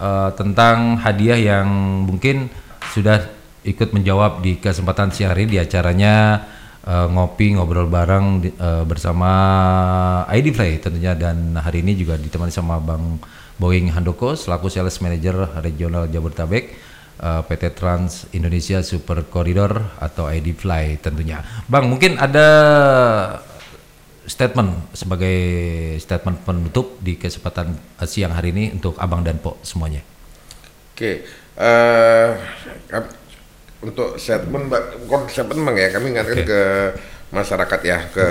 eh, 0.00 0.30
tentang 0.32 0.96
hadiah 0.96 1.36
yang 1.36 1.68
mungkin 2.08 2.48
sudah 2.96 3.20
ikut 3.68 3.92
menjawab 3.92 4.40
di 4.40 4.56
kesempatan 4.56 5.12
siang 5.12 5.36
hari 5.36 5.44
di 5.44 5.60
acaranya 5.60 6.40
eh, 6.88 7.06
ngopi 7.12 7.52
ngobrol 7.52 7.86
bareng 7.86 8.26
di- 8.40 8.54
eh, 8.56 8.84
bersama 8.88 9.30
ID 10.32 10.56
Play 10.56 10.80
tentunya 10.80 11.12
dan 11.12 11.52
hari 11.60 11.84
ini 11.84 11.92
juga 11.92 12.16
ditemani 12.16 12.48
sama 12.48 12.80
Bang 12.80 13.20
Boeing 13.60 13.92
Handoko 13.92 14.32
selaku 14.32 14.72
sales 14.72 14.96
manager 15.04 15.60
regional 15.60 16.08
Jabodetabek 16.08 16.64
eh, 17.20 17.40
PT 17.44 17.76
Trans 17.76 18.32
Indonesia 18.32 18.80
Super 18.80 19.28
Corridor 19.28 20.00
atau 20.00 20.32
ID 20.32 20.56
Fly 20.56 20.96
tentunya. 20.98 21.44
Bang 21.68 21.92
mungkin 21.92 22.16
ada 22.16 22.48
statement 24.28 24.92
sebagai 24.92 25.36
statement 25.98 26.44
penutup 26.44 27.00
di 27.00 27.16
kesempatan 27.16 27.72
siang 28.04 28.36
hari 28.36 28.52
ini 28.52 28.76
untuk 28.76 28.96
Abang 29.00 29.24
dan 29.24 29.40
Po 29.40 29.56
semuanya. 29.64 30.04
Oke, 30.92 31.24
eh 31.56 32.30
kam- 32.92 33.08
untuk 33.78 34.18
statement, 34.18 34.66
bukan 35.06 35.30
statement 35.30 35.62
bang 35.70 35.76
ya, 35.78 35.88
kami 35.94 36.06
ingatkan 36.10 36.38
Oke. 36.42 36.48
ke 36.50 36.62
masyarakat 37.30 37.80
ya, 37.86 37.98
ke 38.10 38.26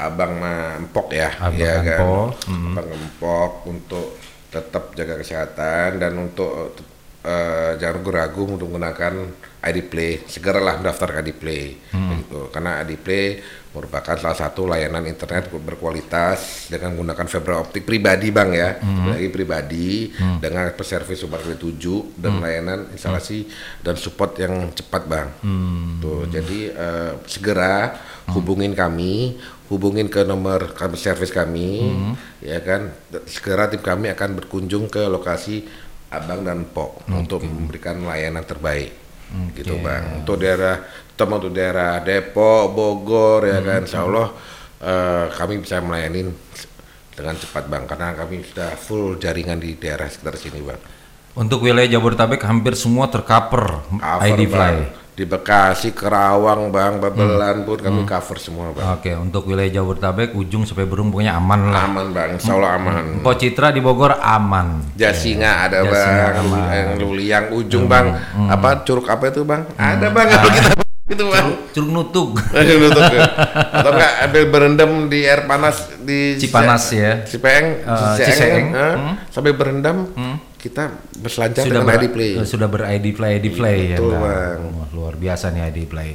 abang 0.00 0.34
Empok 0.80 1.12
ya, 1.12 1.28
Abang 1.36 1.60
ya 1.60 1.74
kan, 1.84 2.00
Empok, 2.00 2.28
mm. 2.48 2.72
abang 2.72 2.88
Empok 2.96 3.52
untuk 3.68 4.06
tetap 4.50 4.84
jaga 4.98 5.14
kesehatan 5.20 6.00
dan 6.00 6.12
untuk 6.16 6.74
eh, 7.24 7.72
jangan 7.76 8.00
ragu-ragu 8.00 8.42
untuk 8.56 8.66
menggunakan 8.72 9.14
ID 9.60 9.78
Play, 9.92 10.24
segeralah 10.24 10.80
mendaftar 10.80 11.20
ID 11.20 11.36
Play, 11.36 11.76
gitu. 11.92 12.48
karena 12.48 12.80
ID 12.80 12.96
Play 12.96 13.44
merupakan 13.70 14.16
salah 14.18 14.34
satu 14.34 14.66
layanan 14.66 15.04
internet 15.06 15.52
berkualitas 15.52 16.66
dengan 16.72 16.96
menggunakan 16.96 17.28
fiber 17.28 17.62
optik 17.62 17.86
pribadi 17.86 18.32
bang 18.32 18.50
ya, 18.50 18.70
lagi 19.06 19.28
pribadi 19.30 20.10
dengan 20.40 20.72
servis 20.80 21.20
Super 21.20 21.44
7 21.44 21.76
dan 22.18 22.40
layanan 22.40 22.88
instalasi 22.90 23.46
dan 23.84 23.94
support 24.00 24.34
yang 24.40 24.72
cepat 24.72 25.04
bang. 25.04 25.28
Tuh, 26.00 26.24
jadi 26.26 26.60
eh, 26.72 27.12
segera 27.28 28.00
hubungin 28.32 28.72
kami, 28.72 29.36
hubungin 29.68 30.08
ke 30.08 30.24
nomor 30.24 30.72
kami 30.72 30.96
servis 30.96 31.30
kami, 31.30 31.94
ya 32.40 32.58
kan. 32.64 32.90
Segera 33.28 33.68
tim 33.68 33.84
kami 33.84 34.08
akan 34.10 34.40
berkunjung 34.40 34.88
ke 34.88 35.04
lokasi 35.06 35.68
Abang 36.10 36.42
dan 36.42 36.66
Pok 36.66 37.06
untuk 37.06 37.46
memberikan 37.46 38.02
layanan 38.02 38.42
terbaik, 38.42 38.90
gitu 39.54 39.78
bang. 39.78 40.22
Untuk 40.22 40.42
daerah, 40.42 40.82
terutama 41.14 41.38
untuk 41.38 41.54
daerah 41.54 42.02
Depok, 42.02 42.74
Bogor, 42.74 43.46
ya 43.46 43.62
kan, 43.62 43.86
Insya 43.86 44.02
Allah 44.02 44.28
eh, 44.82 45.24
kami 45.30 45.62
bisa 45.62 45.78
melayani 45.78 46.26
dengan 47.14 47.34
cepat 47.38 47.64
bang, 47.70 47.84
karena 47.86 48.12
kami 48.18 48.42
sudah 48.42 48.74
full 48.74 49.22
jaringan 49.22 49.62
di 49.62 49.78
daerah 49.78 50.10
sekitar 50.10 50.34
sini 50.34 50.58
bang. 50.58 50.80
Untuk 51.38 51.62
wilayah 51.62 51.86
Jabodetabek 51.86 52.42
hampir 52.42 52.74
semua 52.74 53.06
tercover 53.06 53.86
Cover, 53.86 54.26
ID 54.34 54.50
Bang. 54.50 54.82
Fly. 54.82 54.99
Di 55.20 55.28
Bekasi, 55.28 55.92
Kerawang, 55.92 56.72
Bang, 56.72 56.96
Babelan 56.96 57.68
pun 57.68 57.76
kami 57.76 58.08
cover 58.08 58.40
semua, 58.40 58.72
Bang. 58.72 58.96
Oke, 58.96 59.12
untuk 59.12 59.52
wilayah 59.52 59.68
Jabodetabek 59.68 60.32
ujung 60.32 60.64
sampai 60.64 60.88
Berung 60.88 61.12
pokoknya 61.12 61.36
aman 61.36 61.68
lah. 61.68 61.84
Aman, 61.92 62.08
Bang. 62.16 62.40
Insya 62.40 62.56
Allah 62.56 62.80
aman. 62.80 63.20
Pok 63.20 63.36
Citra 63.36 63.68
di 63.68 63.84
Bogor 63.84 64.16
aman. 64.16 64.96
Jasinga 64.96 65.68
ada, 65.68 65.84
Jasinga 65.84 66.24
Bang. 66.24 66.36
aman. 66.40 66.68
Yang 66.72 66.90
Luliang 67.04 67.44
ujung, 67.52 67.84
Bang. 67.84 68.16
Apa 68.48 68.80
curug 68.80 69.04
apa 69.12 69.28
itu, 69.28 69.44
Bang? 69.44 69.68
Ada, 69.76 70.08
Bang. 70.08 70.24
Kalau 70.24 70.48
kita 70.56 70.88
gitu, 71.10 71.24
Bang. 71.26 71.48
Curug 71.70 71.90
Nutug. 71.90 72.30
Aduh, 72.50 72.76
nutup 72.80 73.04
ya. 73.08 73.22
Atau 73.76 73.90
enggak 73.92 74.12
ambil 74.24 74.44
berendam 74.48 74.90
di 75.06 75.20
air 75.22 75.44
panas 75.44 75.76
di 75.98 76.34
Cipanas 76.36 76.84
ya. 76.90 77.12
Cipeeng, 77.22 77.66
Eh, 77.80 78.14
Ciseeng, 78.16 78.26
Ciseeng. 78.26 78.66
eh, 78.70 78.94
Hmm. 78.94 79.14
sampai 79.26 79.52
berendam 79.52 79.96
kita 80.56 80.92
berselancar 81.16 81.62
sudah 81.62 81.72
dengan 81.76 81.88
ber, 81.88 81.98
ID 81.98 82.06
Play. 82.08 82.30
sudah 82.44 82.68
ber 82.68 82.82
ID 82.86 83.06
Play 83.10 83.32
ID 83.36 83.46
Play 83.50 83.78
ya. 83.88 83.96
Betul, 83.96 84.12
Bang. 84.12 84.22
Bang. 84.22 84.60
Wah, 84.76 84.88
luar 84.92 85.14
biasa 85.14 85.50
nih 85.50 85.66
ID 85.66 85.84
Play. 85.84 86.10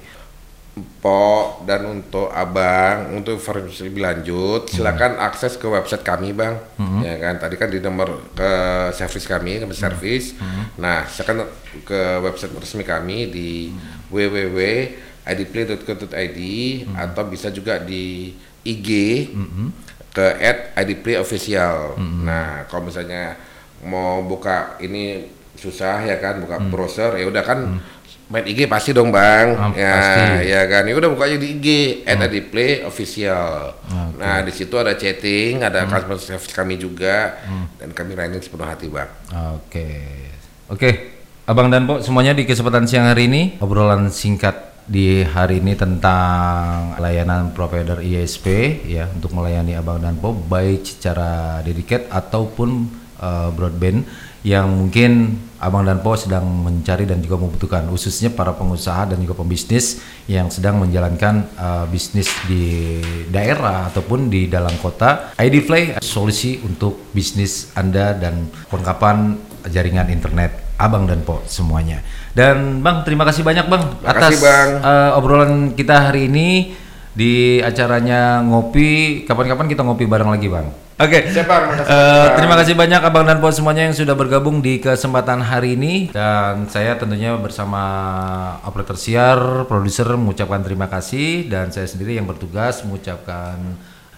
Po 0.76 1.24
dan 1.64 1.88
untuk 1.88 2.28
abang 2.28 3.16
untuk 3.16 3.40
informasi 3.40 3.88
lebih 3.88 4.04
lanjut 4.04 4.68
Hmm. 4.68 4.74
silakan 4.76 5.16
akses 5.18 5.56
ke 5.56 5.64
website 5.66 6.04
kami 6.04 6.36
bang 6.36 6.52
ya 7.00 7.16
kan 7.18 7.40
tadi 7.40 7.56
kan 7.56 7.72
di 7.72 7.80
nomor 7.80 8.28
ke 8.36 8.52
servis 8.92 9.24
kami 9.24 9.56
ke 9.56 9.64
Hmm. 9.64 9.72
servis 9.72 10.36
nah 10.76 11.08
silakan 11.08 11.48
ke 11.82 11.96
website 12.20 12.52
resmi 12.54 12.84
kami 12.84 13.18
di 13.26 13.72
Hmm. 13.72 14.05
idplay.co.id 15.26 16.40
Hmm. 16.86 16.96
atau 16.96 17.24
bisa 17.26 17.50
juga 17.50 17.82
di 17.82 18.34
IG 18.62 18.90
Mm-mm. 19.34 19.68
ke 20.12 20.26
@idplayofficial. 20.74 21.98
Hmm. 21.98 22.24
Nah, 22.24 22.66
kalau 22.66 22.88
misalnya 22.88 23.36
mau 23.82 24.22
buka 24.22 24.78
ini 24.80 25.26
susah 25.56 26.04
ya 26.04 26.18
kan 26.18 26.40
buka 26.40 26.58
Hmm. 26.58 26.70
browser 26.70 27.16
ya 27.16 27.26
udah 27.26 27.42
kan 27.42 27.60
main 28.26 28.42
IG 28.44 28.66
pasti 28.66 28.90
dong 28.90 29.14
bang 29.14 29.54
Ah, 29.54 29.70
ya 29.72 29.94
pasti. 29.94 30.50
ya 30.50 30.62
kan 30.66 30.84
ya 30.84 30.94
udah 30.94 31.10
bukanya 31.10 31.38
di 31.38 31.48
IG 31.56 31.68
@idplayofficial. 32.04 33.50
Oke. 33.86 34.18
Nah 34.18 34.42
di 34.42 34.52
situ 34.52 34.76
ada 34.76 34.94
chatting 34.94 35.62
ada 35.62 35.86
Hmm. 35.86 35.92
customer 35.92 36.18
service 36.18 36.52
kami 36.52 36.76
juga 36.76 37.38
dan 37.78 37.94
kami 37.94 38.14
layanin 38.14 38.42
sepenuh 38.42 38.66
hati 38.66 38.90
bang. 38.90 39.10
Oke. 39.54 39.90
Oke, 40.66 41.15
Abang 41.46 41.70
dan 41.70 41.86
Po 41.86 42.02
semuanya 42.02 42.34
di 42.34 42.42
kesempatan 42.42 42.90
siang 42.90 43.06
hari 43.06 43.30
ini 43.30 43.62
obrolan 43.62 44.10
singkat 44.10 44.82
di 44.90 45.22
hari 45.22 45.62
ini 45.62 45.78
tentang 45.78 46.98
layanan 46.98 47.54
provider 47.54 48.02
ISP 48.02 48.82
ya 48.90 49.06
untuk 49.14 49.30
melayani 49.38 49.78
Abang 49.78 50.02
dan 50.02 50.18
Po 50.18 50.34
baik 50.34 50.90
secara 50.90 51.62
dedicated 51.62 52.10
ataupun 52.10 52.90
uh, 53.22 53.54
broadband 53.54 54.10
yang 54.42 54.74
mungkin 54.74 55.38
Abang 55.62 55.86
dan 55.86 56.02
Po 56.02 56.18
sedang 56.18 56.50
mencari 56.50 57.06
dan 57.06 57.22
juga 57.22 57.38
membutuhkan 57.38 57.86
khususnya 57.94 58.34
para 58.34 58.58
pengusaha 58.58 59.14
dan 59.14 59.22
juga 59.22 59.38
pembisnis 59.38 60.02
yang 60.26 60.50
sedang 60.50 60.82
menjalankan 60.82 61.46
uh, 61.62 61.86
bisnis 61.86 62.26
di 62.50 62.98
daerah 63.30 63.94
ataupun 63.94 64.34
di 64.34 64.50
dalam 64.50 64.74
kota. 64.82 65.38
ID 65.38 65.62
Play 65.62 65.94
solusi 66.02 66.58
untuk 66.66 67.14
bisnis 67.14 67.70
Anda 67.78 68.18
dan 68.18 68.50
kelengkapan 68.66 69.38
jaringan 69.70 70.10
internet 70.10 70.65
Abang 70.76 71.08
dan 71.08 71.24
Po 71.24 71.40
semuanya. 71.48 72.04
Dan 72.36 72.84
Bang, 72.84 73.08
terima 73.08 73.24
kasih 73.24 73.48
banyak 73.48 73.66
Bang 73.72 73.96
Terima 73.96 74.12
atas 74.12 74.32
kasih, 74.36 74.40
Bang. 74.44 74.70
uh, 74.84 75.18
obrolan 75.18 75.52
kita 75.72 76.12
hari 76.12 76.28
ini 76.28 76.76
di 77.16 77.64
acaranya 77.64 78.44
ngopi. 78.44 79.24
Kapan-kapan 79.24 79.72
kita 79.72 79.82
ngopi 79.88 80.04
bareng 80.04 80.30
lagi 80.36 80.52
Bang. 80.52 80.68
Oke. 80.96 81.28
Bang. 81.44 81.64
Makasih 81.76 81.92
Eh, 81.92 82.28
terima 82.40 82.56
kasih 82.56 82.76
banyak 82.76 83.02
Abang 83.04 83.28
dan 83.28 83.44
Po 83.44 83.52
semuanya 83.52 83.84
yang 83.88 83.96
sudah 83.96 84.16
bergabung 84.16 84.64
di 84.64 84.80
kesempatan 84.80 85.44
hari 85.44 85.76
ini 85.76 86.08
dan 86.16 86.72
saya 86.72 86.96
tentunya 86.96 87.36
bersama 87.36 87.84
operator 88.64 88.96
siar, 88.96 89.68
produser 89.68 90.08
mengucapkan 90.16 90.64
terima 90.64 90.88
kasih 90.88 91.52
dan 91.52 91.68
saya 91.72 91.84
sendiri 91.84 92.16
yang 92.16 92.24
bertugas 92.24 92.80
mengucapkan 92.88 93.60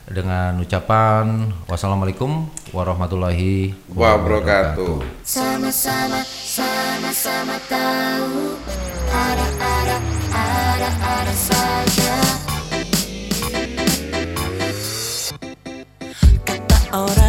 dengan 0.07 0.55
ucapan 0.63 1.51
wassalamualaikum 1.67 2.47
warahmatullahi 2.71 3.75
wabarakatuh. 3.91 5.03
Sama-sama, 5.27 6.23
sama-sama 6.23 7.59
tahu 7.67 8.55
ada-ada, 9.11 9.97
ada-ada 10.31 11.33
saja. 11.35 12.15
Kata 16.47 16.79
orang. 16.95 17.26